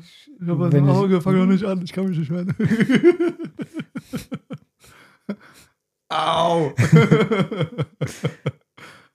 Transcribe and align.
Ich 0.00 0.48
habe 0.48 0.66
ein 0.66 0.88
Auge, 0.88 1.20
fang 1.20 1.36
doch 1.36 1.46
nicht 1.46 1.64
an, 1.64 1.82
ich 1.82 1.92
kann 1.92 2.08
mich 2.08 2.18
nicht 2.18 2.30
hören. 2.30 2.52
Au! 6.10 6.72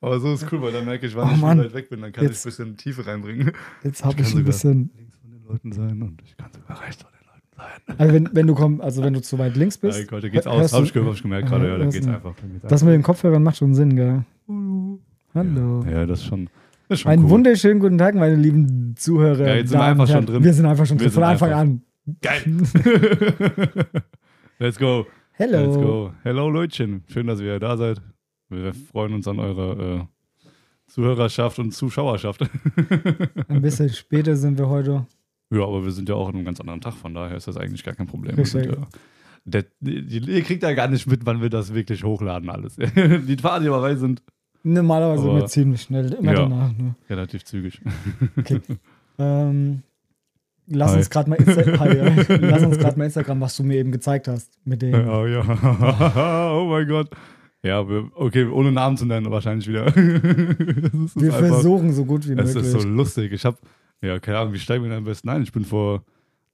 Aber 0.01 0.19
so 0.19 0.33
ist 0.33 0.45
cool, 0.51 0.61
weil 0.61 0.73
dann 0.73 0.85
merke 0.85 1.07
ich, 1.07 1.15
wann 1.15 1.29
Oh 1.29 1.33
ich 1.35 1.41
Mann. 1.41 1.57
weit 1.59 1.73
weg 1.73 1.89
bin, 1.89 2.01
dann 2.01 2.11
kann 2.11 2.25
Jetzt- 2.25 2.39
ich 2.39 2.45
ein 2.45 2.49
bisschen 2.49 2.77
Tiefe 2.77 3.07
reinbringen. 3.07 3.51
Jetzt 3.83 4.03
habe 4.03 4.21
Ich 4.21 4.27
ich 4.29 4.35
ein 4.35 4.43
bisschen. 4.43 4.91
Links 4.95 5.17
von 5.19 5.31
den 5.31 5.43
Leuten 5.47 5.71
sein 5.71 6.01
und 6.01 6.21
ich 6.23 6.35
kann 6.37 6.51
sogar 6.53 6.81
rechts 6.81 7.01
von 7.01 7.11
den 7.13 7.25
Leuten 7.25 7.47
sein. 7.87 7.95
Also 7.97 8.13
wenn, 8.13 8.29
wenn 8.35 8.47
du 8.47 8.53
komm, 8.53 8.81
also 8.81 9.01
wenn 9.01 9.13
du 9.13 9.21
zu 9.21 9.39
weit 9.39 9.55
links 9.55 9.77
bist. 9.77 9.97
Ja, 9.99 10.05
Gott, 10.05 10.23
da 10.23 10.27
geht's 10.29 10.45
aus. 10.45 10.59
hörst 10.59 10.73
Hab 10.73 10.83
du- 10.83 10.87
ich, 10.99 11.05
hab 11.07 11.13
ich 11.13 11.21
gemerkt 11.21 11.47
gerade, 11.49 11.67
ja, 11.69 11.77
da 11.77 11.85
geht's 11.85 12.05
einfach. 12.07 12.35
geht's 12.35 12.61
Das 12.63 12.71
einfach. 12.73 12.85
mit 12.87 12.95
den 12.95 13.03
Kopfhörern 13.03 13.43
macht 13.43 13.57
schon 13.57 13.73
Sinn, 13.73 13.95
gell? 13.95 14.25
Hallo. 14.47 14.99
Hallo. 15.33 15.83
Ja, 15.85 15.91
schon, 16.01 16.07
das 16.07 16.19
ist 16.19 16.25
schon 16.25 16.49
Einen 17.05 17.23
cool. 17.25 17.29
wunderschönen 17.29 17.79
guten 17.79 17.97
Tag, 17.97 18.15
meine 18.15 18.35
lieben 18.35 18.95
Zuhörer. 18.97 19.47
Ja, 19.47 19.55
jetzt 19.55 19.69
sind 19.69 19.79
wir 19.79 19.85
einfach 19.85 20.07
schon 20.07 20.25
drin. 20.25 20.43
Wir 20.43 20.53
sind 20.53 20.65
einfach 20.65 20.85
schon 20.85 20.99
Wir 20.99 21.07
drin, 21.07 21.13
von 21.13 21.23
Anfang 21.23 21.49
einfach- 21.53 21.61
an. 21.61 21.81
Geil. 22.21 22.43
Let's 24.59 24.77
go. 24.77 25.05
Hello. 25.33 25.65
Let's 25.65 25.75
go. 25.77 26.11
Hello 26.23 26.49
Leutchen. 26.49 27.03
Schön, 27.07 27.27
dass 27.27 27.39
ihr 27.39 27.59
da 27.59 27.77
seid. 27.77 28.01
Wir 28.49 28.73
freuen 28.73 29.13
uns 29.13 29.27
an 29.27 29.39
eurer 29.39 29.79
äh, 29.79 30.01
Zuhörerschaft 30.87 31.59
und 31.59 31.71
Zuschauerschaft. 31.71 32.41
Ein 33.47 33.61
bisschen 33.61 33.89
später 33.89 34.35
sind 34.35 34.57
wir 34.59 34.69
heute. 34.69 35.05
ja, 35.51 35.63
aber 35.63 35.83
wir 35.83 35.91
sind 35.91 36.09
ja 36.09 36.15
auch 36.15 36.27
an 36.29 36.35
einem 36.35 36.45
ganz 36.45 36.59
anderen 36.59 36.81
Tag, 36.81 36.93
von 36.93 37.13
daher 37.13 37.37
ist 37.37 37.47
das 37.47 37.57
eigentlich 37.57 37.83
gar 37.83 37.95
kein 37.95 38.07
Problem. 38.07 38.35
Richtig. 38.35 38.65
Ja, 38.65 38.77
der, 39.45 39.65
die, 39.79 40.17
ihr 40.19 40.41
kriegt 40.43 40.61
ja 40.63 40.73
gar 40.73 40.87
nicht 40.87 41.07
mit, 41.07 41.25
wann 41.25 41.41
wir 41.41 41.49
das 41.49 41.73
wirklich 41.73 42.03
hochladen 42.03 42.49
alles. 42.49 42.75
die 42.75 43.37
Fahrten, 43.37 43.63
die 43.63 43.69
dabei 43.69 43.95
sind, 43.95 44.21
Normalerweise 44.63 45.21
sind 45.23 45.31
Aber- 45.31 45.39
wir 45.41 45.45
ziemlich 45.47 45.81
schnell, 45.81 46.13
immer 46.13 46.33
Ja. 46.33 46.39
danach. 46.43 46.71
Ne? 46.77 46.95
relativ 47.09 47.43
zügig. 47.45 47.81
Ähm, 49.19 49.83
lass 50.67 50.91
Hi. 50.91 50.97
uns 50.97 51.09
gerade 51.11 51.29
mal, 51.29 51.35
Insta 51.35 51.61
Hi, 51.79 51.97
ja. 51.97 52.37
lass 52.41 52.63
uns 52.63 52.79
grad 52.79 52.97
mal 52.97 53.05
Instagram, 53.05 53.41
was 53.41 53.55
du 53.57 53.63
mir 53.63 53.75
eben 53.77 53.91
gezeigt 53.91 54.27
hast. 54.27 54.57
Mit 54.65 54.81
dem. 54.81 54.95
Oh 55.07 55.27
ja. 55.27 55.41
oh 56.57 56.65
mein 56.67 56.87
Gott. 56.87 57.09
Ja, 57.61 57.87
wir, 57.87 58.09
okay, 58.15 58.45
ohne 58.45 58.71
Namen 58.71 58.97
zu 58.97 59.05
nennen 59.05 59.29
wahrscheinlich 59.29 59.67
wieder. 59.67 59.85
das 59.85 59.95
wir 59.95 61.31
einfach- 61.33 61.39
versuchen 61.47 61.93
so 61.93 62.05
gut 62.05 62.27
wie 62.27 62.33
Es 62.33 62.55
möglich. 62.55 62.73
ist 62.73 62.81
so 62.81 62.87
lustig. 62.87 63.31
Ich 63.33 63.45
habe, 63.45 63.57
ja, 64.01 64.17
keine 64.19 64.39
Ahnung, 64.39 64.53
wie 64.53 64.59
steigen 64.59 64.83
wir 64.83 64.89
denn 64.89 64.97
am 64.99 65.03
besten 65.05 65.29
ein? 65.29 65.43
Ich 65.43 65.51
bin 65.51 65.63
vor 65.63 66.03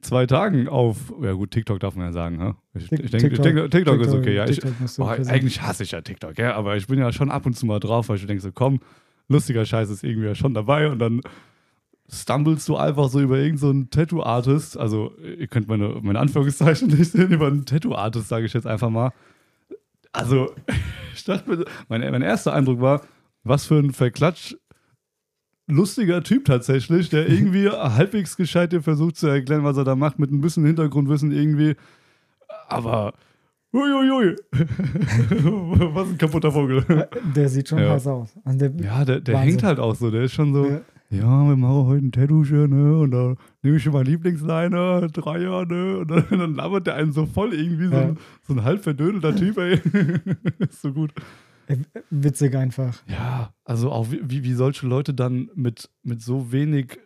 zwei 0.01 0.25
Tagen 0.25 0.67
auf, 0.67 1.13
ja 1.21 1.33
gut, 1.33 1.51
TikTok 1.51 1.79
darf 1.79 1.95
man 1.95 2.07
ja 2.07 2.11
sagen, 2.13 2.39
ha? 2.39 2.57
Ich, 2.73 2.91
ich 2.91 3.11
denke, 3.11 3.29
TikTok, 3.29 3.43
TikTok, 3.43 3.71
TikTok 3.71 4.01
ist 4.01 4.13
okay, 4.13 4.35
ja. 4.35 4.47
Ich, 4.47 4.61
oh, 4.97 5.05
eigentlich 5.05 5.61
hasse 5.61 5.83
ich 5.83 5.91
ja 5.91 6.01
TikTok, 6.01 6.37
ja, 6.37 6.55
aber 6.55 6.77
ich 6.77 6.87
bin 6.87 6.99
ja 6.99 7.11
schon 7.11 7.31
ab 7.31 7.45
und 7.45 7.55
zu 7.55 7.65
mal 7.65 7.79
drauf, 7.79 8.09
weil 8.09 8.17
ich 8.17 8.25
denke 8.25 8.41
so, 8.41 8.51
komm, 8.51 8.79
lustiger 9.27 9.65
Scheiß 9.65 9.89
ist 9.89 10.03
irgendwie 10.03 10.27
ja 10.27 10.35
schon 10.35 10.53
dabei 10.53 10.89
und 10.89 10.99
dann 10.99 11.21
stumblest 12.11 12.67
du 12.67 12.75
einfach 12.75 13.09
so 13.09 13.19
über 13.19 13.37
irgendeinen 13.37 13.83
so 13.83 13.89
Tattoo-Artist, 13.89 14.77
also 14.77 15.13
ihr 15.17 15.47
könnt 15.47 15.67
meine, 15.67 15.99
meine 16.01 16.19
Anführungszeichen 16.19 16.87
nicht 16.97 17.11
sehen, 17.11 17.31
über 17.31 17.47
einen 17.47 17.65
Tattoo-Artist, 17.65 18.27
sage 18.27 18.45
ich 18.45 18.53
jetzt 18.53 18.67
einfach 18.67 18.89
mal. 18.89 19.11
Also, 20.11 20.51
ich 21.15 21.23
dachte 21.23 21.65
mein, 21.87 22.01
mein 22.01 22.21
erster 22.21 22.53
Eindruck 22.53 22.81
war, 22.81 23.01
was 23.43 23.65
für 23.65 23.77
ein 23.79 23.91
Verklatsch 23.91 24.55
lustiger 25.69 26.23
Typ 26.23 26.45
tatsächlich, 26.45 27.09
der 27.09 27.27
irgendwie 27.29 27.69
halbwegs 27.69 28.35
gescheit 28.37 28.71
dir 28.73 28.81
versucht 28.81 29.17
zu 29.17 29.27
erklären, 29.27 29.63
was 29.63 29.77
er 29.77 29.83
da 29.83 29.95
macht, 29.95 30.19
mit 30.19 30.31
ein 30.31 30.41
bisschen 30.41 30.65
Hintergrundwissen 30.65 31.31
irgendwie. 31.31 31.75
Aber, 32.67 33.13
uiuiui, 33.73 34.35
was 35.93 36.09
ein 36.09 36.17
kaputter 36.17 36.51
Vogel. 36.51 36.83
Der 37.35 37.49
sieht 37.49 37.69
schon 37.69 37.79
Ja. 37.79 37.91
heiß 37.91 38.07
aus. 38.07 38.33
Also 38.43 38.59
der, 38.59 38.71
Ja, 38.83 39.05
der, 39.05 39.19
der 39.21 39.37
hängt 39.39 39.63
halt 39.63 39.79
auch 39.79 39.95
so, 39.95 40.09
der 40.11 40.23
ist 40.23 40.33
schon 40.33 40.53
so, 40.53 40.65
Ja. 40.65 40.81
ja, 41.09 41.47
wir 41.47 41.55
machen 41.55 41.85
heute 41.85 42.05
ein 42.05 42.11
Tattoo, 42.11 42.43
ne, 42.43 42.97
und 42.99 43.11
da 43.11 43.35
nehme 43.63 43.77
ich 43.77 43.83
schon 43.83 43.93
mein 43.93 44.05
Lieblingsliner, 44.05 45.07
Dreier, 45.09 45.65
ne, 45.65 45.99
und 45.99 46.11
dann, 46.11 46.25
dann 46.29 46.55
labert 46.55 46.87
der 46.87 46.95
einen 46.95 47.11
so 47.11 47.25
voll 47.25 47.53
irgendwie, 47.53 47.87
so, 47.87 47.93
Ja. 47.93 48.01
ein, 48.01 48.17
so 48.47 48.53
ein 48.53 48.63
halb 48.63 48.83
verdödelter 48.83 49.35
Typ, 49.35 49.57
ey. 49.57 49.79
ist 50.59 50.81
so 50.81 50.91
gut. 50.93 51.11
Äh, 51.69 51.77
witzig 52.09 52.55
einfach. 52.55 53.01
Ja, 53.07 53.53
also 53.63 53.91
auch 53.91 54.07
wie, 54.11 54.43
wie, 54.43 54.53
solche 54.53 54.87
Leute 54.87 55.13
dann 55.13 55.49
mit, 55.55 55.89
mit 56.03 56.21
so 56.21 56.51
wenig 56.51 56.99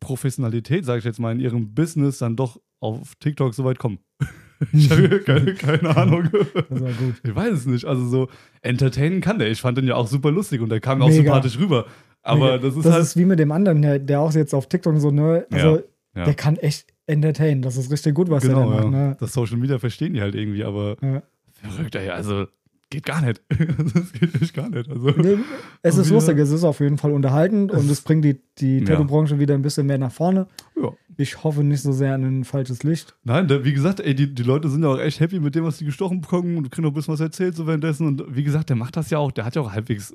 Professionalität, 0.00 0.84
sage 0.84 1.00
ich 1.00 1.04
jetzt 1.04 1.18
mal, 1.18 1.32
in 1.32 1.40
ihrem 1.40 1.74
Business 1.74 2.18
dann 2.18 2.36
doch 2.36 2.60
auf 2.80 3.14
TikTok 3.16 3.54
so 3.54 3.64
weit 3.64 3.78
kommen. 3.78 3.98
ich 4.72 4.90
habe 4.90 5.20
keine, 5.26 5.54
keine 5.54 5.96
Ahnung. 5.96 6.28
Das 6.32 6.80
war 6.80 6.92
gut. 6.92 7.14
Ich 7.24 7.34
weiß 7.34 7.52
es 7.52 7.66
nicht. 7.66 7.84
Also 7.84 8.06
so 8.06 8.28
entertainen 8.60 9.20
kann 9.20 9.38
der. 9.38 9.50
Ich 9.50 9.60
fand 9.60 9.78
den 9.78 9.86
ja 9.86 9.96
auch 9.96 10.06
super 10.06 10.30
lustig 10.30 10.60
und 10.60 10.68
der 10.68 10.80
kam 10.80 10.98
mir 10.98 11.04
auch 11.04 11.08
Mega. 11.08 11.22
sympathisch 11.22 11.58
rüber. 11.58 11.86
Aber 12.22 12.52
Mega. 12.52 12.58
das 12.58 12.76
ist 12.76 12.84
das 12.84 12.92
halt. 12.92 13.02
ist 13.02 13.16
wie 13.16 13.24
mit 13.24 13.38
dem 13.38 13.50
anderen, 13.50 13.82
der, 13.82 13.98
der 13.98 14.20
auch 14.20 14.32
jetzt 14.34 14.54
auf 14.54 14.68
TikTok 14.68 14.98
so, 14.98 15.10
ne, 15.10 15.46
also 15.50 15.82
ja. 16.14 16.24
der 16.24 16.34
kann 16.34 16.56
echt 16.56 16.92
entertainen. 17.06 17.62
Das 17.62 17.76
ist 17.76 17.90
richtig 17.90 18.14
gut, 18.14 18.30
was 18.30 18.42
genau, 18.44 18.70
der 18.70 18.80
da 18.80 18.86
macht. 18.86 18.94
ja. 18.94 19.08
Ne? 19.08 19.16
Das 19.18 19.32
Social 19.32 19.56
Media 19.56 19.78
verstehen 19.78 20.14
die 20.14 20.20
halt 20.20 20.34
irgendwie, 20.34 20.64
aber 20.64 20.96
Ja. 21.02 21.22
verrückt, 21.52 21.94
ey. 21.96 22.10
Also 22.10 22.46
geht 22.92 23.04
gar 23.04 23.20
nicht. 23.22 23.42
das 23.94 24.12
geht 24.12 24.40
echt 24.40 24.54
gar 24.54 24.68
nicht. 24.68 24.88
Also, 24.88 25.10
Nee, 25.10 25.38
Es 25.82 25.96
ist 25.98 26.06
wieder- 26.06 26.14
lustig, 26.14 26.38
es 26.38 26.50
ist 26.50 26.62
auf 26.64 26.78
jeden 26.80 26.98
Fall 26.98 27.10
unterhaltend 27.12 27.72
und 27.72 27.78
Es- 27.86 27.90
es 27.90 28.00
bringt 28.02 28.24
die, 28.24 28.40
die 28.58 28.78
Ja. 28.78 28.84
Tattoo-Branche 28.84 29.38
wieder 29.40 29.54
ein 29.54 29.62
bisschen 29.62 29.86
mehr 29.86 29.98
nach 29.98 30.12
vorne. 30.12 30.46
ja. 30.80 30.90
Ich 31.18 31.44
hoffe 31.44 31.62
nicht 31.62 31.82
so 31.82 31.92
sehr 31.92 32.14
an 32.14 32.24
ein 32.24 32.44
falsches 32.44 32.84
Licht. 32.84 33.14
Nein, 33.22 33.46
der, 33.46 33.66
wie 33.66 33.74
gesagt, 33.74 34.00
ey, 34.00 34.14
die, 34.14 34.34
die 34.34 34.42
Leute 34.42 34.70
sind 34.70 34.82
ja 34.82 34.88
auch 34.88 34.98
echt 34.98 35.20
happy 35.20 35.40
mit 35.40 35.54
dem, 35.54 35.62
was 35.64 35.76
die 35.76 35.84
gestochen 35.84 36.22
bekommen 36.22 36.56
und 36.56 36.70
kriegen 36.70 36.84
noch 36.84 36.90
ein 36.92 36.94
bisschen 36.94 37.12
was 37.12 37.20
erzählt 37.20 37.54
so 37.54 37.66
währenddessen. 37.66 38.06
Und 38.06 38.24
wie 38.34 38.42
gesagt, 38.42 38.70
der 38.70 38.76
macht 38.76 38.96
das 38.96 39.10
ja 39.10 39.18
auch, 39.18 39.30
der 39.30 39.44
hat 39.44 39.54
ja 39.54 39.60
auch 39.60 39.72
halbwegs 39.72 40.14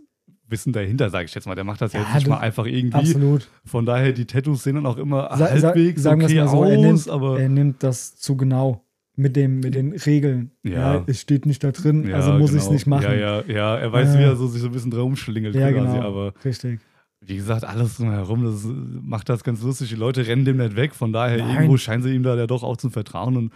Wissen 0.49 0.73
dahinter, 0.73 1.09
sage 1.11 1.25
ich 1.25 1.35
jetzt 1.35 1.45
mal. 1.45 1.53
Der 1.53 1.65
macht 1.65 1.81
das 1.81 1.93
ja, 1.93 1.99
Ja, 1.99 2.05
jetzt 2.07 2.15
nicht 2.15 2.27
mal 2.29 2.39
einfach 2.39 2.65
irgendwie. 2.65 2.97
Absolut. 2.97 3.47
Von 3.63 3.85
daher, 3.85 4.11
die 4.11 4.25
Tattoos 4.25 4.63
sehen 4.63 4.73
dann 4.75 4.85
auch 4.87 4.97
immer 4.97 5.29
Sa 5.37 5.55
sa 5.57 5.67
halbwegs 5.67 6.01
sagen 6.01 6.19
wir 6.21 6.25
es 6.27 6.31
okay 6.31 6.41
mal 6.41 6.47
so, 6.49 6.63
aus, 6.63 6.69
er 6.71 6.77
nimmt, 6.77 7.09
aber 7.09 7.39
er 7.41 7.49
nimmt 7.49 7.83
das 7.83 8.15
zu 8.15 8.35
genau 8.35 8.83
mit, 9.17 9.35
dem, 9.35 9.59
mit 9.59 9.75
den 9.75 9.91
Regeln. 9.93 10.51
Ja. 10.63 11.03
es 11.07 11.19
steht 11.21 11.45
nicht 11.45 11.63
da 11.63 11.71
drin, 11.71 12.07
ja, 12.07 12.15
also 12.17 12.33
muss 12.33 12.51
ich 12.51 12.57
es 12.57 12.63
genau. 12.63 12.73
nicht 12.73 12.87
machen. 12.87 13.03
Ja, 13.03 13.13
ja, 13.13 13.43
ja, 13.47 13.75
er 13.75 13.91
weiß, 13.91 14.13
Ja. 14.13 14.19
wie 14.19 14.23
er 14.23 14.35
so, 14.35 14.47
sich 14.47 14.61
so 14.61 14.67
ein 14.67 14.71
bisschen 14.73 14.91
drum 14.91 15.15
schlingelt 15.15 15.55
Ja, 15.55 15.71
quasi, 15.71 15.95
genau. 15.95 16.07
aber 16.07 16.33
Richtig. 16.45 16.79
wie 17.21 17.35
gesagt, 17.35 17.65
alles 17.65 17.97
drumherum, 17.97 18.45
das 18.45 18.63
macht 19.01 19.27
das 19.27 19.43
ganz 19.43 19.61
lustig. 19.63 19.89
Die 19.89 19.95
Leute 19.95 20.25
rennen 20.27 20.45
dem 20.45 20.57
nicht 20.57 20.75
weg, 20.75 20.93
von 20.93 21.11
daher 21.11 21.39
Nein. 21.39 21.55
irgendwo 21.55 21.77
scheinen 21.77 22.03
sie 22.03 22.13
ihm 22.13 22.23
da 22.23 22.35
ja 22.35 22.45
doch 22.47 22.63
auch 22.63 22.77
zu 22.77 22.91
vertrauen. 22.91 23.35
Und, 23.37 23.53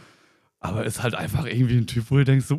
aber 0.59 0.83
ist 0.83 1.03
halt 1.03 1.13
einfach 1.13 1.45
irgendwie 1.45 1.77
ein 1.77 1.87
Typ, 1.87 2.05
wo 2.09 2.17
du 2.17 2.25
denkst, 2.25 2.47
so, 2.47 2.55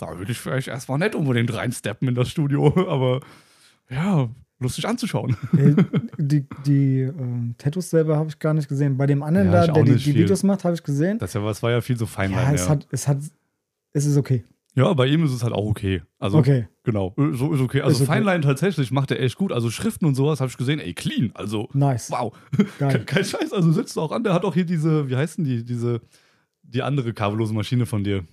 da 0.00 0.18
würde 0.18 0.32
ich 0.32 0.38
vielleicht 0.38 0.68
erstmal 0.68 0.98
nicht 0.98 1.14
unbedingt 1.14 1.54
reinsteppen 1.54 2.08
in 2.08 2.14
das 2.14 2.30
Studio, 2.30 2.72
aber 2.88 3.20
ja, 3.90 4.30
lustig 4.58 4.86
anzuschauen. 4.88 5.36
Äh, 5.56 5.74
die 6.18 6.46
die 6.66 7.00
ähm, 7.00 7.54
Tattoos 7.58 7.90
selber 7.90 8.16
habe 8.16 8.28
ich 8.28 8.38
gar 8.38 8.54
nicht 8.54 8.68
gesehen. 8.68 8.96
Bei 8.96 9.06
dem 9.06 9.22
anderen 9.22 9.52
Ja, 9.52 9.66
da, 9.66 9.72
der 9.72 9.84
die, 9.84 9.94
die. 9.96 10.14
Videos 10.14 10.42
macht, 10.42 10.64
habe 10.64 10.74
ich 10.74 10.82
gesehen. 10.82 11.18
Das 11.18 11.34
ja, 11.34 11.42
was 11.44 11.62
war 11.62 11.70
ja 11.70 11.80
viel 11.80 11.96
so 11.96 12.06
Feinlein. 12.06 12.42
Ja, 12.44 12.48
Ja, 12.50 12.54
es 12.54 12.68
hat, 12.68 12.86
es 12.90 13.08
hat, 13.08 13.18
es 13.92 14.06
ist 14.06 14.16
okay. 14.16 14.44
ja, 14.74 14.92
bei 14.94 15.06
ihm 15.06 15.24
ist 15.24 15.32
es 15.32 15.42
halt 15.42 15.52
auch 15.54 15.66
okay. 15.66 16.02
Also, 16.18 16.38
Okay. 16.38 16.68
genau, 16.84 17.14
so 17.32 17.52
ist 17.52 17.60
okay. 17.60 17.80
Also, 17.82 17.96
Ist 17.96 18.00
okay. 18.08 18.16
Feinlein 18.18 18.42
tatsächlich 18.42 18.90
macht 18.90 19.10
er 19.10 19.20
echt 19.20 19.36
gut. 19.36 19.52
Also, 19.52 19.70
Schriften 19.70 20.04
und 20.06 20.14
sowas 20.14 20.40
habe 20.40 20.50
ich 20.50 20.56
gesehen, 20.56 20.80
ey, 20.80 20.92
clean. 20.94 21.30
Also, 21.34 21.68
Nice. 21.72 22.10
wow. 22.10 22.34
Geil. 22.78 23.02
Kein, 23.06 23.24
Scheiß, 23.24 23.52
also 23.52 23.72
setzt 23.72 23.96
du 23.96 24.00
auch 24.00 24.12
an. 24.12 24.22
Der 24.24 24.32
hat 24.34 24.44
auch 24.44 24.54
hier 24.54 24.64
diese, 24.66 25.08
wie 25.08 25.16
heißen 25.16 25.44
die, 25.44 25.64
diese, 25.64 26.00
die 26.62 26.82
andere 26.82 27.12
kabellose 27.14 27.54
Maschine 27.54 27.86
von 27.86 28.04
dir, 28.04 28.24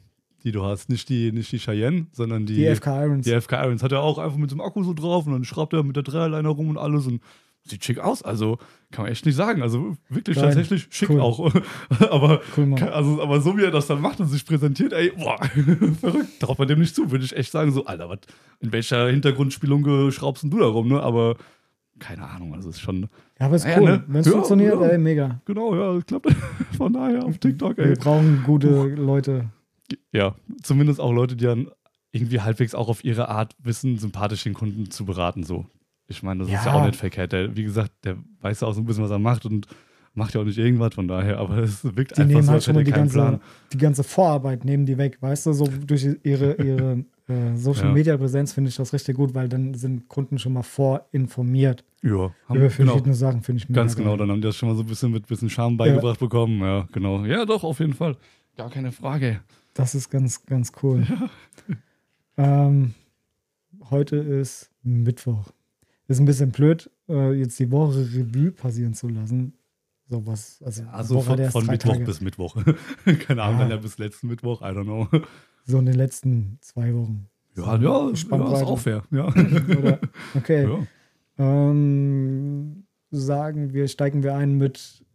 die 0.44 0.52
du 0.52 0.64
hast. 0.64 0.90
Nicht 0.90 1.10
die, 1.10 1.32
nicht 1.32 1.52
die 1.52 1.60
Cheyenne, 1.60 2.08
sondern 2.12 2.46
die, 2.46 2.56
Die 2.56 2.76
FK 2.76 3.04
Irons. 3.06 3.26
die 3.26 3.32
FK 3.40 3.64
Irons. 3.66 3.84
Hat 3.84 3.92
er 3.92 4.02
auch 4.02 4.18
einfach 4.18 4.38
mit 4.38 4.50
so 4.50 4.56
einem 4.56 4.62
Akku 4.62 4.84
so 4.84 4.94
drauf 4.94 5.26
und 5.26 5.34
dann 5.34 5.44
schraubt 5.44 5.74
er 5.74 5.84
mit 5.84 5.96
der 5.96 6.04
Dreierleiner 6.04 6.50
rum 6.50 6.70
und 6.70 6.78
alles 6.78 7.08
und 7.08 7.22
sieht 7.66 7.86
schick 7.86 8.00
aus. 8.00 8.24
Also 8.24 8.58
kann 8.92 9.04
man 9.04 9.12
echt 9.14 9.26
nicht 9.26 9.36
sagen. 9.36 9.62
Also 9.62 9.96
wirklich 10.10 10.36
Geil. 10.36 10.46
tatsächlich 10.46 10.88
schick 10.90 11.10
Cool. 11.10 11.22
auch. 11.22 11.50
aber, 12.12 12.42
Cool, 12.58 12.74
also, 12.76 13.22
aber 13.22 13.40
so 13.40 13.58
wie 13.58 13.64
er 13.64 13.72
das 13.72 13.88
dann 13.88 14.02
macht 14.02 14.20
und 14.20 14.28
sich 14.28 14.46
präsentiert, 14.46 14.92
ey, 14.92 15.12
boah, 15.18 15.38
verrückt. 16.02 16.40
Traut 16.42 16.60
man 16.60 16.68
dem 16.68 16.80
nicht 16.80 16.94
zu, 16.94 17.10
würde 17.10 17.24
ich 17.24 17.34
echt 17.36 17.52
sagen. 17.52 17.72
So, 17.72 17.86
Alter, 17.86 18.10
was, 18.10 18.20
in 18.60 18.72
welcher 18.74 19.08
Hintergrundspielung 19.10 20.12
schraubst 20.12 20.44
du 20.44 20.60
da 20.60 20.66
rum, 20.66 20.90
ne? 20.90 21.02
Aber 21.02 21.38
keine 22.00 22.28
Ahnung, 22.28 22.54
also 22.54 22.70
ist 22.70 22.82
schon. 22.82 23.04
Ja, 23.40 23.46
aber 23.46 23.56
ist 23.56 23.66
Ja, 23.66 23.80
cool. 23.80 23.90
ne? 23.92 24.04
Wenn 24.08 24.20
es 24.22 24.26
Ja, 24.26 24.32
funktioniert, 24.34 24.74
ja. 24.82 24.88
ey, 24.88 24.98
mega. 24.98 25.40
Genau, 25.46 25.74
ja, 25.96 26.02
klappt. 26.02 26.36
Von 26.78 26.92
daher 26.92 27.24
auf 27.24 27.38
TikTok, 27.38 27.78
Wir 27.78 27.86
ey. 27.86 27.94
brauchen 27.96 28.44
gute 28.46 28.68
Leute. 28.88 29.46
Ja, 30.12 30.36
zumindest 30.62 31.00
auch 31.00 31.12
Leute, 31.12 31.36
die 31.36 31.46
dann 31.46 31.70
irgendwie 32.12 32.42
halbwegs 32.42 32.76
auch 32.76 32.90
auf 32.90 33.04
ihre 33.04 33.30
Art 33.30 33.56
wissen, 33.60 33.98
sympathisch 33.98 34.44
den 34.44 34.54
Kunden 34.54 34.90
zu 34.92 35.06
beraten. 35.06 35.44
So. 35.44 35.66
Ich 36.08 36.22
meine, 36.24 36.42
das 36.42 36.48
ist 36.50 36.54
ja 36.66 36.66
Ja. 36.66 36.74
auch 36.82 36.86
nicht 36.86 36.96
verkehrt. 36.96 37.32
Der, 37.32 37.56
wie 37.56 37.64
gesagt, 37.64 37.92
der 38.04 38.18
weiß 38.42 38.62
ja 38.62 38.68
auch 38.68 38.74
so 38.74 38.82
ein 38.82 38.86
bisschen, 38.86 39.04
was 39.04 39.12
er 39.12 39.20
macht 39.20 39.46
und 39.46 39.68
macht 40.14 40.34
ja 40.36 40.42
auch 40.42 40.46
nicht 40.46 40.58
irgendwas. 40.60 40.94
Von 40.94 41.08
daher, 41.08 41.40
aber 41.40 41.58
es 41.58 41.84
wirkt 41.84 42.12
Die 42.18 42.22
einfach 42.22 42.26
nehmen 42.28 42.44
so, 42.44 42.52
halt 42.52 42.64
schon 42.64 42.76
mal 42.76 42.84
die 42.84 42.92
ganze, 42.92 43.14
Plan. 43.16 43.42
die 43.74 43.78
ganze 43.78 44.04
Vorarbeit, 44.04 44.64
nehmen 44.64 44.86
die 44.86 44.98
weg, 44.98 45.18
weißt 45.22 45.48
du, 45.48 45.54
so 45.54 45.66
durch 45.68 46.04
ihre, 46.24 46.54
ihre 46.64 47.04
äh, 47.28 47.56
Social 47.56 47.88
Ja. 47.88 47.94
Media 47.94 48.18
Präsenz 48.18 48.54
finde 48.54 48.70
ich 48.70 48.76
das 48.76 48.94
richtig 48.94 49.16
gut, 49.16 49.34
weil 49.34 49.50
dann 49.50 49.74
sind 49.74 50.08
Kunden 50.08 50.38
schon 50.38 50.54
mal 50.54 50.62
vorinformiert 50.64 51.84
Ja, 52.04 52.10
über 52.10 52.34
haben, 52.48 52.60
genau. 52.60 52.70
verschiedene 52.70 53.16
Sachen, 53.16 53.42
finde 53.42 53.62
ich 53.64 53.70
mega 53.70 53.82
Ganz 53.82 53.96
genau, 53.96 54.10
geil. 54.12 54.18
dann 54.20 54.32
haben 54.32 54.42
die 54.42 54.48
das 54.48 54.56
schon 54.56 54.70
mal 54.70 54.76
so 54.76 54.84
ein 54.84 54.88
bisschen 54.88 55.12
mit 55.12 55.26
bisschen 55.28 55.50
Charme 55.50 55.78
beigebracht 55.78 56.20
bekommen. 56.20 56.60
Ja, 56.60 56.88
genau. 56.92 57.26
Ja, 57.26 57.46
doch, 57.46 57.64
auf 57.64 57.80
jeden 57.80 57.94
Fall. 57.94 58.16
Gar 58.56 58.70
keine 58.70 58.92
Frage. 58.92 59.40
Das 59.74 59.96
ist 59.96 60.10
ganz, 60.10 60.46
ganz 60.46 60.72
cool. 60.82 61.06
Ähm, 62.36 62.96
heute 63.92 64.16
ist 64.16 64.72
Mittwoch. 64.82 65.52
Ist 66.08 66.20
ein 66.20 66.26
bisschen 66.26 66.52
blöd, 66.52 66.90
äh, 67.08 67.32
jetzt 67.34 67.60
die 67.60 67.70
Woche 67.70 68.00
Revue 68.12 68.50
passieren 68.52 68.96
zu 68.96 69.08
lassen. 69.08 69.54
So 70.08 70.26
was, 70.26 70.60
also, 70.64 70.84
Also 70.92 71.22
von, 71.22 71.38
von 71.52 71.68
Mittwoch 71.68 71.92
Tage. 71.94 72.06
bis 72.06 72.22
Mittwoch. 72.22 72.56
Keine 73.28 73.44
Ahnung, 73.44 73.60
Ja. 73.60 73.66
dann 73.66 73.70
ja 73.70 73.78
bis 73.78 74.00
letzten 74.00 74.30
Mittwoch, 74.30 74.62
I 74.64 74.66
don't 74.66 74.86
know. 74.86 75.08
So 75.64 75.78
in 75.78 75.86
den 75.86 75.94
letzten 75.94 76.58
zwei 76.62 76.92
Wochen. 76.96 77.28
Ja, 77.56 77.76
ja, 77.76 78.08
ja 78.10 78.16
Spannbreite. 78.16 78.56
ist 78.64 78.68
auch 78.68 78.80
fair. 78.80 79.04
Ja. 79.12 79.28
Oder, 79.28 80.00
okay. 80.34 80.64
ja. 81.38 81.70
Ähm, 81.70 82.86
sagen 83.12 83.74
wir, 83.74 83.88
steigen 83.88 84.24
wir 84.24 84.34
ein 84.36 84.58
mit. 84.58 85.06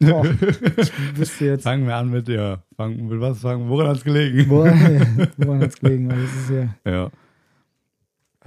Boah, 0.00 0.24
ich 0.76 0.92
wüsste 1.18 1.44
jetzt. 1.46 1.64
Fangen 1.64 1.86
wir 1.86 1.96
an 1.96 2.10
mit, 2.10 2.28
ja, 2.28 2.62
fangen, 2.76 3.08
mit 3.08 3.20
was 3.20 3.40
fangen, 3.40 3.68
woran 3.68 3.88
hat 3.88 3.96
es 3.98 4.04
gelegen? 4.04 4.46
Woran, 4.50 5.28
woran 5.36 5.60
hat 5.62 5.70
es 5.70 5.78
gelegen? 5.80 6.08
Weil 6.10 6.22
das 6.22 6.32
ist 6.34 6.50
ja, 6.50 6.74
Ja. 6.92 7.10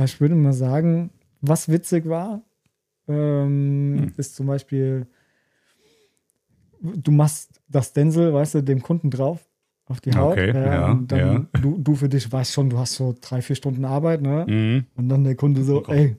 ich 0.05 0.21
würde 0.21 0.35
mal 0.35 0.53
sagen, 0.53 1.09
was 1.41 1.67
witzig 1.69 2.07
war, 2.07 2.41
ähm, 3.07 3.97
Hm. 4.03 4.13
ist 4.17 4.35
zum 4.35 4.47
Beispiel, 4.47 5.07
du 6.81 7.11
machst 7.11 7.61
das 7.67 7.87
Stencil, 7.89 8.33
weißt 8.33 8.55
du, 8.55 8.63
dem 8.63 8.81
Kunden 8.81 9.09
drauf 9.09 9.45
auf 9.85 9.99
die 10.01 10.13
Haut. 10.15 10.33
Okay, 10.33 10.53
ja, 10.53 10.91
und 10.91 11.11
dann 11.11 11.47
Du, 11.61 11.77
du 11.77 11.95
für 11.95 12.07
dich 12.09 12.31
weißt 12.31 12.53
schon, 12.53 12.69
du 12.69 12.77
hast 12.79 12.93
so 12.95 13.13
drei, 13.19 13.41
vier 13.41 13.55
Stunden 13.55 13.83
Arbeit, 13.85 14.21
ne? 14.21 14.45
Mhm. 14.47 14.85
Und 14.95 15.09
dann 15.09 15.23
der 15.25 15.35
Kunde 15.35 15.63
so, 15.63 15.83
Oh 15.85 15.91
ey, 15.91 16.15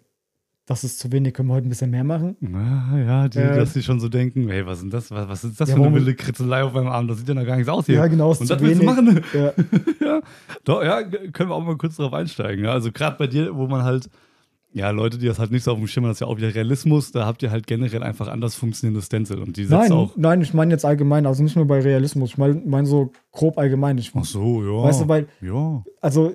das 0.67 0.85
ist 0.85 0.99
zu 1.01 1.11
wenig, 1.11 1.35
können 1.35 1.49
wir 1.49 1.55
heute 1.55 1.67
ein 1.67 1.71
bisschen 1.71 1.91
mehr 1.91 2.05
machen? 2.05 2.37
Ah, 2.55 2.97
ja, 2.99 3.29
die, 3.29 3.39
Äh, 3.39 3.57
dass 3.57 3.73
die 3.73 3.83
schon 3.83 3.99
so 4.01 4.09
denken, 4.09 4.49
hey, 4.49 4.65
was 4.65 4.79
ist 4.79 4.83
denn 4.85 4.91
das? 4.91 5.11
Was, 5.11 5.29
was 5.29 5.45
ist 5.45 5.61
das 5.61 5.69
Ja, 5.71 5.77
für 5.77 5.83
eine 5.83 5.95
wilde 5.95 6.15
Kritzelei 6.15 6.63
auf 6.63 6.73
meinem 6.73 6.87
Arm? 6.89 7.09
Das 7.09 7.19
sieht 7.19 7.29
ja 7.29 7.35
noch 7.35 7.45
gar 7.45 7.57
nichts 7.57 7.69
aus 7.69 7.87
hier. 7.87 7.97
Ja, 7.97 8.07
genau, 8.07 8.31
ist 8.33 8.41
Und 8.43 8.47
zu 8.47 8.55
das 8.55 8.63
willst 8.63 8.81
du 8.83 8.87
wenig. 8.87 8.97
machen? 8.97 9.25
Ja. 9.35 9.53
ja, 10.07 10.21
doch, 10.65 10.83
ja, 10.85 11.03
können 11.03 11.51
wir 11.51 11.55
auch 11.57 11.65
mal 11.65 11.77
kurz 11.77 11.97
drauf 11.97 12.13
einsteigen. 12.13 12.65
Ja? 12.65 12.73
Also 12.73 12.93
gerade 12.93 13.17
bei 13.19 13.27
dir, 13.27 13.57
wo 13.57 13.67
man 13.67 13.83
halt, 13.83 14.09
ja, 14.73 14.89
Leute, 14.91 15.19
die 15.19 15.27
das 15.27 15.39
halt 15.41 15.51
nicht 15.51 15.65
so 15.65 15.73
auf 15.73 15.79
dem 15.79 15.87
Schirm 15.89 16.05
haben, 16.05 16.11
das 16.11 16.19
ist 16.19 16.21
ja 16.21 16.29
auch 16.29 16.37
wieder 16.37 16.55
Realismus, 16.55 17.11
da 17.13 17.27
habt 17.27 17.43
ihr 17.43 17.51
halt 17.51 17.67
generell 17.67 18.03
einfach 18.05 18.29
anders 18.29 18.55
funktionierende 18.55 19.05
Stencil 19.05 19.41
und 19.41 19.57
die 19.57 19.67
Nein, 19.67 19.91
auch. 19.93 20.17
nein, 20.17 20.41
ich 20.43 20.55
meine 20.55 20.73
jetzt 20.73 20.85
allgemein, 20.85 21.27
also 21.27 21.43
nicht 21.43 21.57
nur 21.57 21.67
bei 21.67 21.81
Realismus, 21.81 22.31
ich 22.31 22.39
meine 22.39 22.63
mein 22.65 22.87
so 22.87 23.11
grob 23.33 23.59
allgemein. 23.59 23.99
Ich, 23.99 24.13
Ach 24.15 24.25
so, 24.25 24.63
ja. 24.63 24.85
Weißt 24.85 25.03
du, 25.03 25.09
weil, 25.09 25.27
ja. 25.43 25.83
also 26.01 26.35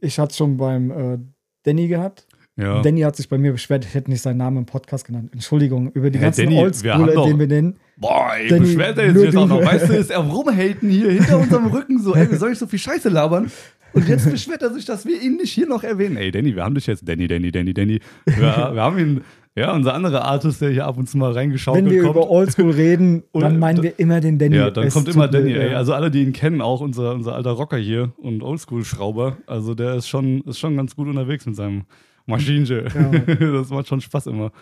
ich 0.00 0.18
hatte 0.18 0.30
es 0.30 0.36
schon 0.36 0.56
beim 0.56 0.90
äh, 0.90 1.18
Danny 1.64 1.88
gehabt. 1.88 2.25
Ja. 2.56 2.80
Danny 2.82 3.02
hat 3.02 3.16
sich 3.16 3.28
bei 3.28 3.36
mir 3.38 3.52
beschwert, 3.52 3.84
ich 3.84 3.94
hätte 3.94 4.10
nicht 4.10 4.22
seinen 4.22 4.38
Namen 4.38 4.56
im 4.58 4.66
Podcast 4.66 5.06
genannt. 5.06 5.30
Entschuldigung, 5.32 5.90
über 5.92 6.10
die 6.10 6.18
Hä, 6.18 6.22
ganzen 6.24 6.44
Danny, 6.46 6.58
Oldschooler, 6.58 7.12
doch- 7.14 7.26
den 7.26 7.38
wir 7.38 7.46
nennen. 7.46 7.76
Boah, 7.98 8.30
ey, 8.38 8.48
Danny, 8.48 8.60
beschwert 8.66 8.98
er 8.98 9.06
jetzt, 9.08 9.22
jetzt 9.24 9.36
auch 9.36 9.46
noch. 9.48 9.62
Weißt 9.64 9.88
du, 9.88 9.92
ist 9.94 10.10
er 10.10 10.18
rumhaten 10.20 10.88
hier 10.88 11.10
hinter 11.10 11.38
unserem 11.38 11.66
Rücken 11.66 12.00
so, 12.00 12.14
ey, 12.14 12.34
soll 12.36 12.52
ich 12.52 12.58
so 12.58 12.66
viel 12.66 12.78
Scheiße 12.78 13.08
labern? 13.10 13.50
Und 13.92 14.08
jetzt 14.08 14.30
beschwert 14.30 14.62
er 14.62 14.72
sich, 14.74 14.84
dass 14.84 15.06
wir 15.06 15.20
ihn 15.22 15.36
nicht 15.36 15.52
hier 15.52 15.66
noch 15.66 15.82
erwähnen. 15.82 16.16
Ey, 16.16 16.30
Danny, 16.30 16.54
wir 16.54 16.64
haben 16.64 16.74
dich 16.74 16.86
jetzt, 16.86 17.06
Danny, 17.08 17.26
Danny, 17.28 17.50
Danny, 17.52 17.72
Danny. 17.72 18.00
Wir, 18.26 18.36
wir 18.74 18.82
haben 18.82 18.98
ihn, 18.98 19.20
ja, 19.54 19.72
unser 19.74 19.94
anderer 19.94 20.22
Artist, 20.24 20.60
der 20.60 20.68
hier 20.70 20.84
ab 20.86 20.98
und 20.98 21.08
zu 21.08 21.16
mal 21.16 21.32
reingeschaut 21.32 21.76
Wenn 21.76 21.88
wir 21.88 22.02
kommt. 22.02 22.16
über 22.16 22.28
Oldschool 22.30 22.70
reden, 22.72 23.22
Und- 23.32 23.40
dann 23.42 23.58
meinen 23.58 23.82
wir 23.82 23.98
immer 23.98 24.20
den 24.20 24.38
Danny. 24.38 24.56
Ja, 24.56 24.70
dann 24.70 24.90
kommt 24.90 25.08
immer 25.08 25.28
Danny, 25.28 25.52
ey. 25.54 25.72
ja. 25.72 25.76
Also 25.78 25.94
alle, 25.94 26.10
die 26.10 26.22
ihn 26.22 26.34
kennen, 26.34 26.60
auch 26.60 26.80
unser, 26.82 27.14
unser 27.14 27.34
alter 27.34 27.52
Rocker 27.52 27.78
hier 27.78 28.12
und 28.18 28.42
Oldschool-Schrauber. 28.42 29.38
Also 29.46 29.74
der 29.74 29.94
ist 29.94 30.08
schon, 30.08 30.42
ist 30.42 30.58
schon 30.58 30.76
ganz 30.76 30.94
gut 30.96 31.08
unterwegs 31.08 31.46
mit 31.46 31.56
seinem 31.56 31.84
Maschinchen. 32.26 32.84
Ja. 32.94 33.34
das 33.52 33.70
macht 33.70 33.88
schon 33.88 34.00
Spaß 34.00 34.26
immer. 34.26 34.52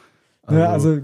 ja, 0.51 0.71
also 0.71 1.01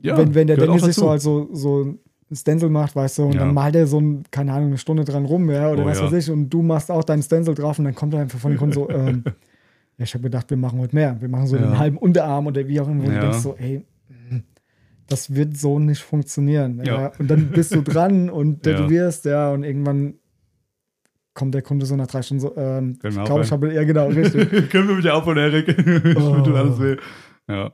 ja, 0.00 0.16
wenn, 0.16 0.34
wenn 0.34 0.46
der 0.46 0.68
auch 0.70 0.78
sich 0.78 0.96
so 0.96 1.08
als 1.08 1.22
so, 1.22 1.48
so 1.52 1.84
ein 1.84 2.36
Stencil 2.36 2.70
macht, 2.70 2.96
weißt 2.96 3.18
du, 3.18 3.22
und 3.24 3.34
Ja. 3.34 3.40
dann 3.40 3.54
malt 3.54 3.76
er 3.76 3.86
so, 3.86 4.00
ein, 4.00 4.24
keine 4.30 4.52
Ahnung, 4.52 4.68
eine 4.68 4.78
Stunde 4.78 5.04
dran 5.04 5.24
rum, 5.24 5.50
ja, 5.50 5.70
oder 5.70 5.82
Oh, 5.84 5.86
was 5.86 6.00
weiß 6.02 6.12
ich, 6.12 6.30
und 6.30 6.48
du 6.48 6.62
machst 6.62 6.90
auch 6.90 7.04
deinen 7.04 7.22
Stencil 7.22 7.54
drauf 7.54 7.78
und 7.78 7.84
dann 7.84 7.94
kommt 7.94 8.14
er 8.14 8.20
einfach 8.20 8.38
von 8.38 8.52
den 8.52 8.58
Kunden 8.58 8.74
so, 8.74 8.88
ähm, 8.90 9.22
ja, 9.98 10.04
ich 10.04 10.14
habe 10.14 10.22
gedacht, 10.24 10.48
wir 10.50 10.56
machen 10.56 10.80
heute 10.80 10.94
mehr. 10.94 11.16
Wir 11.20 11.28
machen 11.28 11.46
so 11.46 11.56
einen 11.56 11.78
halben 11.78 11.98
Unterarm 11.98 12.46
oder 12.46 12.66
wie 12.66 12.80
auch 12.80 12.88
immer, 12.88 13.04
wo 13.04 13.10
du 13.10 13.20
denkst 13.20 13.38
so, 13.38 13.54
ey, 13.58 13.84
mm, 14.08 14.38
das 15.08 15.34
wird 15.34 15.56
so 15.56 15.78
nicht 15.78 16.02
funktionieren. 16.02 16.80
Und 17.18 17.28
dann 17.30 17.48
bist 17.50 17.74
du 17.74 17.82
dran 17.82 18.30
und 18.30 18.62
tätowierst, 18.64 19.24
ja, 19.26 19.52
und 19.52 19.62
irgendwann 19.62 20.14
kommt 21.34 21.54
der 21.54 21.62
Kunde 21.62 21.86
so 21.86 21.96
nach 21.96 22.06
drei 22.06 22.22
Stunden 22.22 22.40
so, 22.40 22.56
ähm, 22.56 22.98
Können 22.98 23.18
ich 23.18 23.24
glaube, 23.24 23.42
ich 23.42 23.52
habe, 23.52 23.72
ja 23.72 23.84
genau, 23.84 24.08
richtig. 24.08 24.48
Können 24.70 24.88
wir 24.88 24.96
mit 24.96 25.04
dir 25.04 25.14
aufhören, 25.14 25.38
Erik? 25.38 25.68
ich 26.06 26.16
Oh. 26.16 26.40
tut 26.42 26.54
alles 26.54 26.80
weh. 26.80 26.96
Ja. 27.48 27.70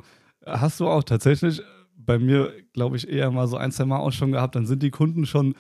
Hast 0.47 0.81
du 0.81 0.87
auch 0.89 1.05
tatsächlich 1.05 1.61
bei 1.97 2.19
mir, 2.19 2.53
glaube 2.73 2.97
ich, 2.97 3.09
eher 3.09 3.31
mal 3.31 3.47
so 3.49 3.57
ein, 3.57 3.71
zwei 3.73 3.85
Mal 3.85 3.99
auch 3.99 4.13
schon 4.13 4.33
gehabt, 4.33 4.55
dann 4.55 4.65
sind 4.67 4.83
die 4.83 4.91
Kunden 4.91 5.27
schon, 5.27 5.55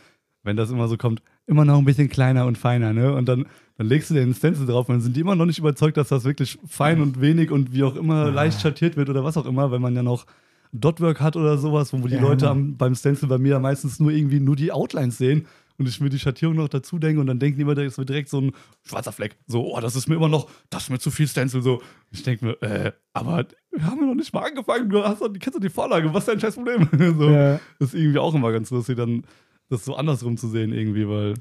wenn 0.44 0.56
das 0.56 0.70
immer 0.70 0.88
so 0.88 0.96
kommt, 0.96 1.20
immer 1.46 1.64
noch 1.64 1.76
ein 1.78 1.84
bisschen 1.84 2.08
kleiner 2.08 2.46
und 2.46 2.56
feiner, 2.56 2.92
ne? 2.92 3.14
Und 3.14 3.28
dann, 3.28 3.46
dann 3.76 3.86
legst 3.86 4.10
du 4.10 4.14
den 4.14 4.32
Stencil 4.32 4.64
drauf 4.66 4.88
und 4.88 4.94
dann 4.96 5.00
sind 5.02 5.14
die 5.16 5.20
immer 5.20 5.34
noch 5.34 5.44
nicht 5.46 5.58
überzeugt, 5.58 5.96
dass 5.96 6.08
das 6.08 6.24
wirklich 6.24 6.58
fein 6.66 7.00
und 7.02 7.20
wenig 7.20 7.50
und 7.50 7.72
wie 7.74 7.82
auch 7.82 7.96
immer 7.96 8.30
leicht 8.30 8.60
schattiert 8.60 8.96
wird 8.96 9.10
oder 9.10 9.24
was 9.24 9.36
auch 9.36 9.44
immer, 9.46 9.70
wenn 9.70 9.82
man 9.82 9.94
ja 9.94 10.02
noch 10.02 10.24
Dotwork 10.72 11.20
hat 11.20 11.36
oder 11.36 11.58
sowas, 11.58 11.92
wo 11.92 12.06
die 12.06 12.14
Ja, 12.14 12.20
Leute 12.20 12.48
am, 12.48 12.76
beim 12.76 12.94
Stencil 12.94 13.28
bei 13.28 13.38
mir 13.38 13.58
meistens 13.58 14.00
nur 14.00 14.10
irgendwie 14.10 14.40
nur 14.40 14.56
die 14.56 14.72
Outlines 14.72 15.18
sehen 15.18 15.46
und 15.78 15.88
ich 15.88 16.00
mir 16.00 16.10
die 16.10 16.18
Schattierung 16.18 16.56
noch 16.56 16.68
dazu 16.68 16.98
denke 16.98 17.20
und 17.20 17.28
dann 17.28 17.38
denken 17.38 17.56
die 17.56 17.62
immer, 17.62 17.74
das 17.74 17.98
wird 17.98 18.08
direkt 18.08 18.28
so 18.28 18.40
ein 18.40 18.52
schwarzer 18.82 19.12
Fleck. 19.12 19.36
So, 19.46 19.74
oh, 19.74 19.80
das 19.80 19.94
ist 19.94 20.08
mir 20.08 20.16
immer 20.16 20.28
noch, 20.28 20.50
das 20.70 20.84
ist 20.84 20.90
mir 20.90 20.98
zu 20.98 21.10
viel 21.10 21.28
Stencil. 21.28 21.62
So, 21.62 21.80
ich 22.10 22.24
denke 22.24 22.44
mir, 22.44 22.62
äh, 22.62 22.92
aber 23.12 23.46
wir 23.70 23.84
haben 23.84 24.00
ja 24.00 24.06
noch 24.06 24.14
nicht 24.14 24.32
mal 24.32 24.44
angefangen, 24.44 24.90
du 24.90 25.02
hast 25.04 25.22
doch, 25.22 25.32
kennst 25.32 25.56
doch 25.56 25.60
die 25.60 25.70
Vorlage, 25.70 26.12
was 26.12 26.24
ist 26.24 26.28
dein 26.28 26.40
scheiß 26.40 26.56
Problem? 26.56 26.88
so, 27.18 27.30
Ja. 27.30 27.60
Das 27.78 27.90
ist 27.90 27.94
irgendwie 27.94 28.18
auch 28.18 28.34
immer 28.34 28.50
ganz 28.50 28.70
lustig, 28.70 28.96
dann 28.96 29.24
das 29.68 29.84
so 29.84 29.94
andersrum 29.94 30.36
zu 30.36 30.48
sehen 30.48 30.72
irgendwie, 30.72 31.08
weil, 31.08 31.34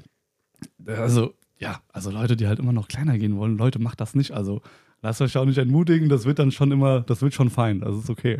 äh, 0.86 0.92
also, 0.92 1.34
ja, 1.58 1.80
also 1.92 2.10
Leute, 2.10 2.36
die 2.36 2.46
halt 2.46 2.60
immer 2.60 2.72
noch 2.72 2.86
kleiner 2.86 3.18
gehen 3.18 3.36
wollen, 3.36 3.58
Leute, 3.58 3.80
macht 3.80 4.00
das 4.00 4.14
nicht, 4.14 4.30
also 4.30 4.62
lasst 5.02 5.20
euch 5.22 5.36
auch 5.36 5.44
nicht 5.44 5.58
entmutigen, 5.58 6.08
das 6.08 6.24
wird 6.26 6.38
dann 6.38 6.50
schon 6.50 6.72
immer, 6.72 7.00
das 7.02 7.22
wird 7.22 7.32
schon 7.34 7.50
fein, 7.50 7.80
das 7.80 7.96
ist 7.96 8.10
okay. 8.10 8.36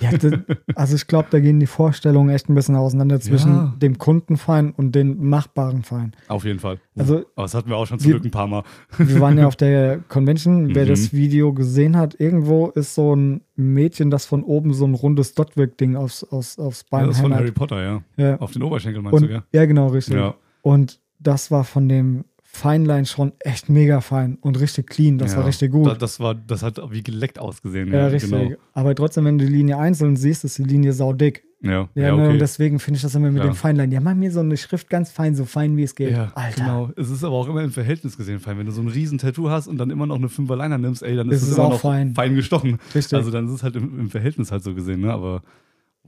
Ja, 0.00 0.10
das, 0.16 0.32
also 0.74 0.96
ich 0.96 1.06
glaube, 1.06 1.28
da 1.30 1.40
gehen 1.40 1.60
die 1.60 1.66
Vorstellungen 1.66 2.28
echt 2.30 2.48
ein 2.50 2.54
bisschen 2.54 2.76
auseinander 2.76 3.20
zwischen 3.20 3.50
Ja. 3.52 3.74
dem 3.80 3.96
Kundenfein 3.98 4.72
und 4.72 4.94
dem 4.94 5.28
machbaren 5.28 5.82
Fein. 5.82 6.12
Auf 6.28 6.44
jeden 6.44 6.58
Fall. 6.58 6.78
Also 6.96 7.24
Aber 7.34 7.44
das 7.44 7.54
hatten 7.54 7.68
wir 7.70 7.76
auch 7.76 7.86
schon 7.86 7.98
zum 7.98 8.08
Wir- 8.08 8.14
Glück 8.16 8.26
ein 8.26 8.30
paar 8.30 8.46
Mal. 8.46 8.64
wir 8.98 9.20
waren 9.20 9.38
ja 9.38 9.46
auf 9.46 9.56
der 9.56 9.98
Convention. 10.08 10.68
Wer 10.74 10.84
Mhm. 10.84 10.88
das 10.88 11.12
Video 11.12 11.52
gesehen 11.54 11.96
hat, 11.96 12.18
irgendwo 12.20 12.68
ist 12.68 12.94
so 12.94 13.14
ein 13.16 13.40
Mädchen, 13.56 14.10
das 14.10 14.26
von 14.26 14.42
oben 14.44 14.74
so 14.74 14.84
ein 14.86 14.94
rundes 14.94 15.34
Dotwork-Ding 15.34 15.96
aufs, 15.96 16.24
aufs, 16.24 16.58
aufs 16.58 16.84
Ja, 16.90 16.98
Bein 16.98 17.06
das 17.06 17.16
ist 17.16 17.22
von. 17.22 17.34
Harry 17.34 17.52
Potter, 17.52 17.82
ja. 17.82 18.02
Ja. 18.16 18.36
Auf 18.40 18.52
den 18.52 18.62
Oberschenkel 18.62 19.00
meinst 19.02 19.14
Und, 19.14 19.22
du, 19.22 19.28
gell? 19.28 19.42
ja, 19.52 19.64
genau, 19.66 19.88
richtig. 19.88 20.16
Ja. 20.16 20.34
Und 20.62 21.00
das 21.18 21.50
war 21.50 21.64
von 21.64 21.88
dem 21.88 22.24
Feinlein 22.54 23.06
schon 23.06 23.32
echt 23.40 23.70
mega 23.70 24.02
fein 24.02 24.36
und 24.42 24.60
richtig 24.60 24.86
clean. 24.88 25.16
Das 25.16 25.32
ja. 25.32 25.38
war 25.38 25.46
richtig 25.46 25.72
gut. 25.72 25.86
Da, 25.86 25.94
das, 25.94 26.20
war, 26.20 26.34
das 26.34 26.62
hat 26.62 26.78
wie 26.90 27.02
geleckt 27.02 27.38
ausgesehen. 27.38 27.88
ja, 27.90 28.00
Ja, 28.00 28.06
richtig. 28.08 28.30
Genau. 28.30 28.56
Aber 28.74 28.94
trotzdem, 28.94 29.24
wenn 29.24 29.38
du 29.38 29.46
die 29.46 29.52
Linie 29.52 29.78
einzeln 29.78 30.16
siehst, 30.16 30.44
ist 30.44 30.58
die 30.58 30.64
Linie 30.64 30.92
saudick. 30.92 31.44
Ja, 31.62 31.88
Ja, 31.94 32.02
ja, 32.08 32.16
ne, 32.16 32.22
okay. 32.24 32.32
und 32.32 32.38
deswegen 32.40 32.78
finde 32.80 32.96
ich 32.96 33.02
das 33.02 33.14
immer 33.14 33.30
mit 33.30 33.42
Ja. 33.42 33.48
dem 33.50 33.54
Feinlein. 33.54 33.90
Ja, 33.92 34.00
mach 34.00 34.14
mir 34.14 34.30
so 34.32 34.40
eine 34.40 34.56
Schrift 34.56 34.90
ganz 34.90 35.10
fein, 35.10 35.34
so 35.34 35.44
fein 35.46 35.76
wie 35.76 35.84
es 35.84 35.94
geht. 35.94 36.10
ja, 36.10 36.30
Alter. 36.34 36.60
genau. 36.60 36.90
Es 36.96 37.08
ist 37.08 37.24
aber 37.24 37.36
auch 37.36 37.48
immer 37.48 37.62
im 37.62 37.70
Verhältnis 37.70 38.16
gesehen 38.18 38.38
fein. 38.40 38.58
Wenn 38.58 38.66
du 38.66 38.72
so 38.72 38.82
ein 38.82 38.88
riesen 38.88 39.16
Tattoo 39.18 39.48
hast 39.48 39.68
und 39.68 39.78
dann 39.78 39.88
immer 39.90 40.06
noch 40.06 40.16
eine 40.16 40.28
Fünferliner 40.28 40.76
nimmst, 40.76 41.02
ey, 41.02 41.16
dann 41.16 41.30
ist 41.30 41.36
Es 41.36 41.42
es, 41.44 41.48
ist 41.50 41.56
immer 41.56 41.66
auch 41.68 41.70
noch 41.70 41.80
fein. 41.80 42.14
fein, 42.14 42.34
gestochen. 42.34 42.78
Richtig. 42.94 43.14
Also 43.16 43.30
dann 43.30 43.46
ist 43.46 43.52
es 43.54 43.62
halt 43.62 43.76
im, 43.76 43.98
im 43.98 44.10
Verhältnis 44.10 44.50
halt 44.52 44.62
so 44.64 44.74
gesehen, 44.74 45.00
ne? 45.00 45.12
Aber 45.12 45.42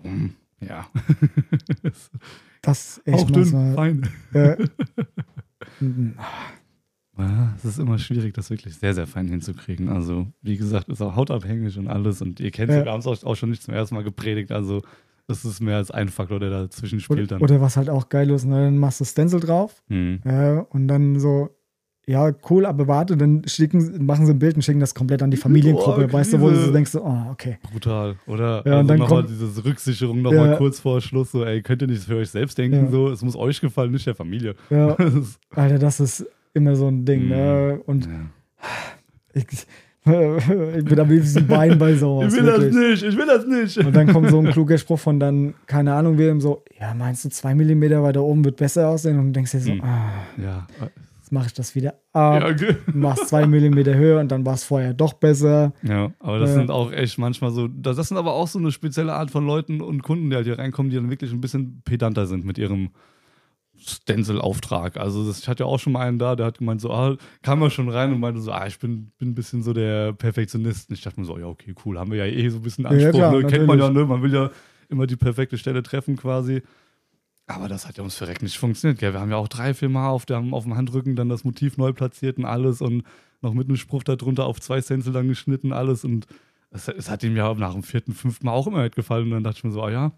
mm, 0.02 0.26
ja. 0.60 0.86
Das 2.62 2.98
ist 2.98 3.06
echt 3.06 3.24
auch 3.24 3.30
dünn, 3.30 3.74
fein. 3.74 4.08
Ja. 4.32 4.56
Mhm. 5.80 6.14
Ja, 7.16 7.54
es 7.56 7.64
ist 7.64 7.78
immer 7.78 7.98
schwierig, 7.98 8.34
das 8.34 8.50
wirklich 8.50 8.74
sehr, 8.74 8.92
sehr 8.92 9.06
fein 9.06 9.28
hinzukriegen. 9.28 9.88
Also, 9.88 10.26
wie 10.42 10.56
gesagt, 10.56 10.88
ist 10.88 11.00
auch 11.00 11.14
hautabhängig 11.14 11.78
und 11.78 11.86
alles. 11.86 12.20
Und 12.20 12.40
ihr 12.40 12.50
kennt 12.50 12.70
es, 12.70 12.76
Ja. 12.76 12.84
wir 12.84 12.90
haben 12.92 13.00
es 13.00 13.24
auch, 13.24 13.36
schon 13.36 13.50
nicht 13.50 13.62
zum 13.62 13.72
ersten 13.72 13.94
Mal 13.94 14.02
gepredigt. 14.02 14.50
Also, 14.50 14.82
es 15.28 15.44
ist 15.44 15.60
mehr 15.60 15.76
als 15.76 15.90
ein 15.92 16.08
Faktor, 16.08 16.40
der 16.40 16.50
dazwischen 16.50 16.98
spielt 17.00 17.20
Oder, 17.20 17.26
dann. 17.28 17.42
oder 17.42 17.60
was 17.60 17.76
halt 17.76 17.88
auch 17.88 18.08
geil 18.08 18.30
ist, 18.30 18.44
ne, 18.44 18.64
dann 18.64 18.78
machst 18.78 19.00
du 19.00 19.04
Stencil 19.04 19.40
drauf 19.40 19.82
Hm. 19.88 20.20
ja, 20.24 20.58
und 20.60 20.88
dann 20.88 21.18
so, 21.20 21.50
ja, 22.06 22.32
cool, 22.50 22.66
aber 22.66 22.86
warte, 22.86 23.16
dann 23.16 23.42
schicken, 23.46 24.04
machen 24.04 24.26
sie 24.26 24.32
ein 24.32 24.38
Bild 24.38 24.56
und 24.56 24.62
schicken 24.62 24.80
das 24.80 24.94
komplett 24.94 25.22
an 25.22 25.30
die 25.30 25.36
Familiengruppe. 25.36 26.06
Oh, 26.08 26.12
weißt 26.12 26.34
du, 26.34 26.40
wo 26.40 26.50
du 26.50 26.56
so 26.56 26.70
denkst, 26.72 26.90
so, 26.90 27.02
oh, 27.02 27.30
okay. 27.32 27.58
Brutal, 27.72 28.16
oder? 28.26 28.62
Ja, 28.66 28.72
also 28.72 28.78
und 28.80 28.88
dann 28.88 28.98
nochmal 28.98 29.22
kommt- 29.22 29.30
diese 29.30 29.64
Rücksicherung 29.64 30.20
nochmal 30.22 30.50
Ja. 30.50 30.56
kurz 30.56 30.80
vor 30.80 31.00
Schluss, 31.00 31.32
so, 31.32 31.44
ey, 31.44 31.62
könnt 31.62 31.80
ihr 31.82 31.88
nicht 31.88 32.02
für 32.04 32.16
euch 32.16 32.28
selbst 32.30 32.58
denken, 32.58 32.84
Ja. 32.84 32.90
so, 32.90 33.08
es 33.10 33.22
muss 33.22 33.36
euch 33.36 33.60
gefallen, 33.60 33.90
nicht 33.92 34.06
der 34.06 34.14
Familie. 34.14 34.54
Ja, 34.70 34.94
Das 34.98 35.38
Alter, 35.54 35.78
das 35.78 36.00
ist 36.00 36.26
immer 36.52 36.76
so 36.76 36.88
ein 36.88 37.04
Ding, 37.04 37.24
Mhm. 37.24 37.28
ne? 37.30 37.80
Und 37.86 38.04
ja. 38.06 38.10
ich, 39.32 39.46
ich 40.06 40.84
bin 40.84 41.00
am 41.00 41.08
liebsten 41.08 41.46
Bein 41.46 41.78
bei 41.78 41.94
sowas. 41.94 42.34
Ich 42.34 42.38
will 42.38 42.46
das 42.46 42.60
wirklich. 42.60 42.90
nicht, 42.90 43.02
ich 43.04 43.16
will 43.16 43.26
das 43.26 43.46
nicht. 43.46 43.78
Und 43.78 43.96
dann 43.96 44.12
kommt 44.12 44.28
so 44.28 44.38
ein 44.40 44.50
kluger 44.50 44.76
Spruch 44.76 44.98
von 44.98 45.18
dann, 45.18 45.54
keine 45.66 45.94
Ahnung, 45.94 46.18
wem 46.18 46.40
so, 46.42 46.62
ja, 46.78 46.92
meinst 46.92 47.24
du, 47.24 47.30
zwei 47.30 47.54
Millimeter 47.54 48.02
weiter 48.02 48.22
oben 48.22 48.44
wird 48.44 48.56
besser 48.58 48.88
aussehen? 48.88 49.18
Und 49.18 49.28
du 49.28 49.32
denkst 49.32 49.52
dir 49.52 49.60
so, 49.60 49.72
Mhm. 49.72 49.80
ah, 49.82 50.10
Ja, 50.36 50.66
mache 51.34 51.48
ich 51.48 51.52
das 51.52 51.74
wieder 51.74 51.94
ab, 52.12 52.40
ja, 52.42 52.48
okay. 52.48 52.76
machst 52.94 53.28
zwei 53.28 53.46
Millimeter 53.46 53.94
höher 53.94 54.20
und 54.20 54.30
dann 54.32 54.46
war 54.46 54.54
es 54.54 54.64
vorher 54.64 54.94
doch 54.94 55.12
besser. 55.12 55.74
Ja, 55.82 56.12
aber 56.20 56.38
das 56.38 56.50
Ja. 56.50 56.56
sind 56.56 56.70
auch 56.70 56.90
echt 56.92 57.18
manchmal 57.18 57.50
so, 57.50 57.68
das, 57.68 57.96
das 57.96 58.08
sind 58.08 58.16
aber 58.16 58.32
auch 58.32 58.48
so 58.48 58.58
eine 58.58 58.72
spezielle 58.72 59.12
Art 59.12 59.30
von 59.30 59.46
Leuten 59.46 59.82
und 59.82 60.02
Kunden, 60.02 60.30
die 60.30 60.36
halt 60.36 60.46
hier 60.46 60.58
reinkommen, 60.58 60.88
die 60.90 60.96
dann 60.96 61.10
wirklich 61.10 61.32
ein 61.32 61.40
bisschen 61.42 61.82
pedanter 61.84 62.26
sind 62.26 62.46
mit 62.46 62.56
ihrem, 62.56 62.90
Stencil-Auftrag. 63.76 64.96
Also 64.96 65.26
das, 65.26 65.40
ich 65.40 65.48
hatte 65.48 65.64
ja 65.64 65.66
auch 65.68 65.78
schon 65.78 65.92
mal 65.92 66.06
einen 66.06 66.18
da, 66.18 66.36
der 66.36 66.46
hat 66.46 66.58
gemeint 66.58 66.80
so, 66.80 66.90
ah, 66.92 67.16
kam 67.42 67.62
er 67.62 67.70
schon 67.70 67.88
rein 67.88 68.12
und 68.12 68.20
meinte 68.20 68.40
so, 68.40 68.52
ah, 68.52 68.66
ich 68.66 68.78
bin, 68.78 69.10
bin 69.18 69.30
ein 69.30 69.34
bisschen 69.34 69.62
so 69.62 69.72
der 69.72 70.12
Perfektionist. 70.12 70.88
Und 70.90 70.94
ich 70.96 71.02
dachte 71.02 71.20
mir 71.20 71.26
so, 71.26 71.38
ja, 71.38 71.46
okay, 71.46 71.74
cool, 71.84 71.98
haben 71.98 72.10
wir 72.10 72.24
ja 72.24 72.32
eh 72.32 72.48
so 72.48 72.58
ein 72.58 72.62
bisschen 72.62 72.86
Anspruch, 72.86 73.02
Ja, 73.18 73.28
klar, 73.30 73.32
ne? 73.40 73.46
kennt 73.46 73.66
man 73.66 73.78
ja, 73.78 73.90
ne? 73.90 74.04
Man 74.04 74.22
will 74.22 74.32
ja 74.32 74.50
immer 74.88 75.06
die 75.06 75.16
perfekte 75.16 75.58
Stelle 75.58 75.82
treffen 75.82 76.16
quasi. 76.16 76.62
Aber 77.46 77.68
das 77.68 77.86
hat 77.86 77.96
ja 77.98 78.02
ums 78.02 78.16
Verrecken 78.16 78.44
nicht 78.44 78.56
funktioniert. 78.58 78.98
Gell? 78.98 79.12
Wir 79.12 79.20
haben 79.20 79.30
ja 79.30 79.36
auch 79.36 79.48
drei, 79.48 79.74
vier 79.74 79.88
Mal 79.90 80.08
auf, 80.08 80.24
dem, 80.24 80.54
auf 80.54 80.64
dem 80.64 80.76
Handrücken 80.76 81.14
dann 81.14 81.28
das 81.28 81.44
Motiv 81.44 81.76
neu 81.76 81.92
platziert 81.92 82.38
und 82.38 82.46
alles 82.46 82.80
und 82.80 83.04
noch 83.42 83.52
mit 83.52 83.68
einem 83.68 83.76
Spruch 83.76 84.02
darunter 84.02 84.46
auf 84.46 84.60
zwei 84.60 84.80
Stencil 84.80 85.12
dann 85.12 85.28
geschnitten, 85.28 85.72
alles 85.72 86.04
und 86.04 86.26
es, 86.70 86.88
es 86.88 87.10
hat 87.10 87.22
ihm 87.22 87.36
ja 87.36 87.52
nach 87.54 87.74
dem 87.74 87.82
vierten, 87.82 88.12
fünften 88.12 88.46
Mal 88.46 88.52
auch 88.52 88.66
immer 88.66 88.82
nicht 88.82 88.96
gefallen 88.96 89.24
und 89.24 89.30
dann 89.32 89.44
dachte 89.44 89.58
ich 89.58 89.64
mir 89.64 89.70
so, 89.72 89.82
ah 89.82 89.90
ja, 89.90 90.12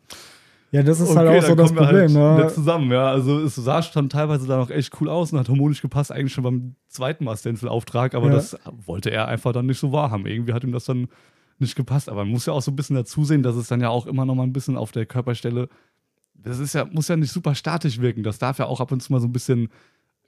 Ja, 0.71 0.83
das 0.85 1.01
ist 1.01 1.11
okay, 1.11 1.19
halt 1.19 1.43
auch 1.45 1.49
so 1.49 1.55
das 1.57 1.75
wir 1.75 1.83
Problem. 1.83 2.01
halt 2.03 2.11
ne? 2.13 2.45
nicht 2.45 2.55
zusammen, 2.55 2.91
ja. 2.93 3.09
Also 3.11 3.41
es 3.41 3.57
sah 3.57 3.83
schon 3.83 4.09
teilweise 4.09 4.47
dann 4.47 4.61
auch 4.61 4.71
echt 4.71 4.93
cool 5.01 5.09
aus 5.09 5.33
und 5.33 5.41
hat 5.41 5.49
harmonisch 5.49 5.83
gepasst, 5.83 6.13
eigentlich 6.13 6.33
schon 6.33 6.45
beim 6.45 6.77
zweiten 6.87 7.25
Mal 7.25 7.37
Stencil-Auftrag, 7.37 8.15
aber 8.15 8.27
Ja. 8.29 8.35
das 8.35 8.57
wollte 8.87 9.11
er 9.11 9.27
einfach 9.27 9.53
dann 9.53 9.67
nicht 9.67 9.81
so 9.81 9.91
wahrhaben. 9.91 10.27
Irgendwie 10.27 10.53
hat 10.53 10.63
ihm 10.63 10.73
das 10.73 10.85
dann 10.85 11.09
nicht 11.59 11.75
gepasst. 11.75 12.09
Aber 12.09 12.25
man 12.25 12.29
muss 12.33 12.47
ja 12.47 12.53
auch 12.53 12.63
so 12.63 12.71
ein 12.71 12.77
bisschen 12.77 12.97
dazu 12.97 13.25
sehen, 13.25 13.43
dass 13.43 13.57
es 13.57 13.67
dann 13.69 13.81
ja 13.81 13.89
auch 13.89 14.07
immer 14.07 14.25
noch 14.25 14.35
mal 14.37 14.45
ein 14.45 14.53
bisschen 14.53 14.77
auf 14.77 14.93
der 14.93 15.05
Körperstelle, 15.07 15.69
das 16.47 16.59
ist 16.61 16.75
ja, 16.75 16.85
muss 16.85 17.09
ja 17.09 17.17
nicht 17.17 17.33
super 17.33 17.55
statisch 17.55 18.01
wirken. 18.01 18.23
Das 18.23 18.39
darf 18.39 18.59
ja 18.59 18.67
auch 18.67 18.81
ab 18.81 18.93
und 18.93 19.03
zu 19.03 19.13
mal 19.13 19.21
so 19.21 19.27
ein 19.27 19.33
bisschen 19.33 19.69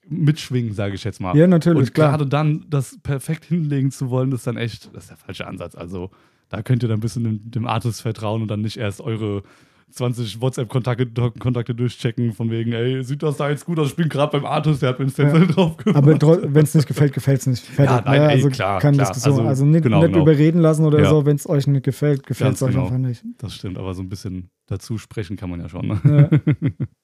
mitschwingen, 0.08 0.72
sage 0.72 0.94
ich 0.94 1.04
jetzt 1.04 1.20
mal. 1.20 1.36
Ja, 1.36 1.46
natürlich, 1.46 1.88
Und 1.88 1.94
gerade 1.94 2.26
dann 2.26 2.66
das 2.68 2.98
perfekt 3.02 3.44
hinlegen 3.44 3.90
zu 3.90 4.10
wollen, 4.10 4.32
ist 4.32 4.46
dann 4.46 4.56
echt, 4.56 4.94
das 4.94 5.04
ist 5.04 5.10
der 5.10 5.16
falsche 5.16 5.46
Ansatz. 5.46 5.74
Also 5.74 6.10
da 6.48 6.62
könnt 6.62 6.82
ihr 6.82 6.88
dann 6.88 6.98
ein 6.98 7.02
bisschen 7.02 7.24
dem, 7.24 7.50
dem 7.50 7.66
Artist 7.66 8.02
vertrauen 8.02 8.42
und 8.42 8.48
dann 8.48 8.62
nicht 8.62 8.78
erst 8.78 9.00
eure 9.00 9.42
20 9.90 10.40
WhatsApp-Kontakte 10.40 11.06
Kontakte 11.38 11.74
durchchecken, 11.74 12.32
von 12.32 12.50
wegen, 12.50 12.72
ey, 12.72 13.02
sieht 13.02 13.22
das 13.22 13.36
da 13.38 13.48
jetzt 13.50 13.64
gut 13.64 13.78
aus? 13.78 13.88
Ich 13.88 13.96
bin 13.96 14.08
gerade 14.08 14.32
beim 14.32 14.44
Artist, 14.46 14.82
der 14.82 14.90
hat 14.90 14.98
mir 14.98 15.06
ein 15.06 15.10
Stencil 15.10 15.40
Ja. 15.40 15.46
drauf 15.46 15.76
gemacht. 15.76 16.22
Aber 16.22 16.54
wenn 16.54 16.62
es 16.64 16.74
nicht 16.74 16.86
gefällt, 16.86 17.12
gefällt 17.12 17.40
es 17.40 17.46
nicht. 17.46 17.64
Fertig, 17.64 17.96
Ja, 17.96 18.02
nein, 18.04 18.20
ne? 18.20 18.26
ey, 18.28 18.32
also 18.36 18.48
klar, 18.50 18.80
keine 18.80 18.96
klar. 18.98 19.08
Diskussion. 19.12 19.34
Also, 19.40 19.48
Also, 19.48 19.64
nicht, 19.64 19.82
genau, 19.82 20.00
nicht 20.00 20.12
genau. 20.12 20.22
überreden 20.22 20.60
lassen 20.60 20.84
oder 20.84 21.00
Ja. 21.00 21.08
so. 21.10 21.24
Wenn 21.26 21.36
es 21.36 21.48
euch 21.48 21.66
nicht 21.66 21.84
gefällt, 21.84 22.26
gefällt 22.26 22.54
es 22.54 22.62
euch 22.62 22.70
genau. 22.72 22.84
einfach 22.84 22.98
nicht. 22.98 23.24
Das 23.38 23.54
stimmt, 23.54 23.78
aber 23.78 23.94
so 23.94 24.02
ein 24.02 24.08
bisschen 24.08 24.50
dazu 24.66 24.98
sprechen 24.98 25.36
kann 25.36 25.50
man 25.50 25.60
ja 25.60 25.68
schon. 25.68 25.86
Ne? 25.88 26.40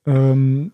Ja. 0.06 0.14
ähm, 0.14 0.72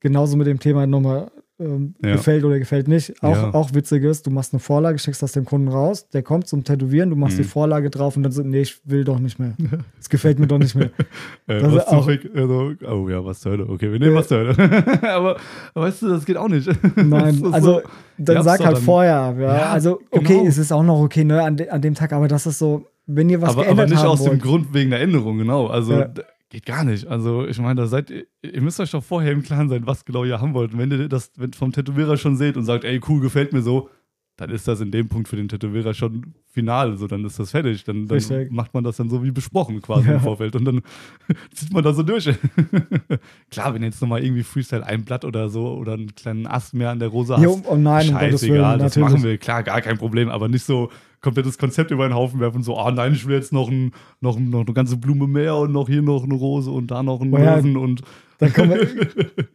genauso 0.00 0.36
mit 0.36 0.46
dem 0.46 0.58
Thema 0.60 0.86
nochmal 0.86 1.30
ähm, 1.64 1.94
Ja. 2.04 2.12
gefällt 2.12 2.44
oder 2.44 2.58
gefällt 2.58 2.88
nicht. 2.88 3.22
Auch, 3.22 3.34
Ja. 3.36 3.54
auch 3.54 3.72
witzig 3.74 4.02
ist, 4.04 4.26
du 4.26 4.30
machst 4.30 4.52
eine 4.52 4.60
Vorlage, 4.60 4.98
schickst 4.98 5.22
das 5.22 5.32
dem 5.32 5.44
Kunden 5.44 5.68
raus, 5.68 6.08
der 6.10 6.22
kommt 6.22 6.46
zum 6.48 6.64
Tätowieren, 6.64 7.10
du 7.10 7.16
machst 7.16 7.38
Mhm. 7.38 7.42
die 7.42 7.48
Vorlage 7.48 7.90
drauf 7.90 8.16
und 8.16 8.22
dann 8.24 8.32
so, 8.32 8.42
nee, 8.42 8.60
ich 8.62 8.80
will 8.84 9.04
doch 9.04 9.18
nicht 9.18 9.38
mehr. 9.38 9.54
Es 10.00 10.08
gefällt 10.08 10.38
mir 10.38 10.46
doch 10.48 10.58
nicht 10.58 10.74
mehr. 10.74 10.90
Äh, 11.46 11.60
Das 11.60 11.72
was 11.72 11.82
ist 11.84 11.88
auch- 11.88 12.08
also, 12.34 12.72
oh 12.90 13.08
ja, 13.08 13.24
was 13.24 13.40
zur 13.40 13.52
Hölle. 13.52 13.68
Okay, 13.68 13.90
wir 13.92 13.98
nehmen 13.98 14.12
Ja. 14.12 14.18
was 14.20 14.28
zur 14.28 14.38
Hölle. 14.38 14.54
aber 15.14 15.36
weißt 15.74 16.02
du, 16.02 16.08
das 16.08 16.24
geht 16.24 16.36
auch 16.36 16.48
nicht. 16.48 16.68
Nein, 16.96 17.42
also 17.52 17.74
so- 17.74 17.82
dann 18.18 18.42
sag 18.44 18.64
halt 18.64 18.76
dann- 18.76 18.82
vorher 18.82 19.16
ab. 19.16 19.36
Ja. 19.38 19.56
Ja, 19.56 19.70
also, 19.72 20.00
okay, 20.10 20.34
genau. 20.38 20.46
es 20.46 20.58
ist 20.58 20.72
auch 20.72 20.82
noch 20.82 21.00
okay, 21.00 21.24
ne, 21.24 21.42
an, 21.42 21.56
de, 21.56 21.68
an 21.68 21.80
dem 21.80 21.94
Tag, 21.94 22.12
aber 22.12 22.28
das 22.28 22.46
ist 22.46 22.58
so, 22.58 22.86
wenn 23.06 23.28
ihr 23.30 23.40
was 23.42 23.50
aber, 23.50 23.58
aber 23.62 23.64
geändert 23.64 23.90
nicht 23.90 23.98
haben 24.00 24.08
aus 24.10 24.22
dem 24.22 24.30
wollt. 24.32 24.42
Grund 24.42 24.74
wegen 24.74 24.90
der 24.90 25.00
Änderung, 25.00 25.38
genau. 25.38 25.66
Also 25.66 25.92
Ja. 25.94 26.08
Geht 26.52 26.66
gar 26.66 26.84
nicht. 26.84 27.06
Also 27.06 27.46
ich 27.46 27.58
meine, 27.58 27.80
da 27.80 27.86
seid 27.86 28.10
ihr, 28.10 28.26
müsst 28.60 28.78
euch 28.78 28.90
doch 28.90 29.02
vorher 29.02 29.32
im 29.32 29.42
Klaren 29.42 29.70
sein, 29.70 29.86
was 29.86 30.04
genau 30.04 30.22
ihr 30.24 30.38
haben 30.38 30.52
wollt. 30.52 30.74
Und 30.74 30.78
wenn 30.78 30.90
ihr 30.90 31.08
das 31.08 31.32
vom 31.56 31.72
Tätowierer 31.72 32.18
schon 32.18 32.36
seht 32.36 32.58
und 32.58 32.64
sagt, 32.64 32.84
ey, 32.84 33.00
cool, 33.08 33.20
gefällt 33.20 33.54
mir 33.54 33.62
so, 33.62 33.88
dann 34.36 34.50
ist 34.50 34.66
das 34.66 34.80
in 34.80 34.90
dem 34.90 35.08
Punkt 35.08 35.28
für 35.28 35.36
den 35.36 35.48
Tätowierer 35.48 35.92
schon 35.94 36.34
final. 36.48 36.96
So, 36.96 37.06
dann 37.06 37.24
ist 37.24 37.38
das 37.38 37.50
fertig. 37.50 37.84
Dann, 37.84 38.08
dann 38.08 38.48
macht 38.50 38.72
man 38.74 38.82
das 38.82 38.96
dann 38.96 39.08
so 39.10 39.22
wie 39.22 39.30
besprochen 39.30 39.80
quasi 39.82 40.08
Ja. 40.08 40.14
im 40.14 40.20
Vorfeld. 40.20 40.56
Und 40.56 40.64
dann 40.64 40.80
zieht 41.54 41.72
man 41.72 41.84
da 41.84 41.92
so 41.92 42.02
durch. 42.02 42.24
Klar, 43.50 43.74
wenn 43.74 43.82
jetzt 43.82 44.00
nochmal 44.00 44.24
irgendwie 44.24 44.42
Freestyle 44.42 44.84
ein 44.86 45.04
Blatt 45.04 45.24
oder 45.24 45.48
so 45.48 45.74
oder 45.74 45.92
einen 45.94 46.14
kleinen 46.14 46.46
Ast 46.46 46.74
mehr 46.74 46.90
an 46.90 46.98
der 46.98 47.08
Rose 47.08 47.34
hast, 47.36 47.42
Jo, 47.42 47.60
oh 47.68 47.76
nein, 47.76 48.08
um 48.08 48.14
scheißegal, 48.14 48.78
das 48.78 48.96
natürlich. 48.96 49.10
machen 49.12 49.22
wir, 49.24 49.38
klar, 49.38 49.62
gar 49.62 49.80
kein 49.82 49.98
Problem, 49.98 50.28
aber 50.30 50.48
nicht 50.48 50.64
so 50.64 50.90
komplettes 51.20 51.56
Konzept 51.58 51.90
über 51.90 52.08
den 52.08 52.14
Haufen 52.14 52.40
werfen, 52.40 52.62
so, 52.62 52.76
ah 52.78 52.90
nein, 52.90 53.12
ich 53.12 53.26
will 53.26 53.36
jetzt 53.36 53.52
noch, 53.52 53.68
ein, 53.70 53.92
noch, 54.20 54.38
noch 54.40 54.62
eine 54.64 54.72
ganze 54.72 54.96
Blume 54.96 55.28
mehr 55.28 55.56
und 55.56 55.72
noch 55.72 55.88
hier 55.88 56.02
noch 56.02 56.24
eine 56.24 56.34
Rose 56.34 56.70
und 56.70 56.90
da 56.90 57.02
noch 57.02 57.20
einen 57.20 57.32
Oh 57.32 57.38
ja, 57.38 57.56
Möwen 57.56 57.76
und 57.76 58.02
Dann 58.42 58.52
kommen 58.52 58.70
wir, 58.70 58.88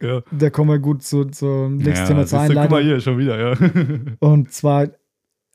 ja. 0.08 0.22
da 0.30 0.48
kommen 0.50 0.70
wir 0.70 0.78
gut 0.78 1.02
zu, 1.02 1.26
zum 1.26 1.76
nächsten 1.76 1.90
ja, 1.92 2.06
Thema 2.06 2.26
zur 2.26 2.38
du, 2.38 2.46
Guck 2.46 2.54
mal 2.54 2.62
Einleitung. 2.62 2.86
hier, 2.86 3.00
schon 3.00 3.18
wieder, 3.18 3.38
ja. 3.38 3.70
Und 4.20 4.50
zwar, 4.50 4.88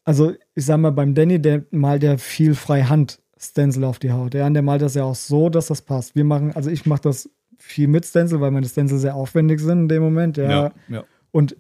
also 0.04 0.34
ich 0.54 0.66
sag 0.66 0.78
mal, 0.78 0.92
beim 0.92 1.16
Danny, 1.16 1.42
der 1.42 1.66
malt 1.72 2.04
ja 2.04 2.18
viel 2.18 2.54
Freihand 2.54 3.20
Stencil 3.40 3.86
auf 3.86 3.98
die 3.98 4.12
Haut. 4.12 4.36
Ja, 4.36 4.46
und 4.46 4.54
der 4.54 4.62
malt 4.62 4.84
das 4.84 4.94
ja 4.94 5.04
auch 5.04 5.16
so, 5.16 5.50
dass 5.50 5.68
das 5.68 5.82
passt. 5.82 6.16
Wir 6.16 6.24
machen, 6.24 6.52
also 6.54 6.70
ich 6.70 6.86
mache 6.86 7.02
das 7.02 7.30
viel 7.58 7.88
mit 7.88 8.06
Stencil, 8.06 8.40
weil 8.40 8.52
meine 8.52 8.68
Stencil 8.68 9.00
sehr 9.00 9.16
aufwendig 9.16 9.60
sind 9.60 9.80
in 9.80 9.88
dem 9.88 10.04
Moment. 10.04 10.38
Ja. 10.38 10.50
ja, 10.50 10.72
ja. 10.88 11.04
Und 11.32 11.58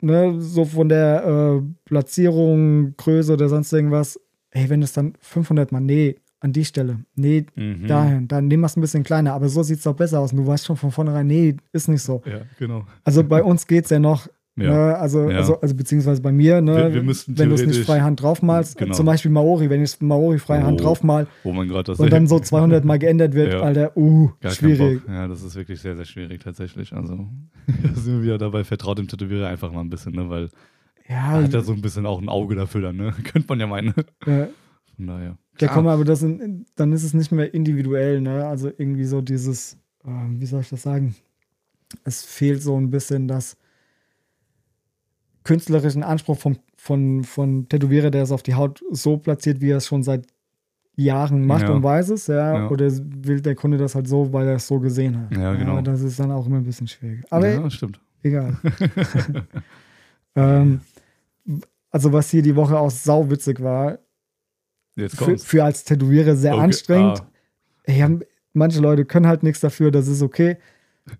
ne, 0.00 0.40
so 0.40 0.64
von 0.64 0.88
der 0.88 1.24
äh, 1.24 1.62
Platzierung, 1.84 2.96
Größe 2.96 3.32
oder 3.32 3.48
sonst 3.48 3.72
irgendwas, 3.72 4.20
ey, 4.50 4.70
wenn 4.70 4.80
es 4.80 4.92
dann 4.92 5.14
500 5.20 5.72
Mal, 5.72 5.80
nee, 5.80 6.16
an 6.46 6.52
die 6.52 6.64
Stelle, 6.64 7.00
nee, 7.16 7.44
Mhm. 7.56 7.86
dahin, 7.86 8.28
dann 8.28 8.46
nehmen 8.48 8.62
wir 8.62 8.66
es 8.68 8.76
ein 8.76 8.80
bisschen 8.80 9.02
kleiner, 9.04 9.34
aber 9.34 9.48
so 9.48 9.62
sieht 9.62 9.78
es 9.78 9.84
doch 9.84 9.94
besser 9.96 10.20
aus. 10.20 10.32
Und 10.32 10.38
du 10.38 10.46
weißt 10.46 10.64
schon 10.66 10.76
von 10.76 10.90
vornherein, 10.90 11.26
nee, 11.26 11.56
ist 11.72 11.88
nicht 11.88 12.02
so. 12.02 12.22
Ja, 12.24 12.38
genau. 12.58 12.84
Also 13.04 13.22
bei 13.24 13.42
uns 13.42 13.66
geht 13.66 13.84
es 13.84 13.90
ja 13.90 13.98
noch, 13.98 14.26
Ja. 14.58 14.70
ne, 14.70 14.96
also, 14.96 15.28
Ja. 15.30 15.36
also, 15.36 15.60
also 15.60 15.74
beziehungsweise 15.74 16.22
bei 16.22 16.32
mir, 16.32 16.60
ne, 16.62 16.74
Wir- 16.94 16.94
wir 17.06 17.14
wenn 17.26 17.48
du 17.50 17.54
es 17.56 17.66
nicht 17.66 17.84
freihand 17.84 18.22
draufmalst, 18.22 18.78
Genau. 18.78 18.94
zum 18.94 19.04
Beispiel 19.04 19.30
Maori, 19.30 19.68
wenn 19.68 19.82
ich 19.82 20.00
Maori 20.00 20.38
freihand 20.38 20.80
Oh, 20.80 20.84
draufmal 20.84 21.26
Oh 21.44 21.52
mein 21.52 21.68
Gott, 21.68 21.88
das 21.88 22.00
und 22.00 22.10
dann 22.10 22.26
so 22.26 22.38
200 22.40 22.82
Mal 22.84 22.98
geändert 22.98 23.34
wird, 23.34 23.52
Ja. 23.52 23.60
Alter, 23.60 23.94
uh, 23.98 24.30
Gar 24.40 24.52
schwierig. 24.52 25.02
Ja, 25.08 25.28
das 25.28 25.42
ist 25.42 25.56
wirklich 25.56 25.80
sehr, 25.80 25.94
sehr 25.96 26.06
schwierig 26.06 26.42
tatsächlich. 26.42 26.92
Also, 26.94 27.26
da 27.82 27.94
sind 28.00 28.14
wir 28.18 28.22
wieder 28.22 28.38
dabei, 28.38 28.64
vertraut 28.64 28.96
dem 28.98 29.08
Tätowierer 29.08 29.48
einfach 29.48 29.70
mal 29.72 29.80
ein 29.82 29.90
bisschen, 29.90 30.14
ne? 30.14 30.30
Weil 30.30 30.48
Ja, 31.08 31.36
er 31.38 31.44
hat 31.44 31.52
ja 31.52 31.60
so 31.60 31.72
ein 31.74 31.82
bisschen 31.82 32.04
auch 32.06 32.20
ein 32.22 32.28
Auge 32.30 32.54
dafür 32.56 32.80
dann, 32.80 32.96
ne? 32.96 33.12
Könnte 33.24 33.46
man 33.48 33.60
ja 33.60 33.66
meinen. 33.66 33.88
äh, 34.26 34.46
Von 34.96 35.06
daher. 35.06 35.36
Ja, 35.60 35.68
Klar. 35.68 35.74
komm, 35.74 35.86
aber 35.86 36.04
das 36.04 36.20
sind, 36.20 36.66
dann 36.76 36.92
ist 36.92 37.02
es 37.04 37.14
nicht 37.14 37.32
mehr 37.32 37.52
individuell, 37.54 38.20
ne? 38.20 38.46
Also 38.46 38.68
irgendwie 38.68 39.04
so 39.04 39.20
dieses, 39.22 39.78
ähm, 40.04 40.40
wie 40.40 40.46
soll 40.46 40.60
ich 40.60 40.68
das 40.68 40.82
sagen? 40.82 41.14
Es 42.04 42.22
fehlt 42.24 42.62
so 42.62 42.76
ein 42.78 42.90
bisschen 42.90 43.26
das 43.28 43.56
künstlerischen 45.44 46.02
Anspruch 46.02 46.38
vom, 46.38 46.56
von, 46.76 47.24
von 47.24 47.68
Tätowierer, 47.68 48.10
der 48.10 48.22
es 48.24 48.32
auf 48.32 48.42
die 48.42 48.54
Haut 48.54 48.82
so 48.90 49.16
platziert, 49.16 49.60
wie 49.60 49.70
er 49.70 49.78
es 49.78 49.86
schon 49.86 50.02
seit 50.02 50.26
Jahren 50.96 51.46
macht 51.46 51.62
Ja. 51.62 51.72
und 51.72 51.82
weiß 51.82 52.10
es, 52.10 52.26
ja. 52.26 52.58
Ja. 52.58 52.68
Oder 52.68 52.90
will 52.90 53.40
der 53.40 53.54
Kunde 53.54 53.78
das 53.78 53.94
halt 53.94 54.08
so, 54.08 54.32
weil 54.32 54.46
er 54.48 54.56
es 54.56 54.66
so 54.66 54.80
gesehen 54.80 55.16
hat. 55.18 55.36
Ja, 55.36 55.54
genau. 55.54 55.80
das 55.82 56.02
ist 56.02 56.18
dann 56.18 56.32
auch 56.32 56.46
immer 56.46 56.56
ein 56.56 56.64
bisschen 56.64 56.88
schwierig. 56.88 57.24
Aber 57.30 57.48
ja, 57.48 57.70
stimmt. 57.70 58.00
egal. 58.22 58.56
ähm, 60.34 60.80
also 61.90 62.12
was 62.12 62.30
hier 62.30 62.42
die 62.42 62.56
Woche 62.56 62.78
auch 62.78 62.90
sauwitzig 62.90 63.62
war, 63.62 63.98
für, 64.96 65.38
für 65.38 65.64
als 65.64 65.84
Tätowierer 65.84 66.36
sehr 66.36 66.54
Okay. 66.54 66.62
anstrengend. 66.64 67.20
Ah, 67.22 67.26
Ey, 67.84 68.18
manche 68.52 68.80
Leute 68.80 69.04
können 69.04 69.26
halt 69.26 69.42
nichts 69.42 69.60
dafür, 69.60 69.90
das 69.90 70.08
ist 70.08 70.22
okay. 70.22 70.56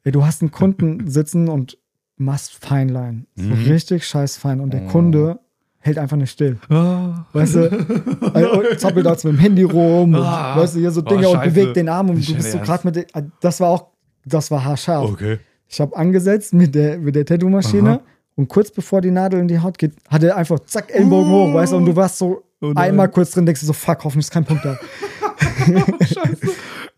Ey, 0.05 0.13
du 0.13 0.25
hast 0.25 0.43
einen 0.43 0.51
Kunden 0.51 1.07
sitzen 1.11 1.49
und 1.49 1.79
machst 2.17 2.53
Feinlein. 2.65 3.27
So 3.37 3.43
Mhm. 3.55 3.65
richtig 3.67 4.07
scheiß 4.07 4.39
fein. 4.39 4.61
Und 4.61 4.73
der 4.73 4.85
Oh. 4.85 4.89
Kunde 4.89 5.39
hält 5.81 5.99
einfach 5.99 6.17
nicht 6.17 6.31
still. 6.33 6.57
ah. 6.71 7.25
Weißt 7.33 7.55
du? 7.57 7.69
Und 8.71 8.81
zappelt 8.81 9.07
da 9.07 9.11
mit 9.13 9.25
dem 9.25 9.39
Handy 9.39 9.63
rum 9.63 10.15
und 10.15 10.21
Ah. 10.23 10.57
weißt 10.57 10.75
du, 10.75 10.81
hier 10.81 10.91
so 10.91 11.01
Oh, 11.03 11.05
Dinge 11.09 11.29
und 11.29 11.37
scheiße. 11.37 11.51
bewegt 11.51 11.77
den 11.77 11.89
Arm 11.89 12.09
und 12.11 12.17
Nicht 12.17 12.31
du 12.31 12.35
bist 12.35 12.51
so 12.53 12.59
gerade 12.59 12.87
mit 12.87 12.97
der, 12.97 13.07
das 13.41 13.61
war 13.61 13.69
auch, 13.69 13.87
das 14.25 14.51
war 14.51 14.65
haarscharf. 14.65 15.11
Okay. 15.11 15.39
Ich 15.69 15.81
habe 15.81 15.97
angesetzt 15.97 16.53
mit 16.55 16.75
der, 16.75 16.99
mit 16.99 17.15
der 17.15 17.25
Tattoo-Maschine 17.25 18.01
und 18.35 18.49
kurz 18.49 18.71
bevor 18.73 19.01
die 19.01 19.11
Nadel 19.13 19.39
in 19.41 19.47
die 19.49 19.59
Haut 19.61 19.79
geht, 19.79 19.93
hat 20.09 20.23
er 20.25 20.37
einfach 20.37 20.59
zack, 20.61 20.93
Ellenbogen 20.93 21.31
hoch, 21.31 21.55
weißt 21.55 21.73
du, 21.73 21.77
und 21.77 21.87
du 21.87 21.95
warst 21.95 22.19
so 22.19 22.43
Oh 22.61 22.73
einmal 22.75 23.09
kurz 23.11 23.33
drin, 23.33 23.45
denkst 23.47 23.61
du 23.61 23.67
so, 23.67 23.73
fuck, 23.73 24.05
hoffentlich 24.05 24.27
ist 24.27 24.31
kein 24.31 24.45
Punkt 24.45 24.65
da. 24.65 24.79
Scheiße. 26.01 26.49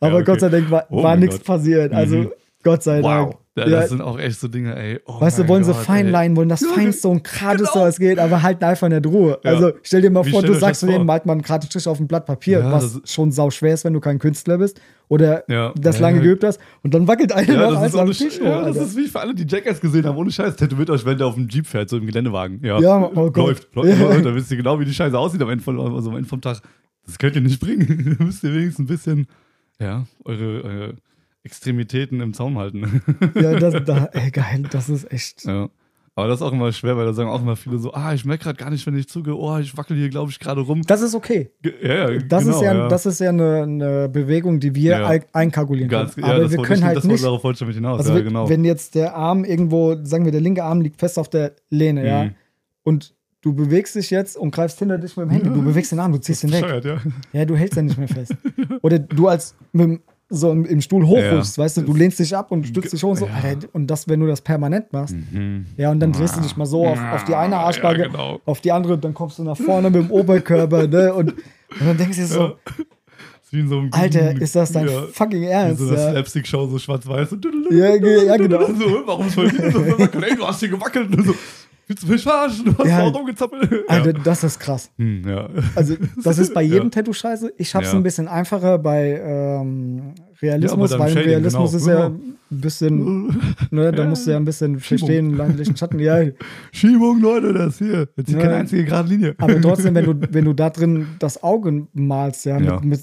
Aber 0.00 0.08
Ja, 0.10 0.14
okay. 0.16 0.24
Gott 0.24 0.40
sei 0.40 0.48
Dank 0.48 0.70
war, 0.70 0.86
Oh 0.90 1.02
war 1.02 1.16
nichts 1.16 1.38
passiert. 1.40 1.92
Also 1.92 2.16
Mhm. 2.16 2.32
Gott 2.70 2.82
sei 2.82 3.00
Dank. 3.02 3.28
Wow. 3.30 3.36
Ja, 3.56 3.66
Ja, 3.66 3.80
das 3.80 3.88
sind 3.88 4.00
auch 4.00 4.18
echt 4.20 4.38
so 4.38 4.46
Dinge, 4.46 4.76
ey. 4.76 5.00
Oh 5.04 5.20
weißt 5.20 5.40
du, 5.40 5.48
wollen 5.48 5.64
sie 5.64 5.72
Gott, 5.72 5.82
Feinlein, 5.84 6.36
wollen 6.36 6.48
das 6.48 6.60
Ja, 6.60 6.68
Feinste 6.74 7.08
und 7.08 7.24
Gradeste, 7.24 7.70
genau. 7.72 7.86
was 7.86 7.98
geht, 7.98 8.18
aber 8.20 8.42
halten 8.42 8.62
einfach 8.64 8.88
nicht 8.88 9.04
Ruhe. 9.06 9.40
Ja. 9.42 9.50
Also 9.50 9.72
stell 9.82 10.00
dir 10.02 10.10
mal 10.10 10.24
Wie 10.24 10.30
vor, 10.30 10.42
du 10.42 10.54
sagst 10.54 10.80
zu 10.80 10.86
denen, 10.86 11.04
malt 11.06 11.26
mal 11.26 11.32
einen 11.32 11.42
geraden 11.42 11.66
Strich 11.66 11.88
auf 11.88 11.98
ein 11.98 12.06
Blatt 12.06 12.24
Papier, 12.24 12.60
Ja, 12.60 12.70
was 12.70 13.00
schon 13.04 13.32
sau 13.32 13.50
schwer 13.50 13.74
ist, 13.74 13.84
wenn 13.84 13.94
du 13.94 14.00
kein 14.00 14.20
Künstler 14.20 14.58
bist 14.58 14.80
oder 15.08 15.42
Ja. 15.50 15.72
das 15.76 15.96
Ja, 15.96 16.02
lange 16.02 16.18
ja. 16.18 16.22
geübt 16.22 16.44
hast 16.44 16.60
und 16.84 16.94
dann 16.94 17.08
wackelt 17.08 17.32
einer 17.32 17.52
Ja, 17.52 17.70
das 17.72 17.86
ist, 17.94 17.98
am 17.98 18.06
Tisch. 18.12 18.34
Sch- 18.38 18.44
ja, 18.44 18.62
das 18.62 18.76
ist 18.76 18.96
wie 18.96 19.06
für 19.08 19.18
alle, 19.18 19.34
die 19.34 19.44
Jackass 19.48 19.80
gesehen 19.80 20.04
haben. 20.06 20.16
Ohne 20.18 20.30
Scheiß. 20.30 20.54
Tätowiert 20.54 20.90
euch, 20.90 21.04
wenn 21.04 21.18
der 21.18 21.26
auf 21.26 21.34
dem 21.34 21.48
Jeep 21.48 21.66
fährt, 21.66 21.88
so 21.90 21.96
im 21.96 22.06
Geländewagen. 22.06 22.60
Ja, 22.62 22.78
Ja, 22.78 23.10
oh 23.12 23.32
läuft. 23.34 23.74
läuft, 23.74 23.98
Ja. 23.98 24.04
läuft. 24.04 24.24
Da 24.24 24.34
wisst 24.36 24.52
ihr 24.52 24.56
genau, 24.58 24.78
wie 24.78 24.84
die 24.84 24.94
Scheiße 24.94 25.18
aussieht 25.18 25.42
am 25.42 25.50
Ende, 25.50 25.64
von, 25.64 25.80
also 25.80 26.10
am 26.10 26.16
Ende 26.16 26.28
vom 26.28 26.40
Tag. 26.40 26.60
Das 27.06 27.18
könnt 27.18 27.34
ihr 27.34 27.42
nicht 27.42 27.58
bringen. 27.58 28.16
da 28.18 28.24
müsst 28.24 28.44
ihr 28.44 28.52
wenigstens 28.54 28.84
ein 28.84 28.86
bisschen, 28.86 29.26
ja, 29.80 30.04
eure, 30.24 30.62
eure 30.62 30.94
Extremitäten 31.48 32.20
im 32.20 32.34
Zaum 32.34 32.58
halten. 32.58 33.02
Ja, 33.34 33.58
das, 33.58 33.84
da, 33.84 34.04
ey, 34.12 34.30
geil, 34.30 34.64
das 34.70 34.88
ist 34.88 35.10
echt. 35.10 35.44
ja. 35.44 35.68
Aber 36.14 36.26
das 36.26 36.40
ist 36.40 36.42
auch 36.42 36.52
immer 36.52 36.72
schwer, 36.72 36.96
weil 36.96 37.06
da 37.06 37.12
sagen 37.12 37.30
auch 37.30 37.40
immer 37.40 37.54
viele 37.54 37.78
so, 37.78 37.92
ah, 37.94 38.12
ich 38.12 38.24
merke 38.24 38.42
gerade 38.42 38.56
gar 38.58 38.70
nicht, 38.70 38.84
wenn 38.88 38.96
ich 38.98 39.08
zugehe, 39.08 39.36
oh, 39.36 39.56
ich 39.58 39.76
wackel 39.76 39.96
hier, 39.96 40.08
glaube 40.08 40.32
ich, 40.32 40.40
gerade 40.40 40.60
rum. 40.62 40.82
Das 40.82 41.00
ist 41.00 41.14
okay. 41.14 41.52
Ja, 41.80 42.10
ja, 42.10 42.18
Das, 42.18 42.42
genau, 42.44 42.56
ist, 42.56 42.62
ja, 42.64 42.88
das 42.88 43.06
ist 43.06 43.20
ja 43.20 43.28
eine, 43.28 43.62
eine 43.62 44.08
Bewegung, 44.08 44.58
die 44.58 44.74
wir 44.74 44.98
Ja. 44.98 45.06
ein- 45.06 45.24
einkalkulieren 45.32 45.88
Ganz, 45.88 46.16
können. 46.16 46.26
ja, 46.26 46.32
Aber 46.32 46.42
das 46.42 46.50
wir 46.50 46.62
können 46.62 46.80
ich, 46.80 46.84
halt 46.84 46.96
das 46.96 47.04
nicht. 47.04 47.22
darauf 47.22 47.44
wollte 47.44 47.64
ich 47.64 47.74
hinaus. 47.76 47.98
Also 48.00 48.10
ja, 48.10 48.16
wenn, 48.18 48.24
genau. 48.24 48.48
wenn 48.48 48.64
jetzt 48.64 48.96
der 48.96 49.14
Arm 49.14 49.44
irgendwo, 49.44 49.94
sagen 50.02 50.24
wir, 50.24 50.32
der 50.32 50.40
linke 50.40 50.64
Arm 50.64 50.80
liegt 50.80 50.98
fest 50.98 51.20
auf 51.20 51.30
der 51.30 51.52
Lehne, 51.70 52.04
ja, 52.04 52.24
Mhm. 52.24 52.30
und 52.82 53.14
du 53.42 53.54
bewegst 53.54 53.94
dich 53.94 54.10
jetzt 54.10 54.36
und 54.36 54.50
greifst 54.50 54.80
hinter 54.80 54.98
dich 54.98 55.16
mit 55.16 55.26
dem 55.26 55.30
Handy, 55.30 55.48
du 55.50 55.62
bewegst 55.62 55.92
den 55.92 56.00
Arm, 56.00 56.10
du 56.10 56.18
ziehst 56.18 56.42
ihn 56.42 56.50
weg. 56.50 56.64
Ja. 56.84 56.96
Ja, 57.32 57.44
du 57.44 57.54
hältst 57.54 57.76
ja 57.76 57.82
nicht 57.82 57.96
mehr 57.96 58.08
fest. 58.08 58.34
Oder 58.82 58.98
du 58.98 59.28
als 59.28 59.54
mit 59.70 59.84
dem, 59.86 60.00
so 60.30 60.50
im, 60.52 60.80
Stuhl 60.82 61.06
hochrufst, 61.06 61.56
weißt 61.56 61.78
du, 61.78 61.82
du 61.82 61.94
lehnst 61.94 62.18
dich 62.18 62.36
ab 62.36 62.50
und 62.52 62.66
stützt 62.66 62.92
dich 62.92 63.02
hoch 63.02 63.10
und 63.10 63.16
so. 63.16 63.26
Ja. 63.26 63.32
Alter, 63.42 63.68
und 63.72 63.86
das, 63.86 64.08
wenn 64.08 64.20
du 64.20 64.26
das 64.26 64.40
permanent 64.42 64.92
machst, 64.92 65.14
Mhm. 65.32 65.66
ja, 65.76 65.90
und 65.90 66.00
dann 66.00 66.12
drehst 66.12 66.36
du 66.36 66.40
dich 66.40 66.56
mal 66.56 66.66
so 66.66 66.86
auf, 66.86 66.98
auf 67.12 67.24
die 67.24 67.34
eine 67.34 67.56
Arschbacke, 67.56 68.00
Ja, 68.02 68.06
genau. 68.08 68.40
auf 68.44 68.60
die 68.60 68.70
andere, 68.72 68.98
dann 68.98 69.14
kommst 69.14 69.38
du 69.38 69.44
nach 69.44 69.56
vorne 69.56 69.88
mit 69.90 70.02
dem 70.02 70.10
Oberkörper, 70.10 70.86
ne? 70.86 71.14
Und, 71.14 71.30
und 71.32 71.86
dann 71.86 71.96
denkst 71.96 72.16
du 72.18 72.22
dir 72.22 72.28
so, 72.28 72.56
so 73.50 73.82
Alter, 73.92 74.38
ist 74.40 74.54
das 74.54 74.72
dein 74.72 74.86
ja, 74.88 75.02
fucking 75.10 75.44
Ernst? 75.44 75.80
so 75.80 75.88
eine 75.88 75.96
Ja, 75.96 76.10
Slapstick-Show, 76.10 76.66
so 76.66 76.78
schwarz-weiß. 76.78 77.32
Und 77.32 77.46
ja, 77.70 77.94
ja, 77.94 78.36
genau. 78.36 78.66
So, 78.78 79.02
warum 79.06 79.26
ist 79.26 79.36
mein 79.38 79.50
Video 79.50 79.70
so? 79.70 79.80
Ey, 80.20 80.36
du 80.36 80.46
hast 80.46 80.60
hier 80.60 80.68
gewackelt. 80.68 81.16
Und 81.16 81.24
so, 81.26 81.34
willst 81.88 82.02
du 82.04 82.06
mich 82.12 82.22
verarschen? 82.22 82.66
Du 82.66 82.78
hast 82.78 82.86
Ja. 82.86 83.02
auch 83.02 83.14
rumgezappelt. 83.14 83.88
Alter, 83.88 84.12
Ja. 84.16 84.22
das 84.22 84.44
ist 84.44 84.60
krass. 84.60 84.90
Hm, 84.98 85.28
ja. 85.28 85.48
Also, 85.74 85.94
das 86.22 86.38
ist 86.38 86.54
bei 86.54 86.62
jedem 86.74 86.84
Ja. 86.84 86.90
Tattoo 86.90 87.12
scheiße. 87.12 87.52
Ich 87.56 87.74
hab's 87.74 87.88
Ja. 87.92 87.94
ein 87.98 88.02
bisschen 88.02 88.28
einfacher 88.28 88.78
bei 88.78 89.20
ähm, 89.24 90.14
Realismus, 90.40 90.96
weil 90.98 91.08
Shading, 91.10 91.28
Realismus 91.30 91.70
genau. 91.72 91.82
ist 91.82 91.86
ja 91.88 92.06
ein 92.06 92.36
bisschen, 92.50 93.26
ne, 93.70 93.90
da 93.92 94.04
musst 94.06 94.26
du 94.26 94.30
ja 94.30 94.36
ein 94.36 94.44
bisschen 94.44 94.78
verstehen, 94.80 95.36
landlichen 95.36 95.76
Schatten. 95.76 95.98
Ja, 95.98 96.18
Schiebung, 96.72 97.20
Leute, 97.20 97.52
das 97.52 97.78
hier. 97.78 98.08
Jetzt 98.16 98.30
Ja. 98.30 98.38
keine 98.38 98.54
einzige 98.56 98.84
gerade 98.84 99.08
Linie. 99.08 99.34
aber 99.38 99.60
trotzdem, 99.60 99.94
wenn 99.94 100.04
du, 100.04 100.14
wenn 100.32 100.44
du 100.44 100.52
da 100.52 100.70
drin 100.70 101.06
das 101.18 101.42
Auge 101.42 101.86
malst, 101.92 102.44
ja, 102.46 102.58
Ja. 102.60 102.74
Mit, 102.76 102.84
mit 102.84 103.00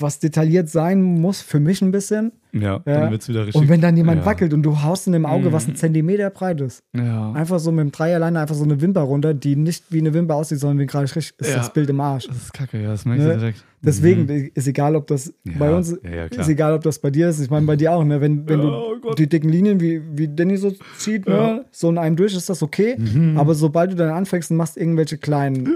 was 0.00 0.20
detailliert 0.20 0.68
sein 0.68 1.02
muss, 1.02 1.40
für 1.42 1.58
mich 1.58 1.82
ein 1.82 1.90
bisschen. 1.90 2.30
Ja, 2.52 2.60
Ja. 2.60 2.80
dann 2.84 3.10
wird's 3.10 3.28
wieder 3.28 3.46
richtig. 3.46 3.60
Und 3.60 3.68
wenn 3.68 3.80
dann 3.80 3.96
jemand 3.96 4.20
ja. 4.20 4.26
wackelt 4.26 4.52
und 4.54 4.62
du 4.62 4.82
haust 4.82 5.06
in 5.06 5.12
dem 5.12 5.26
Auge, 5.26 5.48
Mhm. 5.48 5.52
was 5.52 5.68
ein 5.68 5.76
Zentimeter 5.76 6.30
breit 6.30 6.60
ist, 6.60 6.82
Ja. 6.96 7.32
einfach 7.32 7.58
so 7.58 7.70
mit 7.72 7.80
dem 7.80 7.92
Dreierleiner 7.92 8.40
einfach 8.40 8.54
so 8.54 8.64
eine 8.64 8.80
Wimper 8.80 9.02
runter, 9.02 9.34
die 9.34 9.56
nicht 9.56 9.84
wie 9.90 9.98
eine 10.00 10.14
Wimper 10.14 10.34
aussieht, 10.36 10.58
sondern 10.60 10.78
wie 10.78 10.86
gerade 10.86 11.04
richtig 11.04 11.34
ist 11.38 11.56
das 11.56 11.72
Bild 11.72 11.90
im 11.90 12.00
Arsch. 12.00 12.26
Das 12.26 12.36
ist 12.36 12.52
kacke, 12.52 12.80
ja, 12.82 12.88
das 12.90 13.04
merkst 13.04 13.26
Ne? 13.26 13.32
du 13.34 13.38
direkt. 13.38 13.64
Deswegen 13.80 14.22
Mhm. 14.26 14.50
ist 14.54 14.66
egal, 14.66 14.96
ob 14.96 15.06
das 15.06 15.32
Ja, 15.44 15.52
bei 15.58 15.74
uns 15.74 15.96
ja, 16.02 16.24
ist 16.24 16.48
egal, 16.48 16.74
ob 16.74 16.82
das 16.82 16.98
bei 16.98 17.10
dir 17.10 17.28
ist. 17.28 17.40
Ich 17.40 17.50
meine, 17.50 17.64
bei 17.66 17.76
dir 17.76 17.92
auch, 17.92 18.04
ne? 18.04 18.20
Wenn, 18.20 18.48
wenn 18.48 18.60
Ja, 18.60 18.66
du 18.66 18.72
oh 18.72 18.96
Gott. 19.00 19.18
die 19.18 19.28
dicken 19.28 19.48
Linien 19.48 19.80
wie, 19.80 20.02
wie 20.12 20.28
Danny 20.28 20.56
so 20.56 20.72
zieht, 20.96 21.26
ne? 21.28 21.64
so 21.70 21.88
in 21.90 21.98
einem 21.98 22.16
durch, 22.16 22.34
ist 22.34 22.48
das 22.50 22.62
okay. 22.62 22.96
Mhm. 22.98 23.38
Aber 23.38 23.54
sobald 23.54 23.92
du 23.92 23.96
dann 23.96 24.10
anfängst 24.10 24.50
und 24.50 24.56
machst 24.56 24.76
irgendwelche 24.76 25.16
kleinen. 25.18 25.68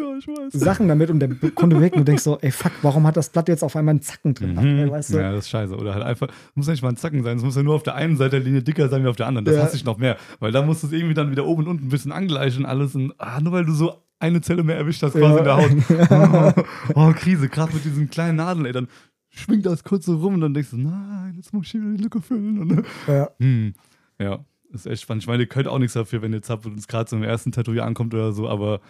Sachen 0.51 0.89
damit 0.89 1.11
und 1.11 1.21
der 1.21 1.29
Kunde 1.55 1.81
weg 1.81 1.93
und 1.95 2.01
du 2.01 2.05
denkst 2.05 2.23
so, 2.23 2.39
ey 2.41 2.51
fuck, 2.51 2.73
warum 2.83 3.07
hat 3.07 3.17
das 3.17 3.31
Blatt 3.31 3.49
jetzt 3.49 3.63
auf 3.65 3.75
einmal 3.77 3.93
einen 3.93 4.03
Zacken 4.03 4.35
drin? 4.35 4.53
Mhm. 4.55 4.79
Ey, 4.79 4.91
weißt 4.91 5.15
du? 5.15 5.19
Ja, 5.19 5.33
das 5.33 5.45
ist 5.45 5.51
scheiße. 5.51 5.75
Oder 5.77 5.95
halt 5.95 6.05
einfach, 6.05 6.29
muss 6.55 6.67
ja 6.67 6.73
nicht 6.73 6.83
mal 6.83 6.91
ein 6.91 6.97
Zacken 6.97 7.23
sein. 7.23 7.37
Es 7.39 7.43
muss 7.43 7.57
ja 7.57 7.63
nur 7.63 7.75
auf 7.75 7.83
der 7.83 7.95
einen 7.95 8.17
Seite 8.17 8.33
der 8.37 8.41
Linie 8.41 8.63
dicker 8.63 8.89
sein 8.89 9.03
wie 9.05 9.09
auf 9.09 9.17
der 9.17 9.27
anderen. 9.27 9.45
Das 9.45 9.57
hasse 9.59 9.77
ich 9.77 9.85
noch 9.85 9.99
mehr. 9.99 10.17
Weil 10.41 10.53
da 10.53 10.63
musst 10.63 10.83
du 10.83 10.87
es 10.89 10.93
irgendwie 10.93 11.15
dann 11.15 11.31
wieder 11.31 11.47
oben 11.47 11.63
und 11.65 11.69
unten 11.69 11.87
ein 11.87 11.91
bisschen 11.91 12.13
angleichen, 12.13 12.67
alles. 12.67 12.95
Und, 12.95 13.13
ah, 13.19 13.41
nur 13.41 13.53
weil 13.53 13.65
du 13.65 13.73
so 13.73 13.95
eine 14.23 14.41
Zelle 14.41 14.63
mehr 14.63 14.77
erwischt 14.77 15.03
hast, 15.03 15.13
quasi 15.13 15.45
Ja. 15.45 15.59
in 15.59 15.83
der 15.89 16.11
Haut. 16.11 16.55
Oh, 16.57 16.63
oh 16.95 17.13
Krise, 17.15 17.49
gerade 17.49 17.75
mit 17.75 17.85
diesen 17.85 18.09
kleinen 18.11 18.37
Nadeln, 18.37 18.67
ey. 18.67 18.73
Dann 18.73 18.89
schwingt 19.29 19.67
das 19.67 19.85
kurz 19.85 20.07
so 20.07 20.17
rum 20.17 20.35
und 20.35 20.41
dann 20.41 20.55
denkst 20.55 20.71
du, 20.71 20.77
nein, 20.79 21.35
jetzt 21.37 21.53
muss 21.53 21.67
ich 21.67 21.73
hier 21.73 21.81
die 21.81 22.03
Lücke 22.03 22.21
füllen. 22.21 22.59
Und, 22.59 22.85
Ja. 23.07 23.29
hm. 23.39 23.75
Ja, 24.19 24.45
ist 24.73 24.87
echt 24.87 25.03
spannend. 25.03 25.23
Ich 25.25 25.27
meine, 25.29 25.43
ihr 25.43 25.49
könnt 25.49 25.69
auch 25.69 25.79
nichts 25.79 25.95
dafür, 25.95 26.23
wenn 26.23 26.33
ihr 26.33 26.43
Zapp 26.43 26.65
uns 26.67 26.87
gerade 26.89 27.09
so 27.11 27.17
im 27.17 27.23
ersten 27.23 27.51
Tattoo 27.53 27.73
hier 27.73 27.85
ankommt 27.85 28.15
oder 28.15 28.33
so, 28.33 28.49
aber 28.49 28.81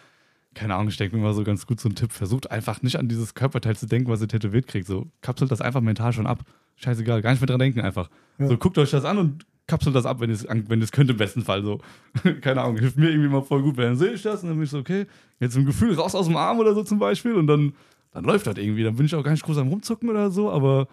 keine 0.55 0.75
Ahnung, 0.75 0.89
ich 0.89 0.97
denke 0.99 1.17
mir 1.17 1.23
mal 1.23 1.33
so 1.33 1.45
ganz 1.45 1.67
gut 1.67 1.81
so 1.81 1.89
ein 1.89 1.95
Tipp. 1.95 2.12
Versucht 2.12 2.51
einfach 2.51 2.83
nicht 2.83 2.97
an 2.99 3.09
dieses 3.09 3.35
Körperteil 3.35 3.75
zu 3.77 3.87
denken, 3.87 4.11
was 4.11 4.21
ihr 4.21 4.29
tätowiert 4.29 4.67
kriegt. 4.67 4.87
So, 4.87 5.11
kapselt 5.23 5.51
das 5.51 5.62
einfach 5.62 5.81
mental 5.81 6.12
schon 6.12 6.27
ab. 6.27 6.41
Scheißegal, 6.77 7.23
gar 7.23 7.31
nicht 7.31 7.41
mehr 7.41 7.47
dran 7.47 7.59
denken 7.61 7.81
einfach. 7.81 8.11
Ja. 8.39 8.49
So, 8.49 8.59
guckt 8.59 8.77
euch 8.77 8.91
das 8.91 9.05
an 9.07 9.17
und 9.17 9.47
kapselt 9.66 9.95
das 9.95 10.07
ab, 10.07 10.21
wenn 10.21 10.31
es 10.31 10.47
wenn 10.49 10.81
ihr 10.81 10.85
es 10.85 10.92
könnt 10.92 11.11
im 11.11 11.16
besten 11.16 11.42
Fall. 11.42 11.62
So, 11.62 11.81
keine 12.40 12.62
Ahnung, 12.62 12.78
hilft 12.78 12.97
mir 12.97 13.11
irgendwie 13.11 13.28
mal 13.28 13.42
voll 13.42 13.62
gut, 13.62 13.76
weil 13.76 13.87
dann 13.87 13.97
sehe 13.97 14.12
ich 14.12 14.23
das 14.23 14.42
und 14.42 14.49
dann 14.49 14.57
bin 14.57 14.64
ich 14.64 14.71
so, 14.71 14.78
okay, 14.78 15.07
jetzt 15.40 15.57
im 15.57 15.64
Gefühl 15.64 15.95
raus 15.95 16.14
aus 16.14 16.26
dem 16.26 16.37
Arm 16.37 16.59
oder 16.59 16.75
so 16.75 16.83
zum 16.83 16.99
Beispiel 16.99 17.35
und 17.35 17.47
dann, 17.47 17.75
dann 18.12 18.25
läuft 18.25 18.47
das 18.47 18.57
irgendwie. 18.57 18.83
Dann 18.83 18.97
bin 18.97 19.07
ich 19.07 19.14
auch 19.14 19.25
gar 19.25 19.33
nicht 19.33 19.45
groß 19.45 19.59
am 19.59 19.69
Rumzucken 19.69 20.09
oder 20.09 20.31
so, 20.31 20.50
aber 20.50 20.88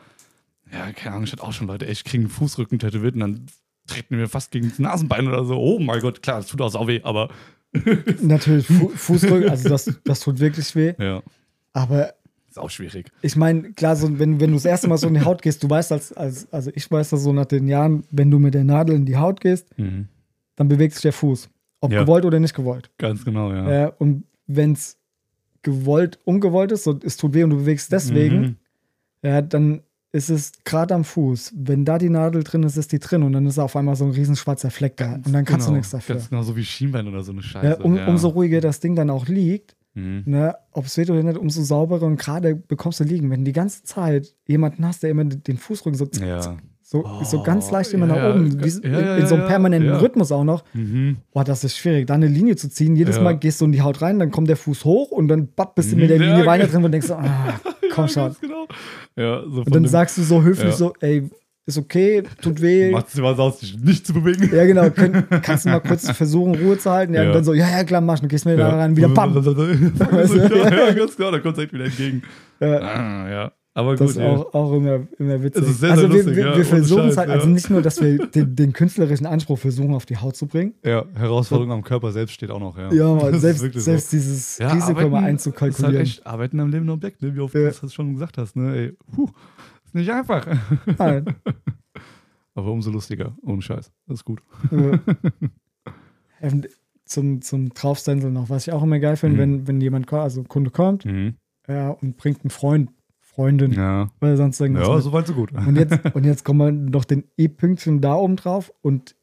ja, 0.72 0.92
keine 0.92 1.16
Ahnung, 1.16 1.26
ich 1.26 1.32
hatte 1.32 1.44
auch 1.44 1.54
schon 1.54 1.68
Leute 1.68 1.88
echt 1.88 2.06
kriegen 2.06 2.30
Fußrücken 2.30 2.80
tätowiert 2.80 3.16
und 3.16 3.22
dann 3.22 3.46
treten 3.88 4.18
mir 4.18 4.28
fast 4.28 4.52
gegen 4.52 4.70
das 4.70 4.80
Nasenbein 4.80 5.28
oder 5.28 5.44
so. 5.44 5.58
Oh 5.58 5.80
mein 5.80 6.00
Gott, 6.00 6.22
klar, 6.22 6.38
das 6.38 6.48
tut 6.48 6.62
auch 6.62 6.70
sau 6.70 6.88
weh, 6.88 7.02
aber 7.04 7.30
Natürlich, 8.22 8.66
Fu 8.66 8.90
Fußrücken, 8.90 9.50
also 9.50 9.70
das, 9.70 9.92
das 10.04 10.20
tut 10.22 10.40
wirklich 10.40 10.76
weh. 10.76 10.94
ja, 11.00 11.22
Aber 11.74 12.14
ist 12.50 12.58
auch 12.60 12.70
schwierig. 12.70 13.12
ich 13.22 13.36
meine, 13.36 13.72
klar, 13.74 13.96
so, 13.96 14.20
wenn, 14.20 14.40
wenn 14.40 14.50
du 14.52 14.56
das 14.56 14.66
erste 14.66 14.88
Mal 14.88 14.98
so 14.98 15.08
in 15.08 15.14
die 15.14 15.22
Haut 15.22 15.42
gehst, 15.42 15.64
du 15.64 15.70
weißt 15.70 15.92
als, 15.92 16.14
als, 16.14 16.52
also 16.52 16.72
ich 16.74 16.90
weiß 16.90 17.10
das 17.12 17.22
so 17.24 17.32
nach 17.34 17.46
den 17.46 17.68
Jahren, 17.68 18.04
wenn 18.12 18.30
du 18.32 18.40
mit 18.40 18.54
der 18.54 18.64
Nadel 18.64 18.96
in 18.96 19.06
die 19.06 19.18
Haut 19.18 19.40
gehst, 19.42 19.68
dann 19.78 20.68
bewegt 20.68 20.94
sich 20.94 21.02
der 21.04 21.14
Fuß. 21.14 21.50
Ob 21.82 21.92
Ja. 21.94 22.02
gewollt 22.02 22.26
oder 22.26 22.40
nicht 22.40 22.54
gewollt. 22.56 22.90
Ganz 22.98 23.24
genau, 23.24 23.52
ja. 23.54 23.72
Ja. 23.72 23.88
und 24.00 24.24
wenn 24.48 24.74
es 24.74 24.98
gewollt, 25.62 26.20
ungewollt 26.26 26.72
ist, 26.72 26.84
so, 26.84 27.00
es 27.04 27.18
tut 27.18 27.34
weh 27.34 27.44
und 27.44 27.52
du 27.52 27.58
bewegst 27.58 27.92
deswegen, 27.92 28.40
Mhm. 28.42 28.56
ja, 29.24 29.42
dann 29.42 29.82
ist 30.12 30.30
es 30.30 30.54
gerade 30.64 30.96
am 30.96 31.04
Fuß. 31.04 31.54
Wenn 31.56 31.86
da 31.86 32.00
die 32.00 32.10
Nadel 32.10 32.44
drin 32.44 32.64
ist, 32.64 32.78
ist 32.78 32.92
die 32.92 32.98
drin 33.00 33.22
und 33.22 33.34
dann 33.34 33.46
ist 33.46 33.60
auf 33.60 33.76
einmal 33.76 33.96
so 33.96 34.06
ein 34.06 34.12
riesen 34.12 34.36
schwarzer 34.36 34.72
Fleck 34.72 34.98
da. 34.98 35.14
Und 35.16 35.32
dann 35.32 35.46
kannst 35.46 35.68
genau, 35.68 35.76
du 35.76 35.78
nichts 35.78 35.92
dafür. 35.92 36.16
Ganz 36.16 36.30
genau 36.30 36.42
so 36.42 36.56
wie 36.56 36.66
Schienbein 36.66 37.08
oder 37.08 37.22
so 37.22 37.32
eine 37.32 37.44
Scheiße. 37.44 37.68
Ja, 37.68 37.76
um, 37.86 37.96
ja. 37.96 38.08
Umso 38.08 38.30
ruhiger 38.30 38.60
das 38.60 38.80
Ding 38.80 38.96
dann 38.96 39.10
auch 39.12 39.28
liegt, 39.28 39.76
Mhm. 39.96 40.24
ne, 40.26 40.56
ob 40.72 40.86
es 40.86 40.98
weht 40.98 41.10
oder 41.10 41.24
nicht, 41.24 41.38
umso 41.38 41.62
sauberer 41.64 42.04
und 42.06 42.18
gerade 42.18 42.56
bekommst 42.56 43.00
du 43.00 43.04
liegen. 43.04 43.30
Wenn 43.32 43.40
du 43.42 43.46
die 43.46 43.54
ganze 43.54 43.84
Zeit 43.84 44.34
jemanden 44.48 44.86
hast, 44.86 45.04
der 45.04 45.10
immer 45.10 45.26
den 45.26 45.58
Fußrücken 45.58 45.98
so, 45.98 46.08
Ja. 46.24 46.42
so, 46.82 47.04
Oh, 47.06 47.24
so 47.24 47.44
ganz 47.44 47.70
leicht 47.72 47.94
immer 47.94 48.08
ja, 48.08 48.16
nach 48.16 48.36
oben, 48.36 48.52
so- 48.70 48.82
ja, 48.82 49.00
ja, 49.00 49.18
in 49.18 49.28
so 49.28 49.36
einem 49.36 49.48
permanenten 49.48 49.90
ja. 49.92 49.98
Rhythmus 49.98 50.32
auch 50.32 50.44
noch. 50.44 50.64
Mhm. 50.74 51.18
Boah, 51.34 51.44
das 51.44 51.64
ist 51.64 51.78
schwierig, 51.78 52.08
da 52.08 52.14
eine 52.16 52.28
Linie 52.28 52.56
zu 52.56 52.70
ziehen. 52.70 52.96
Jedes 52.96 53.18
Ja. 53.18 53.22
Mal 53.24 53.38
gehst 53.38 53.62
du 53.62 53.66
in 53.66 53.72
die 53.72 53.82
Haut 53.82 54.02
rein, 54.02 54.18
dann 54.20 54.32
kommt 54.32 54.48
der 54.50 54.58
Fuß 54.58 54.86
hoch 54.86 55.12
und 55.12 55.28
dann 55.28 55.48
bapp, 55.54 55.76
bist 55.76 55.92
du 55.92 55.96
Mhm, 55.96 56.02
mit 56.02 56.10
der 56.12 56.18
ja, 56.18 56.24
Linie 56.32 56.46
weiter 56.46 56.68
drin 56.68 56.84
und 56.84 56.92
denkst 56.92 57.08
so, 57.08 57.16
ah, 57.16 57.60
komm 57.94 58.06
ja, 58.06 58.08
schon. 58.08 58.36
genau. 58.42 58.68
Ja, 59.16 59.44
so 59.50 59.62
Und 59.62 59.76
dann 59.76 59.88
sagst 59.88 60.18
du 60.18 60.24
so 60.24 60.42
höflich 60.44 60.70
Ja. 60.72 60.76
so, 60.76 60.94
ey, 61.00 61.30
ist 61.70 61.78
okay, 61.78 62.24
tut 62.42 62.62
weh. 62.62 62.92
Macht 62.92 63.16
dir 63.16 63.24
was 63.24 63.40
aus, 63.40 63.60
dich 63.60 63.78
nicht 63.80 64.06
zu 64.06 64.14
bewegen. 64.14 64.50
Ja, 64.54 64.66
genau, 64.66 64.90
könnt, 64.90 65.30
kannst 65.44 65.66
du 65.66 65.70
mal 65.70 65.80
kurz 65.80 66.10
versuchen, 66.18 66.56
Ruhe 66.56 66.78
zu 66.78 66.92
halten? 66.92 67.14
Ja, 67.14 67.22
Ja. 67.24 67.30
und 67.30 67.36
dann 67.36 67.44
so, 67.44 67.54
ja, 67.54 67.70
ja, 67.70 67.84
klar, 67.84 68.02
mach, 68.02 68.20
dann 68.20 68.28
gehst 68.30 68.46
du 68.46 68.50
mir 68.50 68.58
da 68.58 68.70
Ja. 68.70 68.76
rein, 68.78 68.96
wieder 68.98 69.10
bam. 69.10 69.34
Weißt 69.36 70.34
du, 70.34 70.38
ja, 70.38 70.88
ja, 70.88 70.94
ganz 70.94 71.16
genau, 71.16 71.32
da 71.32 71.40
kommt 71.40 71.54
es 71.54 71.56
direkt 71.56 71.74
wieder 71.74 71.86
entgegen. 71.86 72.22
Ja. 72.60 72.78
Ah, 72.80 73.30
ja. 73.30 73.52
Aber 73.76 73.92
Das 73.92 74.00
gut, 74.02 74.10
ist 74.10 74.18
ey. 74.18 74.28
auch, 74.28 74.54
auch 74.54 74.74
immer, 74.74 75.08
immer 75.20 75.42
witzig. 75.42 75.64
Es 75.64 75.70
ist 75.70 75.80
sehr, 75.80 75.92
also 75.92 76.02
sehr 76.02 76.10
wir, 76.12 76.18
lustig, 76.18 76.36
wir, 76.36 76.44
wir 76.46 76.54
ohne 76.56 76.66
versuchen 76.66 77.08
es 77.08 77.18
halt, 77.18 77.30
also 77.30 77.48
nicht 77.48 77.70
nur, 77.70 77.82
dass 77.82 78.02
wir 78.02 78.18
den, 78.28 78.56
den 78.56 78.74
künstlerischen 78.74 79.26
Anspruch 79.28 79.58
versuchen, 79.60 79.94
auf 79.94 80.06
die 80.06 80.18
Haut 80.18 80.36
zu 80.36 80.48
bringen. 80.48 80.74
Ja, 80.84 81.06
Herausforderung 81.16 81.72
am 81.72 81.84
Körper 81.84 82.12
selbst 82.12 82.34
steht 82.34 82.50
auch 82.52 82.60
noch, 82.60 82.78
ja. 82.78 82.92
Ja, 82.92 83.14
man, 83.14 83.32
Das 83.32 83.44
ist 83.44 83.60
selbst, 83.60 83.80
selbst 83.86 84.12
dieses 84.12 84.58
Ja, 84.58 84.74
Risiko 84.74 84.94
mal 85.02 85.06
Ist 85.08 85.14
halt 85.14 85.26
einzukalkulieren. 85.26 86.02
echt 86.02 86.26
Arbeiten 86.26 86.60
am 86.60 86.70
Leben 86.72 86.90
Objekt, 86.90 87.22
ne? 87.22 87.34
wie 87.36 87.40
oft 87.40 87.54
du 87.54 87.64
das 87.64 87.94
schon 87.94 88.14
gesagt 88.16 88.38
hast. 88.40 88.56
Ne? 88.58 88.76
Ey, 88.76 88.94
puh, 89.16 89.30
ist 89.90 89.96
nicht 89.96 90.12
einfach. 90.12 90.46
Nein. 90.98 91.26
Aber 92.56 92.72
umso 92.72 92.92
lustiger, 92.92 93.36
ohne 93.42 93.62
Scheiß. 93.62 93.92
Das 94.08 94.20
ist 94.20 94.26
gut. 94.26 94.42
Ja. 94.72 95.00
Ähm, 96.42 96.64
zum, 97.04 97.42
zum 97.42 97.74
Draufstenseln 97.74 98.32
noch, 98.34 98.50
was 98.50 98.66
ich 98.66 98.72
auch 98.72 98.82
immer 98.82 99.00
geil 99.00 99.18
finde, 99.18 99.36
Mhm. 99.36 99.42
wenn, 99.42 99.68
wenn 99.68 99.82
jemand, 99.82 100.14
also 100.14 100.40
ein 100.40 100.48
Kunde 100.48 100.72
kommt 100.72 101.04
ja, 101.68 101.90
und 101.90 102.16
bringt 102.16 102.44
einen 102.46 102.50
Freund, 102.50 102.92
Freundin 103.20 103.74
Ja, 103.74 104.10
oder 104.22 104.38
sonst 104.38 104.58
irgendwas. 104.62 104.88
ja 104.88 105.02
so 105.02 105.12
weit, 105.12 105.28
so 105.28 105.34
gut. 105.34 105.52
Und 105.52 105.76
jetzt, 105.76 106.00
und 106.16 106.24
jetzt 106.24 106.46
kommen 106.46 106.60
wir 106.60 106.72
noch 106.92 107.04
den 107.04 107.26
E-Pünktchen 107.36 108.00
da 108.00 108.16
oben 108.16 108.38
drauf 108.38 108.72
und 108.82 109.18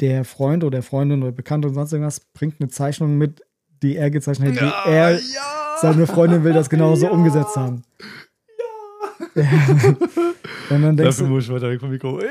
der 0.00 0.24
Freund 0.24 0.64
oder 0.64 0.80
Freundin 0.82 1.22
oder 1.22 1.32
Bekannte 1.32 1.68
und 1.68 1.74
sonst 1.74 1.92
irgendwas 1.92 2.20
bringt 2.32 2.60
eine 2.60 2.70
Zeichnung 2.70 3.18
mit, 3.18 3.42
die 3.82 3.96
er 3.96 4.10
gezeichnet 4.10 4.58
hat, 4.58 4.86
die 4.86 4.90
er, 4.90 5.12
ja. 5.12 5.20
seine 5.82 6.06
Freundin 6.06 6.44
will 6.44 6.54
das 6.54 6.70
genauso 6.70 7.06
Ja. 7.06 7.12
umgesetzt 7.12 7.56
haben. 7.56 7.82
und 10.70 10.82
dann 10.82 10.96
denkst 10.96 11.16
Dafür 11.16 11.26
du, 11.26 11.32
muss 11.34 11.44
ich 11.44 11.52
weiter 11.52 11.70
weg 11.70 11.80
vom 11.80 11.90
Mikro. 11.90 12.20
Ja, 12.20 12.28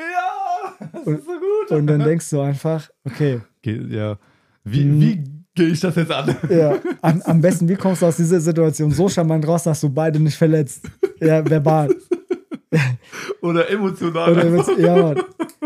das 0.93 1.03
Und- 1.05 1.19
ist 1.19 1.25
so 1.25 1.31
gut. 1.33 1.77
und 1.77 1.87
dann 1.87 1.99
denkst 2.01 2.29
du 2.29 2.41
einfach, 2.41 2.89
okay, 3.05 3.41
Ge 3.61 3.81
ja. 3.89 4.17
Wie, 4.63 4.83
Mhm. 4.85 5.01
wie 5.01 5.23
gehe 5.53 5.67
ich 5.67 5.79
das 5.79 5.95
jetzt 5.95 6.11
an? 6.11 6.35
ja, 6.49 6.75
am, 7.01 7.21
am 7.23 7.41
besten, 7.41 7.69
wie 7.69 7.75
kommst 7.75 8.01
du 8.01 8.07
aus 8.07 8.17
dieser 8.17 8.39
Situation 8.39 8.91
so 8.91 9.07
charmant 9.07 9.47
raus, 9.47 9.63
dass 9.63 9.79
du 9.81 9.89
beide 9.89 10.19
nicht 10.19 10.37
verletzt? 10.37 10.85
Ja, 11.19 11.47
verbal. 11.47 11.93
Oder 13.41 13.69
emotional? 13.69 14.31
Oder 14.31 14.45
mit, 14.45 14.77
ja, 14.79 14.95
Mann. 14.95 15.21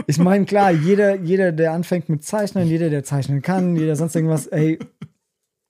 Ich 0.05 0.17
meine, 0.19 0.45
klar, 0.45 0.71
jeder, 0.71 1.15
jeder, 1.15 1.51
der 1.51 1.71
anfängt 1.73 2.09
mit 2.09 2.23
Zeichnen, 2.23 2.67
jeder, 2.67 2.89
der 2.89 3.03
zeichnen 3.03 3.41
kann, 3.41 3.75
jeder 3.75 3.95
sonst 3.95 4.15
irgendwas, 4.15 4.47
ey, 4.47 4.77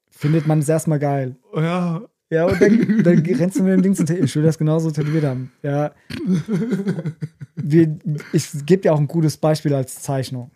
findet 0.10 0.48
man 0.48 0.60
es 0.60 0.70
erstmal 0.70 1.00
geil. 1.00 1.36
ja, 1.56 2.02
Ja, 2.32 2.46
und 2.46 2.62
dann, 2.62 3.04
dann 3.04 3.20
rennst 3.26 3.58
du 3.60 3.64
mit 3.64 3.74
dem 3.74 3.82
Ding 3.82 3.96
zum 3.96 4.06
Tätowieren. 4.06 4.26
Ich 4.26 4.36
will 4.36 4.44
das 4.44 4.58
genauso 4.58 4.92
tätowiert 4.92 5.24
haben. 5.24 5.52
Ja. 5.64 5.92
Wir, 7.56 7.98
ich 8.34 8.48
gebe 8.66 8.82
dir 8.84 8.94
auch 8.94 9.00
ein 9.00 9.08
gutes 9.08 9.38
Beispiel 9.38 9.74
als 9.74 10.02
Zeichnung. 10.02 10.52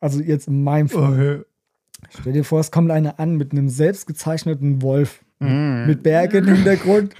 Also 0.00 0.20
jetzt 0.20 0.48
in 0.48 0.62
meinem 0.62 0.88
Fall. 0.88 1.12
okay. 1.12 1.44
Stell 2.20 2.32
dir 2.32 2.44
vor, 2.44 2.60
es 2.60 2.70
kommt 2.70 2.90
einer 2.90 3.20
an 3.20 3.36
mit 3.36 3.52
einem 3.52 3.68
selbstgezeichneten 3.68 4.80
Wolf. 4.82 5.24
Mit 5.42 6.02
Bergen 6.02 6.48
im 6.48 6.54
Hintergrund 6.56 7.14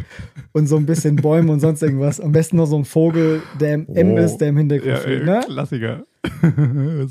und 0.53 0.67
so 0.67 0.77
ein 0.77 0.85
bisschen 0.85 1.17
Bäume 1.17 1.53
und 1.53 1.61
sonst 1.61 1.83
irgendwas. 1.83 2.21
Am 2.21 2.33
besten 2.33 2.57
noch 2.59 2.67
so 2.67 2.77
ein 2.77 2.85
Vogel, 2.85 3.41
der 3.59 3.73
im 3.77 3.87
M 3.95 4.11
Oh. 4.11 4.19
ist, 4.19 4.37
der 4.37 4.49
im 4.51 4.59
Hintergrund 4.59 4.91
Ja, 4.93 5.01
ey, 5.05 5.25
Ne? 5.25 5.41
Klassiker. 5.47 6.05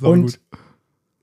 Und 0.04 0.22
gut. 0.22 0.40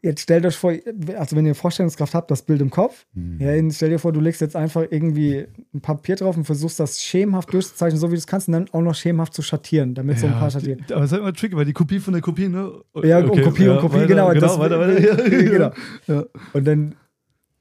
Jetzt 0.07 0.23
stellt 0.23 0.47
euch 0.47 0.57
vor, 0.57 0.73
also 1.19 1.37
wenn 1.37 1.45
ihr 1.45 1.55
Vorstellungskraft 1.55 2.15
habt, 2.15 2.31
das 2.31 2.43
Bild 2.43 2.61
im 2.63 2.71
Kopf, 2.71 3.05
Mhm. 3.15 3.39
ja, 3.41 3.71
stell 3.71 3.91
dir 3.91 3.99
vor, 3.99 4.13
du 4.13 4.21
legst 4.21 4.41
jetzt 4.41 4.57
einfach 4.57 4.85
irgendwie 4.91 5.47
ein 5.75 5.81
Papier 5.83 6.17
drauf 6.17 6.37
und 6.37 6.45
versuchst 6.45 6.81
das 6.81 7.03
schemenhaft 7.03 7.53
durchzuzeichnen, 7.53 8.01
so 8.01 8.09
wie 8.09 8.15
du 8.15 8.19
es 8.19 8.27
kannst, 8.27 8.49
und 8.49 8.53
dann 8.53 8.69
auch 8.73 8.81
noch 8.81 8.95
schemenhaft 8.95 9.35
zu 9.35 9.43
schattieren, 9.43 9.95
damit 9.95 10.19
so 10.19 10.27
ein 10.27 10.33
paar 10.33 10.51
schattieren. 10.51 10.85
die- 10.89 10.95
aber 10.95 11.03
es 11.05 11.09
ist 11.09 11.13
halt 11.13 11.23
immer 11.23 11.33
tricky, 11.35 11.57
weil 11.57 11.65
die 11.67 11.73
Kopie 11.75 11.99
von 11.99 12.13
der 12.15 12.23
Kopie, 12.23 12.49
ne? 12.49 12.73
Ja, 13.03 13.19
und 13.19 13.43
Kopie 13.43 13.69
und 13.69 13.81
Kopie, 13.81 13.95
weiter, 13.97 14.07
genau. 14.07 14.29
Genau, 14.33 14.41
das- 14.41 14.59
weiter, 14.59 14.79
weiter. 14.81 15.01
Ja, 15.01 15.15
genau. 15.29 15.71
Ja. 16.07 16.25
Und 16.55 16.67
dann 16.67 16.95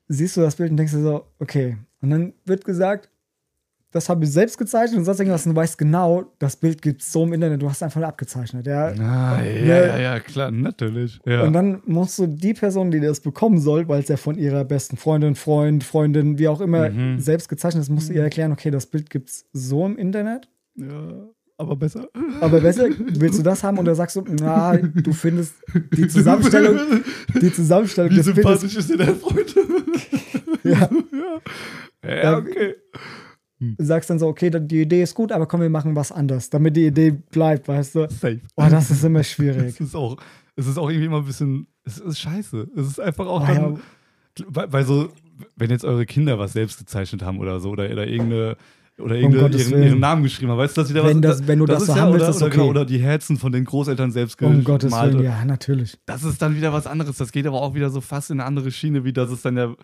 siehst 0.08 0.38
du 0.38 0.42
das 0.42 0.56
Bild 0.56 0.72
und 0.72 0.78
denkst 0.78 0.94
dir 0.94 1.02
so, 1.02 1.26
okay. 1.40 1.78
Und 2.02 2.12
dann 2.12 2.34
wird 2.46 2.64
gesagt, 2.64 3.10
das 3.96 4.10
habe 4.10 4.26
ich 4.26 4.32
selbst 4.32 4.58
gezeichnet 4.58 4.98
und 5.00 5.06
sonst 5.06 5.20
irgendwas. 5.20 5.46
Und 5.46 5.54
du 5.56 5.62
weißt 5.62 5.78
genau, 5.78 6.26
das 6.38 6.56
Bild 6.58 6.82
gibt 6.82 7.02
es 7.02 7.12
so 7.12 7.24
im 7.24 7.32
Internet, 7.34 7.62
du 7.62 7.70
hast 7.70 7.82
einfach 7.82 8.02
abgezeichnet. 8.02 8.68
Ja. 8.68 8.88
Ah, 9.00 9.42
ja, 9.42 9.86
ja, 9.88 9.98
ja, 9.98 10.20
klar, 10.20 10.52
natürlich. 10.52 11.20
Ja. 11.26 11.44
Und 11.44 11.54
dann 11.54 11.82
musst 11.86 12.20
du 12.20 12.28
die 12.28 12.54
Person, 12.54 12.92
die 12.92 13.00
das 13.00 13.22
bekommen 13.22 13.58
soll, 13.60 13.88
weil 13.88 14.02
es 14.02 14.10
ja 14.10 14.18
von 14.18 14.38
ihrer 14.38 14.66
besten 14.66 14.98
Freundin, 14.98 15.36
Freund, 15.36 15.84
Freundin, 15.84 16.38
wie 16.38 16.48
auch 16.50 16.60
immer, 16.62 16.90
Mhm. 16.90 17.20
selbst 17.20 17.48
gezeichnet 17.50 17.84
ist, 17.84 17.90
musst 17.90 18.10
du 18.10 18.14
ihr 18.14 18.24
erklären, 18.24 18.52
okay, 18.52 18.70
das 18.70 18.86
Bild 18.86 19.10
gibt 19.10 19.30
es 19.30 19.46
so 19.54 19.86
im 19.86 19.98
Internet. 19.98 20.50
ja, 20.76 21.30
aber 21.58 21.78
besser. 21.78 22.10
Aber 22.42 22.60
besser, 22.60 22.88
willst 22.98 23.40
du 23.40 23.44
das 23.44 23.64
haben? 23.64 23.78
Und 23.78 23.86
dann 23.86 23.96
sagst 23.96 24.18
du, 24.18 24.26
na, 24.42 24.76
du 24.76 25.14
findest 25.14 25.54
die 25.96 26.06
Zusammenstellung, 26.10 26.78
die 27.42 27.54
Zusammenstellung 27.54 28.12
Wie 28.12 28.22
sympathisch 28.22 28.76
ist 28.76 28.90
dir 28.90 28.98
der 28.98 29.16
Freund? 29.16 29.56
Ja. 30.66 30.90
ja. 32.04 32.10
Ja. 32.10 32.40
ja, 32.40 32.44
okay. 33.62 33.76
sagst 33.80 34.10
dann 34.10 34.20
so, 34.20 34.28
okay, 34.28 34.50
die 34.52 34.82
Idee 34.82 35.02
ist 35.04 35.16
gut, 35.16 35.32
aber 35.32 35.46
komm, 35.48 35.62
wir 35.62 35.70
machen 35.70 35.96
was 35.96 36.12
anderes, 36.12 36.50
damit 36.50 36.76
die 36.76 36.88
Idee 36.88 37.12
bleibt, 37.12 37.68
weißt 37.68 37.96
du? 37.96 38.08
Safe. 38.10 38.42
Oh, 38.56 38.66
das 38.70 38.92
ist 38.92 39.04
immer 39.04 39.24
schwierig. 39.24 39.76
Es 39.80 39.82
ist 39.82 39.96
auch, 39.96 40.18
es 40.56 40.68
ist 40.68 40.78
auch 40.78 40.90
irgendwie 40.90 41.06
immer 41.08 41.18
ein 41.20 41.26
bisschen, 41.26 41.68
es 41.84 41.98
ist 42.00 42.20
scheiße. 42.20 42.68
Es 42.76 42.88
ist 42.88 43.00
einfach 43.00 43.26
auch 43.28 43.42
Oh, 43.44 43.46
dann, 43.54 43.76
ja. 43.76 44.46
weil, 44.48 44.72
weil 44.74 44.86
so, 44.86 45.10
wenn 45.56 45.70
jetzt 45.70 45.86
eure 45.86 46.06
Kinder 46.06 46.40
was 46.40 46.54
selbst 46.54 46.80
gezeichnet 46.80 47.24
haben 47.24 47.40
oder 47.40 47.60
so, 47.60 47.70
oder, 47.72 47.90
oder 47.92 48.08
irgendeine, 48.08 48.56
oder 48.98 49.20
Gottes 49.22 49.70
ihren, 49.70 49.84
ihren 49.84 50.00
Namen 50.00 50.24
geschrieben 50.24 50.52
haben, 50.52 50.58
weißt 50.58 50.78
du, 50.78 50.82
dass 50.82 50.88
sie 50.88 50.94
da 50.94 51.04
Wenn 51.04 51.22
was, 51.22 51.40
das- 51.40 51.48
wenn 51.48 51.60
du 51.60 51.66
das 51.66 51.82
ist 51.82 51.88
so 51.88 51.96
ja, 51.96 52.02
haben 52.02 52.14
willst, 52.14 52.30
oder, 52.30 52.36
oder, 52.38 52.50
genau, 52.50 52.64
okay. 52.64 52.70
oder 52.72 52.86
die 52.86 53.00
Herzen 53.00 53.36
von 53.38 53.52
den 53.52 53.66
Großeltern 53.66 54.12
selbst 54.12 54.42
Um 54.42 54.64
Gottes 54.64 54.90
gemalt. 54.92 55.14
Willen, 55.14 55.26
ja, 55.26 55.44
natürlich. 55.44 55.98
Das 56.06 56.24
ist 56.24 56.42
dann 56.42 56.56
wieder 56.56 56.72
was 56.72 56.88
anderes. 56.88 57.18
Das 57.18 57.34
geht 57.34 57.46
aber 57.46 57.62
auch 57.62 57.74
wieder 57.76 57.90
so 57.90 58.00
fast 58.00 58.32
in 58.32 58.40
eine 58.40 58.48
andere 58.48 58.72
Schiene, 58.72 59.04
wie 59.04 59.12
das 59.12 59.32
ist 59.32 59.44
dann 59.44 59.58
ja, 59.58 59.76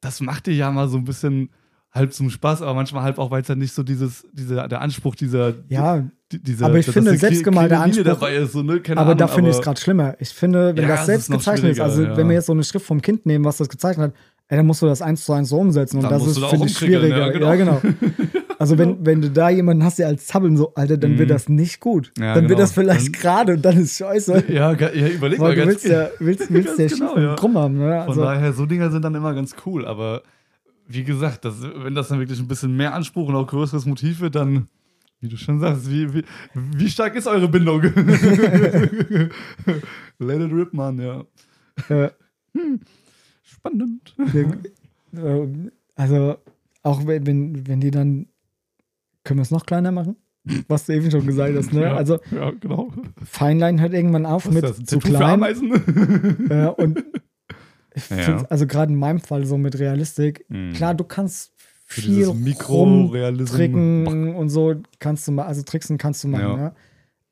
das 0.00 0.20
macht 0.20 0.46
dir 0.46 0.54
ja 0.54 0.70
mal 0.72 0.88
so 0.88 0.98
ein 0.98 1.04
bisschen 1.04 1.50
halb 1.96 2.12
zum 2.12 2.30
Spaß, 2.30 2.62
aber 2.62 2.74
manchmal 2.74 3.02
halb 3.02 3.18
auch, 3.18 3.30
weil 3.30 3.40
es 3.40 3.46
dann 3.48 3.58
nicht 3.58 3.72
so 3.74 3.82
dieses, 3.82 4.24
dieser, 4.32 4.68
der 4.68 4.80
Anspruch 4.82 5.14
dieser, 5.16 5.54
Ja, 5.68 6.04
die- 6.32 6.42
dieser, 6.42 6.66
aber 6.66 6.78
ich 6.78 6.86
finde, 6.86 7.16
selbstgemalter 7.16 7.76
Linie 7.76 7.84
Anspruch- 7.84 8.04
dabei 8.04 8.36
ist, 8.36 8.52
so, 8.52 8.62
ne? 8.62 8.80
Keine 8.80 9.00
aber 9.00 9.10
Ahnung, 9.10 9.18
da 9.18 9.28
finde 9.28 9.50
ich 9.50 9.56
es 9.56 9.62
gerade 9.62 9.80
schlimmer. 9.80 10.14
Ich 10.20 10.28
finde, 10.30 10.76
wenn 10.76 10.82
Ja, 10.82 10.88
das 10.90 11.00
es 11.00 11.06
selbst 11.06 11.30
gezeichnet 11.30 11.72
ist, 11.72 11.80
also 11.80 12.02
ja. 12.04 12.16
wenn 12.16 12.28
wir 12.28 12.34
jetzt 12.34 12.46
so 12.46 12.52
eine 12.52 12.62
Schrift 12.64 12.86
vom 12.86 13.02
Kind 13.02 13.26
nehmen, 13.26 13.44
was 13.44 13.56
das 13.56 13.68
gezeichnet 13.68 14.12
hat, 14.12 14.14
ey, 14.48 14.56
dann 14.58 14.66
musst 14.66 14.82
du 14.82 14.86
das 14.86 15.02
eins 15.02 15.24
zu 15.24 15.32
eins 15.32 15.48
so 15.48 15.58
umsetzen. 15.58 15.96
Und 15.96 16.04
Dann 16.04 16.12
das 16.12 16.26
ist, 16.26 16.40
da 16.40 16.48
finde 16.48 16.66
ich, 16.66 16.76
schwieriger. 16.78 17.18
ja, 17.18 17.28
genau. 17.30 17.56
genau. 17.56 17.80
Also 18.58 18.78
wenn, 18.78 19.04
wenn 19.04 19.20
du 19.20 19.30
da 19.30 19.50
jemanden 19.50 19.84
hast, 19.84 19.98
der 19.98 20.06
als 20.06 20.28
Zappeln 20.28 20.56
so, 20.56 20.72
Alter, 20.74 20.96
dann 20.96 21.18
wird 21.18 21.28
Mhm. 21.28 21.32
das 21.34 21.46
nicht 21.50 21.78
gut. 21.78 22.10
Ja, 22.18 22.32
dann 22.32 22.44
wird 22.44 22.52
genau. 22.52 22.60
das 22.60 22.72
vielleicht 22.72 23.12
gerade 23.12 23.52
und 23.52 23.62
dann 23.62 23.76
ist 23.78 23.98
scheiße. 23.98 24.44
Ja, 24.48 24.72
ja 24.72 25.08
überleg 25.08 25.38
mal 25.38 25.48
Weil 25.48 25.56
du 25.56 25.60
ganz 25.60 25.72
willst 25.72 25.84
ja, 25.84 26.08
willst, 26.20 26.50
willst 26.50 26.78
ja 26.78 26.86
genau, 26.86 27.18
ja. 27.18 27.34
krumm 27.34 27.58
haben. 27.58 27.76
Ne? 27.76 28.00
Von 28.00 28.08
Also, 28.08 28.22
daher, 28.22 28.54
so 28.54 28.64
Dinger 28.64 28.90
sind 28.90 29.04
dann 29.04 29.14
immer 29.14 29.34
ganz 29.34 29.54
cool, 29.66 29.84
aber 29.84 30.22
wie 30.88 31.04
gesagt, 31.04 31.44
das, 31.44 31.62
wenn 31.62 31.94
das 31.94 32.08
dann 32.08 32.18
wirklich 32.18 32.38
ein 32.40 32.48
bisschen 32.48 32.76
mehr 32.76 32.94
Anspruch 32.94 33.28
und 33.28 33.34
auch 33.34 33.46
größeres 33.46 33.86
Motiv 33.86 34.20
wird, 34.20 34.34
dann, 34.34 34.68
wie 35.20 35.28
du 35.28 35.36
schon 35.36 35.60
sagst, 35.60 35.90
wie, 35.90 36.12
wie, 36.14 36.22
wie 36.54 36.88
stark 36.90 37.14
ist 37.16 37.26
eure 37.26 37.48
Bindung? 37.48 37.82
Let 40.18 40.40
it 40.40 40.52
rip, 40.52 40.72
Mann, 40.72 40.98
ja. 40.98 41.24
äh, 41.88 42.10
Spannend. 43.42 44.14
der, 44.32 44.58
äh, 45.22 45.48
also 45.94 46.36
auch 46.82 47.06
wenn, 47.06 47.26
wenn, 47.26 47.66
wenn 47.66 47.80
die 47.80 47.90
dann, 47.90 48.26
können 49.24 49.38
wir 49.40 49.42
es 49.42 49.50
noch 49.50 49.66
kleiner 49.66 49.92
machen? 49.92 50.16
Was 50.68 50.86
du 50.86 50.92
eben 50.94 51.10
schon 51.10 51.26
gesagt 51.26 51.56
hast, 51.56 51.72
ne? 51.72 51.82
Ja, 51.82 51.96
Also 51.96 52.20
ja, 52.30 52.52
genau. 52.52 52.92
Feinlein 53.24 53.80
hört 53.80 53.92
irgendwann 53.92 54.26
auf 54.26 54.46
Was 54.46 54.54
mit 54.54 54.62
ist 54.64 54.70
das? 54.70 54.78
Ein 54.78 54.86
zu 54.86 54.98
klein. 55.00 55.42
Äh, 56.50 56.66
und 56.68 57.04
Ja. 58.10 58.44
also 58.50 58.66
gerade 58.66 58.92
in 58.92 58.98
meinem 58.98 59.20
Fall 59.20 59.46
so 59.46 59.56
mit 59.58 59.78
Realistik, 59.78 60.44
Mhm. 60.48 60.72
klar, 60.74 60.94
du 60.94 61.04
kannst 61.04 61.52
viel 61.86 62.04
dieses 62.16 62.34
Mikrorealismus. 62.34 63.50
tricken 63.56 64.34
und 64.34 64.48
so 64.48 64.74
kannst 64.98 65.26
du 65.28 65.32
mal, 65.32 65.44
also 65.46 65.62
tricksen 65.62 65.98
kannst 65.98 66.22
du 66.24 66.28
machen, 66.28 66.42
Ja. 66.42 66.56
ne? 66.56 66.72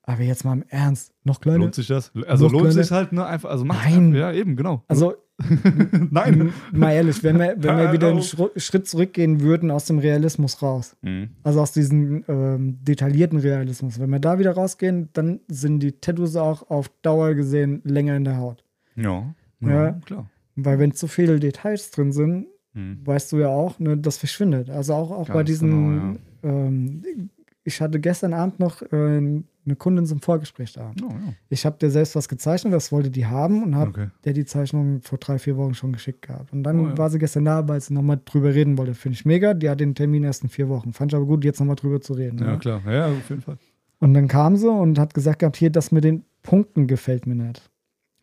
Aber 0.07 0.21
jetzt 0.21 0.45
mal 0.45 0.53
im 0.53 0.63
Ernst, 0.69 1.11
noch 1.23 1.41
kleiner. 1.41 1.59
Lohnt 1.59 1.73
sich 1.75 1.87
das? 1.87 2.11
Also 2.27 2.47
lohnt 2.47 2.65
kleiner? 2.65 2.83
sich 2.83 2.91
halt, 2.91 3.11
ne? 3.11 3.25
Einfach, 3.25 3.49
also 3.49 3.65
mach 3.65 3.83
Nein. 3.83 4.13
Ja, 4.13 4.31
eben, 4.31 4.55
genau. 4.55 4.83
Also 4.87 5.15
Nein. 6.11 6.53
mal 6.71 6.91
ehrlich, 6.93 7.23
wenn 7.23 7.37
wir, 7.39 7.55
wenn 7.57 7.77
wir 7.77 7.91
wieder 7.91 8.09
einen 8.09 8.21
Schritt 8.55 8.87
zurückgehen 8.87 9.41
würden 9.41 9.71
aus 9.71 9.85
dem 9.85 9.99
Realismus 9.99 10.61
raus, 10.61 10.95
Mhm. 11.01 11.29
also 11.43 11.59
aus 11.61 11.71
diesem 11.73 12.23
ähm, 12.27 12.77
detaillierten 12.83 13.39
Realismus, 13.39 13.99
wenn 13.99 14.09
wir 14.11 14.19
da 14.19 14.39
wieder 14.39 14.51
rausgehen, 14.53 15.09
dann 15.13 15.39
sind 15.47 15.79
die 15.79 15.93
Tattoos 15.93 16.35
auch 16.35 16.69
auf 16.69 16.89
Dauer 17.01 17.33
gesehen 17.33 17.81
länger 17.83 18.15
in 18.15 18.23
der 18.23 18.37
Haut. 18.37 18.63
Ja. 18.95 19.33
Ja. 19.59 19.69
Ja, 19.85 19.91
klar. 20.05 20.29
Weil 20.55 20.79
wenn 20.79 20.93
zu 20.93 21.07
viele 21.07 21.39
Details 21.39 21.91
drin 21.91 22.11
sind, 22.11 22.47
Mhm. 22.77 22.99
weißt 23.05 23.31
du 23.31 23.37
ja 23.37 23.47
auch, 23.47 23.79
ne, 23.79 23.95
das 23.97 24.17
verschwindet. 24.17 24.69
Also 24.69 24.93
auch, 24.95 25.09
auch 25.11 25.29
bei 25.29 25.43
diesen, 25.43 26.17
genau, 26.41 26.57
ähm, 26.57 27.29
ich 27.63 27.79
hatte 27.79 28.01
gestern 28.01 28.33
Abend 28.33 28.59
noch 28.59 28.81
äh, 28.81 28.85
eine 28.95 29.75
Kundin 29.77 30.05
zum 30.05 30.19
Vorgespräch 30.19 30.73
da. 30.73 30.91
Oh, 31.01 31.07
ja. 31.07 31.33
Ich 31.47 31.65
habe 31.65 31.77
dir 31.79 31.89
selbst 31.89 32.17
was 32.17 32.27
gezeichnet, 32.27 32.73
das 32.73 32.91
wollte 32.91 33.09
die 33.09 33.25
haben 33.25 33.63
und 33.63 33.75
habe 33.75 33.91
Okay. 33.91 34.07
der 34.25 34.33
die 34.33 34.43
Zeichnung 34.43 35.01
vor 35.01 35.17
drei, 35.19 35.39
vier 35.39 35.55
Wochen 35.55 35.73
schon 35.73 35.93
geschickt 35.93 36.23
gehabt. 36.23 36.51
Und 36.51 36.63
dann 36.63 36.79
Oh, 36.81 36.87
ja. 36.89 36.97
war 36.97 37.09
sie 37.09 37.17
gestern 37.17 37.45
da, 37.45 37.65
weil 37.65 37.79
sie 37.79 37.93
nochmal 37.93 38.19
drüber 38.25 38.53
reden 38.53 38.77
wollte. 38.77 38.93
Finde 38.93 39.15
ich 39.17 39.23
mega. 39.25 39.53
Die 39.53 39.69
hat 39.69 39.79
den 39.79 39.95
Termin 39.95 40.23
erst 40.25 40.43
in 40.43 40.49
vier 40.49 40.67
Wochen. 40.67 40.91
Fand 40.91 41.13
ich 41.13 41.15
aber 41.15 41.25
gut, 41.25 41.45
jetzt 41.45 41.59
nochmal 41.61 41.77
drüber 41.77 42.01
zu 42.01 42.11
reden. 42.11 42.37
Ja, 42.39 42.51
ne? 42.51 42.59
klar. 42.59 42.81
Ja, 42.85 43.07
auf 43.07 43.29
jeden 43.29 43.41
Fall. 43.41 43.57
Und 43.99 44.13
dann 44.13 44.27
kam 44.27 44.57
sie 44.57 44.69
und 44.69 44.99
hat 44.99 45.13
gesagt 45.13 45.39
gehabt, 45.39 45.55
hier, 45.55 45.69
das 45.69 45.93
mit 45.93 46.03
den 46.03 46.23
Punkten 46.43 46.87
gefällt 46.87 47.25
mir 47.25 47.35
nicht. 47.35 47.71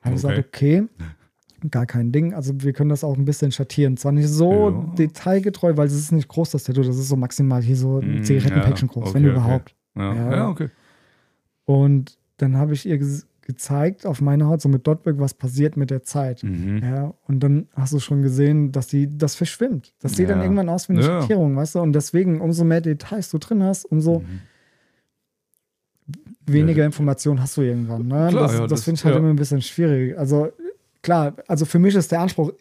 Habe 0.03 0.15
Okay. 0.15 0.15
gesagt, 0.15 0.39
okay, 0.47 0.83
gar 1.71 1.87
kein 1.87 2.13
Ding. 2.13 2.35
Also 2.35 2.53
wir 2.63 2.73
können 2.73 2.91
das 2.91 3.05
auch 3.05 3.17
ein 3.17 3.25
bisschen 3.25 3.53
schattieren. 3.53 3.97
Zwar 3.97 4.13
nicht 4.13 4.29
so 4.29 4.71
Ja. 4.71 4.95
detailgetreu, 4.99 5.77
weil 5.77 5.87
es 5.87 5.95
ist 5.95 6.13
nicht 6.13 6.29
groß, 6.29 6.51
das 6.51 6.65
Tattoo. 6.65 6.83
Das 6.83 6.97
ist 6.97 7.09
so 7.09 7.17
maximal 7.17 7.63
hier 7.63 7.77
so 7.77 7.99
ein 8.01 8.21
Mm, 8.21 8.25
Zigarettenpäckchen 8.25 8.89
ja, 8.89 8.93
groß, 8.93 9.05
okay, 9.11 9.15
wenn 9.15 9.25
okay. 9.25 9.33
überhaupt. 9.33 9.75
Ja, 9.97 10.15
Ja. 10.15 10.37
ja. 10.37 10.49
okay. 10.49 10.69
Und 11.65 12.19
dann 12.39 12.57
habe 12.57 12.73
ich 12.75 12.87
ihr 12.87 12.97
ges- 13.01 13.25
gezeigt 13.43 14.07
auf 14.07 14.21
meiner 14.21 14.47
Haut, 14.47 14.61
so 14.61 14.69
mit 14.69 14.87
Dotberg, 14.87 15.19
was 15.19 15.35
passiert 15.35 15.77
mit 15.77 15.91
der 15.91 16.03
Zeit. 16.03 16.43
Mhm. 16.43 16.79
Ja, 16.83 17.15
und 17.27 17.41
dann 17.41 17.69
hast 17.75 17.93
du 17.93 17.99
schon 17.99 18.23
gesehen, 18.23 18.73
dass 18.73 18.87
die 18.87 19.09
das 19.19 19.35
verschwimmt. 19.35 19.95
Das 20.01 20.17
sieht 20.17 20.29
dann 20.31 20.41
irgendwann 20.41 20.69
aus 20.69 20.89
wie 20.89 20.95
eine. 20.95 21.03
Schattierung, 21.03 21.57
weißt 21.57 21.75
du? 21.77 21.81
Und 21.81 21.93
deswegen, 21.93 22.41
umso 22.41 22.65
mehr 22.65 22.81
Details 22.81 23.31
du 23.31 23.39
drin 23.39 23.63
hast, 23.63 23.85
umso 23.85 24.21
Mhm. 24.21 24.41
weniger 26.47 26.85
Informationen 26.85 27.41
hast 27.41 27.57
du 27.57 27.63
irgendwann. 27.63 28.07
Ne? 28.07 28.29
Klar, 28.31 28.43
das 28.43 28.53
ja, 28.55 28.61
das, 28.61 28.71
das- 28.71 28.85
finde 28.85 28.99
ich 28.99 29.05
halt 29.05 29.15
ja. 29.15 29.21
immer 29.21 29.31
ein 29.31 29.37
bisschen 29.37 29.63
schwierig. 29.63 30.19
Also 30.19 30.51
klar, 31.03 31.35
also 31.49 31.65
für 31.65 31.79
mich 31.79 31.95
ist 31.95 32.11
der 32.13 32.21
Anspruch 32.21 32.53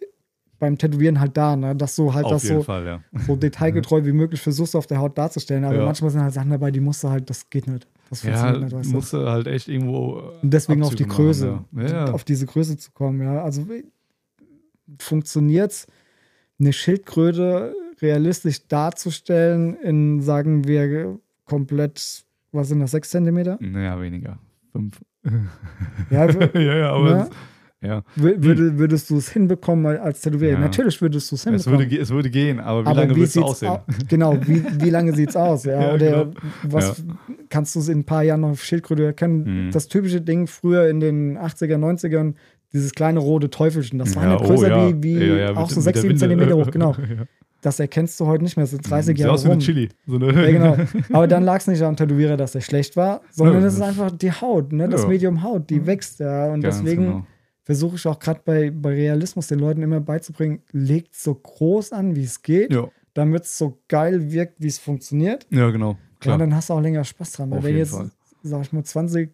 beim 0.59 0.77
Tätowieren 0.77 1.19
halt 1.19 1.35
da, 1.37 1.55
ne? 1.55 1.75
dass 1.75 1.95
du 1.95 2.13
halt 2.13 2.25
Auf 2.25 2.33
das 2.33 2.43
so, 2.43 2.61
Fall, 2.61 2.85
ja. 2.85 3.01
so 3.25 3.35
detailgetreu 3.35 4.05
wie 4.05 4.11
möglich 4.11 4.39
versuchst 4.41 4.75
auf 4.75 4.85
der 4.85 4.99
Haut 4.99 5.17
darzustellen. 5.17 5.63
Aber 5.63 5.75
Ja. 5.77 5.85
manchmal 5.85 6.11
sind 6.11 6.21
halt 6.21 6.33
Sachen 6.33 6.51
dabei, 6.51 6.69
die 6.69 6.79
musst 6.79 7.03
du 7.03 7.09
halt, 7.09 7.29
das 7.29 7.49
geht 7.49 7.65
nicht. 7.67 7.87
Das 8.11 8.21
Ja, 8.23 8.29
funktioniert 8.31 8.63
nicht, 8.65 8.73
weißt 8.75 8.89
du? 8.91 8.93
musst 8.95 9.13
du 9.13 9.27
halt 9.27 9.47
echt 9.47 9.67
irgendwo. 9.67 10.19
äh, 10.19 10.43
Und 10.43 10.53
deswegen 10.53 10.83
auf 10.83 10.93
die 10.93 11.05
Abzüge 11.05 11.23
Größe, 11.23 11.61
machen, 11.71 11.87
Ja, 11.87 12.11
auf 12.11 12.23
diese 12.23 12.45
Größe 12.45 12.77
zu 12.77 12.91
kommen, 12.91 13.21
ja. 13.21 13.41
Also 13.43 13.65
funktioniert 14.99 15.87
eine 16.59 16.73
Schildkröte 16.73 17.73
realistisch 18.01 18.67
darzustellen 18.67 19.75
in, 19.77 20.21
sagen 20.21 20.67
wir, 20.67 21.17
komplett, 21.45 22.23
was 22.51 22.67
sind 22.67 22.79
das, 22.81 22.91
sechs 22.91 23.09
Zentimeter? 23.09 23.57
Naja, 23.61 23.99
weniger. 24.01 24.37
Fünf. 24.71 25.01
Ja, 26.09 26.25
ja, 26.53 26.59
ja, 26.77 26.91
aber. 26.91 27.15
Ne? 27.15 27.29
Ja. 27.83 28.03
w- 28.15 28.35
würde, 28.37 28.77
würdest 28.77 29.09
du 29.09 29.17
es 29.17 29.29
hinbekommen 29.31 29.97
als 29.99 30.21
Tätowierer? 30.21 30.53
Ja. 30.53 30.59
Natürlich 30.59 31.01
würdest 31.01 31.31
du 31.31 31.35
es 31.35 31.41
Es, 31.41 31.65
würde, 31.65 31.77
hinbekommen. 31.79 32.01
es 32.03 32.09
würde 32.11 32.29
gehen, 32.29 32.59
aber 32.59 32.83
wie 32.83 32.87
Aber 32.89 33.01
lange 33.01 33.15
wie 33.15 33.23
es 33.23 33.33
sieht's 33.33 33.45
aussehen? 33.45 33.69
au- 33.71 33.83
Genau, 34.07 34.35
wie, 34.45 34.63
wie 34.79 34.89
lange 34.91 35.13
sieht 35.15 35.29
es 35.29 35.35
aus? 35.35 35.63
Ja? 35.65 35.79
Ja, 35.81 35.93
Oder 35.95 36.25
genau. 36.25 36.31
was 36.63 37.03
kannst 37.49 37.73
du 37.75 37.79
es 37.79 37.87
in 37.89 37.99
ein 37.99 38.03
paar 38.03 38.21
Jahren 38.23 38.41
noch 38.41 38.49
auf 38.51 38.63
Schildkröte 38.63 39.03
erkennen? 39.05 39.65
Mhm. 39.67 39.71
Das 39.71 39.87
typische 39.87 40.21
Ding 40.21 40.45
früher 40.47 40.87
in 40.89 40.99
den 40.99 41.37
80er, 41.39 41.77
90ern, 41.77 42.35
dieses 42.71 42.91
kleine 42.93 43.19
rote 43.19 43.49
Teufelchen, 43.49 43.97
das 43.99 44.15
war 44.15 44.23
Ja, 44.25 44.33
nicht 44.33 44.43
größer 44.45 44.67
oh, 44.67 44.89
ja. 44.89 44.89
wie, 44.89 45.03
wie 45.03 45.27
Ja, 45.27 45.35
ja, 45.35 45.51
auch 45.55 45.61
mit- 45.61 45.69
so 45.71 45.75
mit 45.77 45.83
6, 45.83 45.85
der 45.85 45.93
7 45.93 46.09
Winde. 46.09 46.19
Zentimeter 46.19 46.55
hoch, 46.57 46.71
genau. 46.71 46.91
ja. 47.17 47.25
Das 47.63 47.79
erkennst 47.79 48.19
du 48.19 48.25
heute 48.27 48.43
nicht 48.43 48.57
mehr, 48.57 48.63
das 48.63 48.71
sind 48.71 48.89
30 48.89 49.07
Sieht 49.07 49.19
Jahre 49.19 49.33
aus 49.33 49.43
wie 49.43 49.47
eine 49.49 49.55
rum. 49.55 49.59
Chili. 49.61 49.89
So 50.07 50.15
eine 50.15 50.33
Ja, 50.33 50.51
genau. 50.51 50.77
Aber 51.13 51.27
dann 51.27 51.43
lag 51.43 51.57
es 51.59 51.67
nicht 51.67 51.81
am 51.83 51.95
Tätowierer, 51.95 52.37
dass 52.37 52.55
er 52.55 52.61
schlecht 52.61 52.95
war, 52.95 53.21
sondern 53.31 53.61
Ja, 53.61 53.67
es 53.67 53.73
ist 53.75 53.81
einfach 53.81 54.11
die 54.11 54.31
Haut, 54.31 54.71
ne? 54.71 54.87
das 54.89 55.01
Ja. 55.03 55.07
Medium 55.07 55.43
Haut, 55.43 55.69
die 55.69 55.85
wächst, 55.85 56.19
ja. 56.19 56.51
Und 56.51 56.61
Ganz 56.61 56.77
deswegen 56.81 57.03
genau. 57.05 57.25
Versuche 57.63 57.95
ich 57.95 58.07
auch 58.07 58.19
gerade 58.19 58.41
bei, 58.43 58.71
bei 58.71 58.89
Realismus 58.89 59.47
den 59.47 59.59
Leuten 59.59 59.81
immer 59.83 59.99
beizubringen, 60.01 60.61
legt 60.71 61.15
so 61.15 61.35
groß 61.35 61.91
an, 61.93 62.15
wie 62.15 62.23
es 62.23 62.41
geht, 62.41 62.71
Ja, 62.73 62.89
damit 63.13 63.43
es 63.43 63.57
so 63.57 63.81
geil 63.87 64.31
wirkt, 64.31 64.55
wie 64.61 64.67
es 64.67 64.79
funktioniert. 64.79 65.45
ja 65.49 65.69
genau. 65.69 65.91
Ja, 65.91 65.97
Klar. 66.19 66.37
dann 66.37 66.55
hast 66.55 66.69
du 66.69 66.73
auch 66.75 66.81
länger 66.81 67.03
Spaß 67.03 67.31
dran. 67.33 67.51
Weil 67.51 67.57
Auf 67.59 67.63
wenn 67.63 67.77
jetzt, 67.77 67.91
Fall. 67.91 68.11
sag 68.43 68.61
ich 68.61 68.73
mal, 68.73 68.83
20 68.83 69.31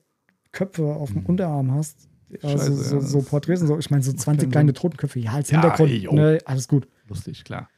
Köpfe 0.54 0.86
auf 0.86 1.12
dem 1.12 1.22
Mhm. 1.22 1.26
Unterarm 1.28 1.74
hast, 1.74 2.08
ja, 2.30 2.50
Scheiße, 2.50 2.74
so, 2.76 2.96
ja, 2.96 3.02
so 3.02 3.22
Porträts 3.22 3.62
und 3.62 3.68
so, 3.68 3.78
ich 3.78 3.90
meine, 3.90 4.04
so 4.04 4.12
20 4.14 4.46
keinen 4.46 4.52
kleine. 4.52 4.74
Totenköpfe, 4.74 5.20
ja, 5.20 5.32
als 5.34 5.50
Ja, 5.50 5.62
Hintergrund, 5.62 6.12
ne, 6.14 6.40
alles 6.46 6.68
gut. 6.68 6.88
Lustig, 7.08 7.44
klar. 7.44 7.70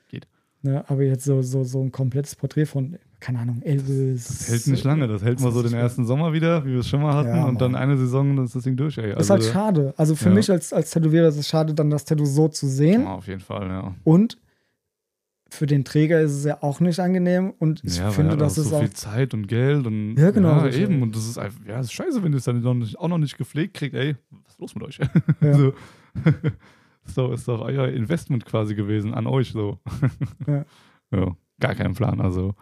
Ne, 0.61 0.83
aber 0.89 1.03
jetzt 1.03 1.23
so, 1.23 1.41
so, 1.41 1.63
so 1.63 1.81
ein 1.81 1.91
komplettes 1.91 2.35
Porträt 2.35 2.65
von, 2.65 2.97
keine 3.21 3.39
Ahnung, 3.39 3.61
Elvis. 3.61 4.27
Das 4.27 4.49
hält 4.49 4.67
nicht 4.67 4.83
lange. 4.83 5.07
Das 5.07 5.23
hält 5.23 5.39
mal 5.39 5.53
so 5.53 5.63
den 5.63 5.73
ersten 5.73 6.05
Sommer 6.05 6.33
wieder, 6.33 6.65
wie 6.65 6.73
wir 6.73 6.79
es 6.79 6.89
schon 6.89 7.01
mal 7.01 7.13
hatten. 7.13 7.29
Ja, 7.29 7.45
und 7.45 7.61
dann 7.61 7.75
eine 7.75 7.97
Saison, 7.97 8.35
dann 8.35 8.45
ist 8.45 8.55
das 8.55 8.63
Ding 8.63 8.75
durch, 8.75 8.97
ey. 8.97 9.13
Das 9.13 9.23
ist 9.23 9.29
halt 9.29 9.43
schade. 9.45 9.93
Also 9.95 10.15
für 10.15 10.27
ja. 10.27 10.35
mich 10.35 10.51
als, 10.51 10.73
als 10.73 10.91
Tätowierer 10.91 11.29
ist 11.29 11.37
es 11.37 11.47
schade, 11.47 11.73
dann 11.73 11.89
das 11.89 12.03
Tattoo 12.03 12.25
so 12.25 12.49
zu 12.49 12.67
sehen. 12.67 13.03
Ja, 13.03 13.13
auf 13.13 13.27
jeden 13.27 13.39
Fall, 13.39 13.69
ja. 13.69 13.95
Und 14.03 14.37
für 15.49 15.65
den 15.65 15.85
Träger 15.85 16.19
ist 16.19 16.33
es 16.33 16.43
ja 16.43 16.61
auch 16.61 16.81
nicht 16.81 16.99
angenehm. 16.99 17.53
Und 17.57 17.81
ich 17.85 17.97
ja, 17.97 18.11
finde, 18.11 18.31
er 18.31 18.33
hat 18.33 18.41
das 18.41 18.59
auch 18.59 18.63
so 18.63 18.79
viel 18.79 18.91
Zeit 18.91 19.33
und 19.33 19.47
Geld 19.47 19.87
und 19.87 20.17
Ja, 20.17 20.31
genau, 20.31 20.65
Ja, 20.65 20.73
eben. 20.73 21.01
Und 21.01 21.15
das 21.15 21.25
ist 21.25 21.37
einfach, 21.37 21.59
ja, 21.65 21.77
das 21.77 21.87
ist 21.87 21.93
scheiße, 21.93 22.21
wenn 22.21 22.33
ihr 22.33 22.37
es 22.37 22.43
dann 22.43 22.65
auch 22.97 23.07
noch 23.07 23.17
nicht 23.17 23.37
gepflegt 23.37 23.75
kriegt, 23.75 23.95
ey. 23.95 24.17
Was 24.29 24.53
ist 24.53 24.59
los 24.59 24.75
mit 24.75 24.83
euch? 24.83 24.99
Ja. 25.41 25.53
so. 25.53 25.73
ist, 27.09 27.17
doch, 27.17 27.31
ist 27.31 27.47
doch 27.47 27.61
euer 27.61 27.87
Investment 27.89 28.45
quasi 28.45 28.75
gewesen 28.75 29.13
an 29.13 29.27
euch 29.27 29.51
so. 29.51 29.79
Ja. 30.47 30.65
ja, 31.11 31.35
gar 31.59 31.75
kein 31.75 31.93
Plan. 31.93 32.21
Also, 32.21 32.55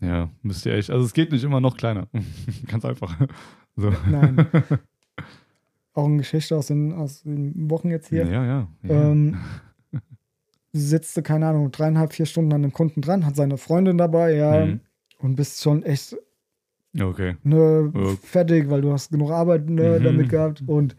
ja, 0.00 0.30
müsst 0.42 0.66
ihr 0.66 0.74
echt. 0.74 0.90
Also, 0.90 1.04
es 1.04 1.12
geht 1.12 1.32
nicht 1.32 1.44
immer 1.44 1.60
noch 1.60 1.76
kleiner. 1.76 2.08
Ganz 2.66 2.84
einfach. 2.84 3.16
So. 3.80 3.92
Nein. 4.10 4.44
auch 5.92 6.06
eine 6.06 6.16
Geschichte 6.16 6.56
aus 6.56 6.66
den, 6.66 6.92
aus 6.92 7.22
den 7.22 7.70
Wochen 7.70 7.90
jetzt 7.90 8.08
hier. 8.08 8.26
Ja, 8.26 8.44
ja. 8.44 8.68
ja. 8.82 9.10
Ähm, 9.10 9.36
sitzt 10.72 11.16
du, 11.16 11.22
keine 11.22 11.46
Ahnung, 11.46 11.70
dreieinhalb, 11.70 12.12
vier 12.12 12.26
Stunden 12.26 12.52
an 12.52 12.62
dem 12.62 12.72
Kunden 12.72 13.00
dran, 13.02 13.24
hat 13.24 13.36
seine 13.36 13.56
Freundin 13.56 13.96
dabei, 13.98 14.34
ja, 14.34 14.66
Mhm. 14.66 14.80
und 15.18 15.36
bist 15.36 15.62
schon 15.62 15.84
echt 15.84 16.16
Okay. 17.00 17.36
ne, 17.44 17.92
Ja. 17.94 18.16
fertig, 18.22 18.68
weil 18.68 18.80
du 18.80 18.92
hast 18.92 19.10
genug 19.12 19.30
Arbeit 19.30 19.68
ne, 19.70 19.98
Mhm. 20.00 20.02
damit 20.04 20.28
gehabt 20.28 20.64
und 20.66 20.96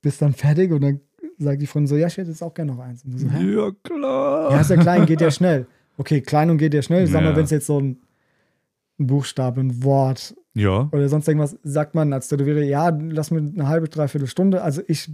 bist 0.00 0.22
dann 0.22 0.32
fertig 0.32 0.72
und 0.72 0.80
dann 0.80 1.00
sagt 1.42 1.60
die 1.62 1.66
Freundin 1.66 1.88
so, 1.88 1.96
ja, 1.96 2.06
ich 2.06 2.16
hätte 2.16 2.28
jetzt 2.30 2.42
auch 2.42 2.54
gerne 2.54 2.72
noch 2.72 2.78
eins. 2.80 3.04
Und 3.04 3.18
so, 3.18 3.28
Hä? 3.28 3.54
Ja, 3.56 3.70
klar. 3.82 4.52
Ja, 4.52 4.60
ist 4.60 4.70
ja 4.70 4.76
klein, 4.76 5.06
geht 5.06 5.20
ja 5.20 5.30
schnell. 5.30 5.66
Okay, 5.96 6.20
klein 6.20 6.50
und 6.50 6.58
geht 6.58 6.74
ja 6.74 6.82
schnell. 6.82 7.06
Sag 7.06 7.22
mal, 7.22 7.30
Ja. 7.30 7.36
wenn 7.36 7.44
es 7.44 7.50
jetzt 7.50 7.66
so 7.66 7.80
ein, 7.80 7.98
ein 8.98 9.06
Buchstabe, 9.06 9.60
ein 9.60 9.82
Wort 9.82 10.34
Ja. 10.54 10.88
oder 10.92 11.08
sonst 11.08 11.26
irgendwas, 11.28 11.56
sagt 11.62 11.94
man 11.94 12.12
als 12.12 12.28
Tätowierer, 12.28 12.62
ja, 12.62 12.88
lass 12.90 13.30
mir 13.30 13.38
eine 13.40 13.66
halbe, 13.68 13.88
dreiviertel 13.88 14.28
Stunde. 14.28 14.62
Also 14.62 14.82
ich 14.86 15.10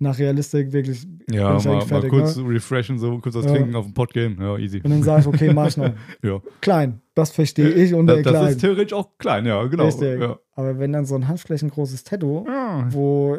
nach 0.00 0.16
Realistik 0.18 0.72
wirklich 0.72 1.02
Ja, 1.30 1.48
bin 1.50 1.58
ich 1.58 1.64
mal, 1.64 1.72
eigentlich 1.72 1.72
mal 1.72 1.80
fertig, 1.86 2.10
kurz 2.10 2.36
ne? 2.36 2.48
refreshen, 2.48 2.98
so 3.00 3.18
kurz 3.18 3.34
was 3.34 3.44
Ja. 3.46 3.50
trinken, 3.54 3.74
auf 3.74 3.84
den 3.86 3.94
Pott 3.94 4.12
gehen. 4.12 4.38
Ja, 4.40 4.56
easy. 4.56 4.80
Und 4.84 4.90
dann 4.90 5.02
sage 5.02 5.22
ich, 5.22 5.26
okay, 5.26 5.52
mach 5.52 5.66
ich 5.68 5.76
noch. 5.76 5.90
Ja. 6.22 6.40
Klein, 6.60 7.00
das 7.14 7.30
verstehe 7.32 7.70
ich 7.70 7.94
und 7.94 8.06
Das, 8.06 8.22
das 8.22 8.32
klein. 8.32 8.48
ist 8.48 8.60
theoretisch 8.60 8.92
auch 8.92 9.08
klein, 9.18 9.44
ja, 9.46 9.64
genau. 9.66 9.86
Richtig. 9.86 10.20
Ja. 10.20 10.38
Aber 10.54 10.78
wenn 10.78 10.92
dann 10.92 11.04
so 11.04 11.16
ein 11.16 11.26
handflächengroßes 11.26 12.04
Tattoo, 12.04 12.44
Ja. 12.46 12.86
wo 12.90 13.38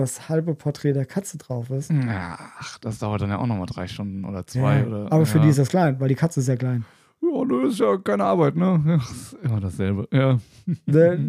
das 0.00 0.28
halbe 0.28 0.54
Porträt 0.54 0.92
der 0.92 1.06
Katze 1.06 1.38
drauf 1.38 1.70
ist, 1.70 1.90
Ach, 2.08 2.78
das 2.78 2.98
dauert 2.98 3.22
dann 3.22 3.30
ja 3.30 3.38
auch 3.38 3.46
nochmal 3.46 3.66
drei 3.66 3.86
Stunden 3.86 4.24
oder 4.24 4.46
zwei. 4.46 4.80
ja, 4.80 4.86
oder, 4.86 5.12
aber 5.12 5.26
für 5.26 5.38
ja. 5.38 5.44
die 5.44 5.50
ist 5.50 5.58
das 5.58 5.68
klein, 5.68 6.00
weil 6.00 6.08
die 6.08 6.14
Katze 6.14 6.40
ist 6.40 6.48
ja 6.48 6.56
klein. 6.56 6.84
Ja, 7.22 7.44
das 7.44 7.72
ist 7.74 7.80
ja 7.80 7.96
keine 7.98 8.24
Arbeit, 8.24 8.56
ne? 8.56 8.82
Ja, 8.86 8.96
das 8.96 9.10
ist 9.10 9.36
immer 9.42 9.60
dasselbe. 9.60 10.08
Ja. 10.10 10.38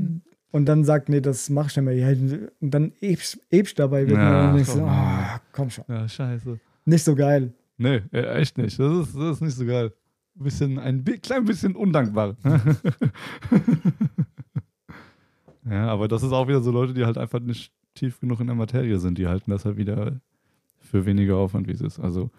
Und 0.54 0.66
dann 0.66 0.84
sagt, 0.84 1.08
nee, 1.08 1.22
das 1.22 1.50
mach 1.50 1.70
ich 1.70 1.78
nicht 1.78 1.86
mehr. 1.86 2.50
Und 2.60 2.72
dann 2.72 2.92
ebst 3.00 3.40
ebst 3.50 3.80
dabei 3.80 4.06
wird 4.08 4.18
Ja, 4.18 4.52
denkst 4.52 4.70
so, 4.70 4.80
komm. 4.80 4.90
ah, 4.90 5.40
komm 5.54 5.70
schon. 5.70 5.86
ja, 5.88 6.08
scheiße. 6.08 6.60
Nicht 6.86 7.04
so 7.04 7.16
geil. 7.16 7.54
Nee, 7.78 8.02
echt 8.12 8.58
nicht. 8.58 8.78
Das 8.78 9.08
ist, 9.08 9.16
das 9.16 9.38
ist 9.38 9.42
nicht 9.42 9.56
so 9.56 9.66
geil. 9.66 9.94
Ein 10.38 10.44
bisschen, 10.44 10.78
ein 10.80 11.06
klein 11.22 11.46
bisschen 11.46 11.76
undankbar. 11.76 12.36
ja, 15.70 15.88
aber 15.88 16.08
das 16.08 16.24
ist 16.24 16.32
auch 16.32 16.48
wieder 16.48 16.62
so 16.62 16.72
Leute, 16.72 16.94
die 16.94 17.06
halt 17.06 17.18
einfach 17.18 17.40
nicht 17.40 17.72
tief 17.94 18.20
genug 18.20 18.40
in 18.40 18.48
der 18.48 18.56
Materie 18.56 18.98
sind. 19.00 19.18
Die 19.18 19.28
halten 19.28 19.52
das 19.52 19.66
halt 19.66 19.78
wieder 19.78 20.20
für 20.80 21.06
weniger 21.06 21.38
Aufwand, 21.38 21.68
wie 21.68 21.72
es 21.74 21.82
ist. 21.82 22.00
Also 22.00 22.30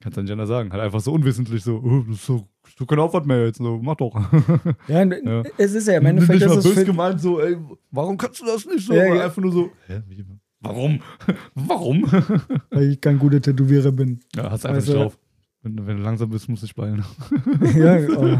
kannst 0.00 0.16
du 0.18 0.22
nicht 0.22 0.32
anders 0.32 0.48
sagen. 0.48 0.72
Halt 0.72 0.82
einfach 0.82 1.00
so 1.00 1.12
unwissentlich 1.12 1.62
so, 1.62 1.76
oh, 1.76 2.04
das 2.08 2.16
ist 2.16 2.26
so, 2.26 2.46
doch 2.78 2.86
kein 2.86 2.98
Aufwand 2.98 3.26
mehr 3.26 3.46
jetzt. 3.46 3.58
So, 3.58 3.78
mach 3.82 3.96
doch. 3.96 4.14
Ja, 4.88 5.02
Ja. 5.04 5.42
es 5.58 5.74
ist 5.74 5.86
ja 5.88 5.98
im 5.98 6.06
Endeffekt, 6.06 6.40
nicht 6.40 6.48
mal 6.48 6.58
ist 6.58 6.64
böse 6.64 6.84
gemeint, 6.84 7.20
so, 7.20 7.40
ey, 7.40 7.56
warum 7.90 8.16
kannst 8.16 8.40
du 8.40 8.46
das 8.46 8.66
nicht 8.66 8.86
so? 8.86 8.94
Ja, 8.94 9.14
ja. 9.14 9.24
einfach 9.24 9.40
nur 9.42 9.52
so, 9.52 9.70
hä, 9.86 10.02
wie, 10.08 10.24
warum? 10.60 11.00
warum? 11.54 12.02
weil 12.70 12.90
ich 12.92 13.00
kein 13.00 13.18
guter 13.18 13.40
Tätowierer 13.40 13.92
bin. 13.92 14.20
ja, 14.34 14.50
hast 14.50 14.64
einfach 14.66 14.76
Also- 14.76 14.92
nicht 14.92 15.02
drauf. 15.04 15.18
Wenn, 15.64 15.76
du- 15.76 15.86
wenn 15.86 15.96
du 15.98 16.02
langsam 16.02 16.28
bist, 16.28 16.48
musst 16.48 16.64
du 16.64 16.66
speilen. 16.66 17.04
ja, 17.76 17.96
oh, 18.16 18.36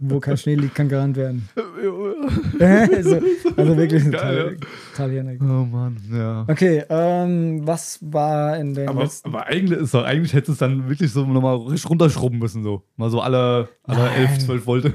wo 0.00 0.18
kein 0.18 0.38
Schnee 0.38 0.54
liegt, 0.54 0.74
kann 0.74 0.88
gerannt 0.88 1.14
werden. 1.14 1.46
Also, 2.60 3.20
also 3.56 3.76
wirklich 3.76 4.10
Geil, 4.10 4.56
total 4.92 5.10
hirnig. 5.10 5.40
Oh 5.42 5.64
Mann, 5.64 5.96
ja. 6.12 6.44
Okay, 6.48 6.84
ähm, 6.88 7.66
was 7.66 7.98
war 8.02 8.56
in 8.58 8.74
den 8.74 8.88
Aber, 8.88 9.02
letzten... 9.02 9.28
aber 9.28 9.46
eigentlich 9.46 9.80
ist 9.80 9.94
doch, 9.94 10.04
eigentlich 10.04 10.32
hättest 10.32 10.48
du 10.48 10.52
es 10.52 10.58
dann 10.58 10.88
wirklich 10.88 11.12
so 11.12 11.24
nochmal 11.24 11.56
richtig 11.56 11.88
runterschrubben 11.88 12.38
müssen, 12.38 12.62
so. 12.62 12.82
Mal 12.96 13.10
so 13.10 13.20
alle, 13.20 13.68
alle 13.84 14.04
Nein. 14.04 14.28
11, 14.28 14.38
12 14.38 14.66
Volt. 14.66 14.84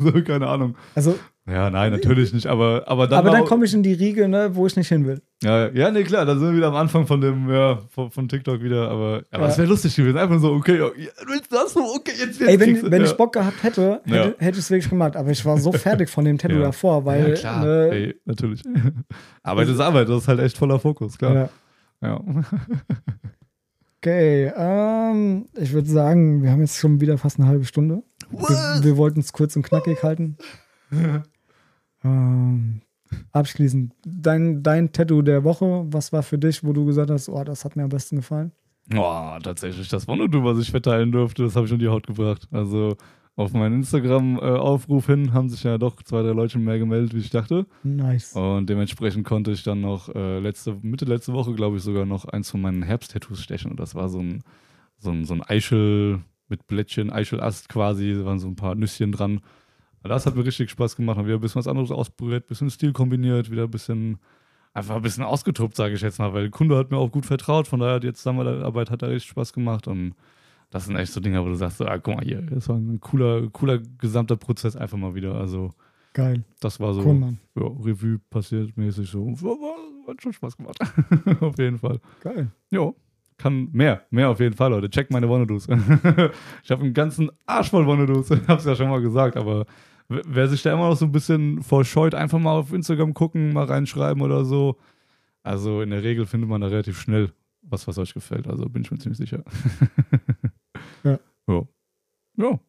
so, 0.00 0.22
keine 0.22 0.46
Ahnung. 0.48 0.76
Also, 0.94 1.18
Ja, 1.44 1.70
nein, 1.70 1.90
natürlich 1.90 2.32
nicht, 2.32 2.46
aber, 2.46 2.84
aber 2.86 3.08
dann. 3.08 3.18
aber 3.18 3.30
dann 3.30 3.44
komme 3.44 3.64
ich 3.64 3.74
in 3.74 3.82
die 3.82 3.94
Riege, 3.94 4.28
ne, 4.28 4.54
wo 4.54 4.64
ich 4.66 4.76
nicht 4.76 4.86
hin 4.88 5.04
will. 5.06 5.22
Ja, 5.42 5.68
ja, 5.70 5.90
nee, 5.90 6.04
klar, 6.04 6.24
da 6.24 6.36
sind 6.36 6.48
wir 6.50 6.56
wieder 6.56 6.68
am 6.68 6.76
Anfang 6.76 7.04
von 7.08 7.20
dem, 7.20 7.50
ja, 7.50 7.80
von, 7.90 8.12
von 8.12 8.28
TikTok 8.28 8.62
wieder, 8.62 8.88
aber, 8.88 9.22
aber 9.32 9.42
Ja. 9.42 9.48
das 9.48 9.58
wäre 9.58 9.66
lustig 9.68 9.96
gewesen. 9.96 10.18
Einfach 10.18 10.38
so, 10.38 10.52
okay, 10.52 10.78
willst 11.26 11.50
du 11.50 11.56
das 11.56 11.72
so? 11.72 11.80
Okay, 11.80 12.12
jetzt, 12.16 12.38
jetzt 12.38 12.48
Ey, 12.48 12.58
kriegst 12.58 12.84
wenn, 12.84 12.92
wenn 12.92 13.02
ja. 13.02 13.08
ich 13.08 13.16
Bock 13.16 13.32
gehabt 13.32 13.60
hätte, 13.64 14.00
hätte, 14.04 14.14
Ja. 14.16 14.24
hätte 14.38 14.58
ich 14.58 14.64
es 14.64 14.70
wirklich 14.70 14.88
gemacht. 14.88 15.16
Aber 15.16 15.30
ich 15.30 15.44
war 15.44 15.58
so 15.58 15.72
fertig 15.72 16.08
von 16.10 16.24
dem 16.24 16.38
Tattoo 16.38 16.60
davor, 16.60 17.04
weil. 17.04 17.30
ja, 17.30 17.34
klar, 17.34 17.64
ne, 17.64 17.88
ey, 17.90 18.20
natürlich. 18.24 18.62
Arbeit 19.42 19.68
ist 19.68 19.80
Arbeit, 19.80 20.08
das 20.08 20.22
ist 20.22 20.28
halt 20.28 20.38
echt 20.38 20.56
voller 20.56 20.78
Fokus, 20.78 21.18
klar. 21.18 21.34
ja. 21.34 21.48
Ja. 22.02 22.20
Okay, 24.00 24.52
ähm, 24.56 25.46
ich 25.56 25.72
würde 25.72 25.88
sagen, 25.88 26.42
wir 26.42 26.50
haben 26.50 26.60
jetzt 26.60 26.76
schon 26.78 27.00
wieder 27.00 27.18
fast 27.18 27.38
eine 27.38 27.48
halbe 27.48 27.64
Stunde. 27.64 28.02
Wir, 28.30 28.80
wir 28.82 28.96
wollten 28.96 29.20
es 29.20 29.32
kurz 29.32 29.54
und 29.54 29.62
knackig 29.62 30.02
halten. 30.02 30.36
ähm, 32.04 32.82
abschließend, 33.32 33.92
dein, 34.04 34.62
dein 34.62 34.92
Tattoo 34.92 35.22
der 35.22 35.44
Woche, 35.44 35.86
was 35.88 36.12
war 36.12 36.22
für 36.22 36.38
dich, 36.38 36.62
wo 36.64 36.72
du 36.72 36.84
gesagt 36.84 37.10
hast, 37.10 37.28
oh, 37.28 37.44
das 37.44 37.64
hat 37.64 37.76
mir 37.76 37.84
am 37.84 37.88
besten 37.88 38.16
gefallen? 38.16 38.52
Boah, 38.88 39.38
tatsächlich, 39.42 39.88
das 39.88 40.06
Monodu, 40.06 40.44
was 40.44 40.58
ich 40.58 40.70
verteilen 40.70 41.12
durfte, 41.12 41.44
das 41.44 41.56
habe 41.56 41.66
ich 41.66 41.72
in 41.72 41.78
die 41.78 41.88
Haut 41.88 42.06
gebracht. 42.06 42.48
Also 42.50 42.96
auf 43.34 43.52
meinen 43.52 43.76
Instagram-Aufruf 43.76 45.06
hin 45.06 45.32
haben 45.32 45.48
sich 45.48 45.62
ja 45.62 45.78
doch 45.78 46.02
zwei, 46.02 46.22
drei 46.22 46.32
Leute 46.32 46.58
mehr 46.58 46.78
gemeldet, 46.78 47.14
wie 47.14 47.20
ich 47.20 47.30
dachte. 47.30 47.66
Nice. 47.82 48.34
Und 48.34 48.68
dementsprechend 48.68 49.24
konnte 49.24 49.52
ich 49.52 49.62
dann 49.62 49.80
noch 49.80 50.14
äh, 50.14 50.38
letzte, 50.38 50.76
Mitte 50.82 51.06
letzte 51.06 51.32
Woche, 51.32 51.54
glaube 51.54 51.76
ich, 51.78 51.82
sogar 51.82 52.04
noch 52.04 52.26
eins 52.26 52.50
von 52.50 52.60
meinen 52.60 52.82
Herbst-Tattoos 52.82 53.42
stechen. 53.42 53.70
Und 53.70 53.80
das 53.80 53.94
war 53.94 54.10
so 54.10 54.18
ein, 54.18 54.42
so 54.98 55.10
ein, 55.10 55.24
so 55.24 55.32
ein 55.32 55.42
Eichel 55.42 56.20
mit 56.48 56.66
Blättchen, 56.66 57.10
Eichelast 57.10 57.70
quasi, 57.70 58.12
da 58.12 58.26
waren 58.26 58.38
so 58.38 58.48
ein 58.48 58.56
paar 58.56 58.74
Nüsschen 58.74 59.12
dran. 59.12 59.40
Das 60.02 60.26
hat 60.26 60.34
mir 60.34 60.44
richtig 60.44 60.70
Spaß 60.70 60.96
gemacht. 60.96 61.16
Haben 61.16 61.26
wieder 61.26 61.36
ein 61.36 61.40
bisschen 61.40 61.60
was 61.60 61.68
anderes 61.68 61.90
ausprobiert, 61.90 62.44
ein 62.44 62.48
bisschen 62.48 62.70
Stil 62.70 62.92
kombiniert, 62.92 63.50
wieder 63.50 63.64
ein 63.64 63.70
bisschen, 63.70 64.18
einfach 64.74 64.96
ein 64.96 65.02
bisschen 65.02 65.24
ausgetobt, 65.24 65.76
sage 65.76 65.94
ich 65.94 66.00
jetzt 66.00 66.18
mal, 66.18 66.32
weil 66.32 66.42
der 66.42 66.50
Kunde 66.50 66.76
hat 66.76 66.90
mir 66.90 66.98
auch 66.98 67.10
gut 67.10 67.26
vertraut. 67.26 67.68
Von 67.68 67.80
daher, 67.80 68.00
die 68.00 68.12
Zusammenarbeit 68.12 68.90
hat 68.90 69.02
da 69.02 69.06
richtig 69.06 69.30
Spaß 69.30 69.52
gemacht. 69.52 69.86
Und 69.86 70.14
das 70.70 70.86
sind 70.86 70.96
echt 70.96 71.12
so 71.12 71.20
Dinge, 71.20 71.42
wo 71.44 71.48
du 71.48 71.54
sagst, 71.54 71.78
so, 71.78 71.86
ah, 71.86 71.98
guck 71.98 72.16
mal 72.16 72.24
hier, 72.24 72.42
das 72.42 72.68
war 72.68 72.76
ein 72.76 73.00
cooler, 73.00 73.48
cooler 73.50 73.78
gesamter 73.98 74.36
Prozess 74.36 74.74
einfach 74.74 74.98
mal 74.98 75.14
wieder. 75.14 75.34
Also, 75.34 75.70
Geil. 76.14 76.44
das 76.60 76.80
war 76.80 76.94
so 76.94 77.02
Cool, 77.02 77.36
ja, 77.56 77.62
Revue 77.62 78.18
passiert 78.30 78.76
mäßig 78.76 79.08
so. 79.08 79.34
Hat 80.08 80.20
schon 80.20 80.32
Spaß 80.32 80.56
gemacht. 80.56 80.78
auf 81.40 81.58
jeden 81.58 81.78
Fall. 81.78 82.00
Geil. 82.22 82.50
Ja, 82.70 82.92
kann 83.38 83.68
mehr. 83.72 84.02
Mehr 84.10 84.28
auf 84.30 84.40
jeden 84.40 84.54
Fall, 84.54 84.70
Leute. 84.70 84.88
Checkt 84.88 85.10
meine 85.10 85.28
Wonnedoos. 85.28 85.68
ich 86.62 86.70
habe 86.70 86.82
einen 86.82 86.94
ganzen 86.94 87.30
Arsch 87.46 87.70
voll 87.70 87.86
Wonnedoos. 87.86 88.30
Ich 88.30 88.48
hab's 88.48 88.64
ja 88.64 88.74
schon 88.76 88.88
mal 88.88 89.00
gesagt, 89.00 89.36
aber 89.36 89.66
wer 90.08 90.48
sich 90.48 90.62
da 90.62 90.72
immer 90.72 90.88
noch 90.88 90.96
so 90.96 91.04
ein 91.06 91.12
bisschen 91.12 91.62
vorscheut, 91.62 92.14
einfach 92.14 92.38
mal 92.38 92.52
auf 92.58 92.72
Instagram 92.72 93.14
gucken, 93.14 93.52
mal 93.52 93.64
reinschreiben 93.64 94.22
oder 94.22 94.44
so. 94.44 94.76
Also 95.42 95.82
in 95.82 95.90
der 95.90 96.02
Regel 96.02 96.26
findet 96.26 96.48
man 96.48 96.60
da 96.60 96.68
relativ 96.68 97.00
schnell 97.00 97.32
was, 97.62 97.86
was 97.88 97.98
euch 97.98 98.14
gefällt. 98.14 98.46
Also 98.48 98.68
bin 98.68 98.82
ich 98.82 98.90
mir 98.90 98.98
ziemlich 98.98 99.18
sicher. 99.18 99.42
Ja. 101.04 101.18
Ja. 101.48 101.62
Ja, 102.36 102.60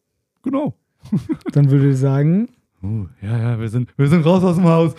genau. 0.42 0.74
Dann 1.52 1.70
würde 1.70 1.90
ich 1.90 1.98
sagen, 1.98 2.48
Uh, 2.82 3.06
ja, 3.22 3.38
ja, 3.38 3.58
wir 3.60 3.68
sind, 3.70 3.96
wir 3.96 4.08
sind 4.08 4.26
raus 4.26 4.44
aus 4.44 4.56
dem 4.56 4.64
Haus. 4.66 4.94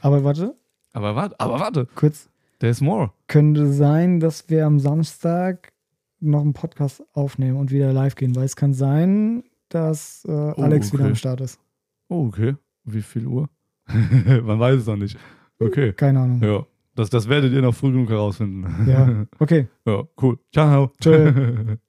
aber 0.00 0.22
warte, 0.22 0.54
aber 0.92 1.16
warte, 1.16 1.40
aber 1.40 1.58
warte. 1.58 1.86
kurz. 1.96 2.28
There's 2.60 2.80
more. 2.80 3.10
Könnte 3.26 3.72
sein, 3.72 4.20
dass 4.20 4.48
wir 4.48 4.64
am 4.66 4.78
Samstag 4.78 5.72
noch 6.20 6.42
einen 6.42 6.52
Podcast 6.54 7.02
aufnehmen 7.12 7.56
und 7.56 7.70
wieder 7.72 7.92
live 7.92 8.14
gehen, 8.14 8.36
weil 8.36 8.44
es 8.44 8.54
kann 8.54 8.72
sein, 8.72 9.42
dass 9.68 10.24
äh, 10.26 10.30
oh, 10.30 10.62
Alex 10.62 10.88
okay. 10.88 10.98
wieder 10.98 11.08
am 11.08 11.14
Start 11.14 11.40
ist. 11.40 11.60
Oh, 12.08 12.26
okay. 12.26 12.56
Wie 12.84 13.02
viel 13.02 13.26
Uhr? 13.26 13.48
Man 13.88 14.60
weiß 14.60 14.80
es 14.80 14.86
noch 14.86 14.96
nicht. 14.96 15.18
Okay. 15.58 15.92
Keine 15.92 16.20
Ahnung. 16.20 16.42
Ja. 16.42 16.66
Das, 16.94 17.10
das 17.10 17.28
werdet 17.28 17.52
ihr 17.52 17.60
noch 17.60 17.74
früh 17.74 17.92
genug 17.92 18.08
herausfinden. 18.10 18.88
Ja. 18.88 19.26
Okay. 19.38 19.68
Ja, 19.86 20.04
cool. 20.20 20.38
Ciao. 20.52 20.92
Tschö. 21.00 21.76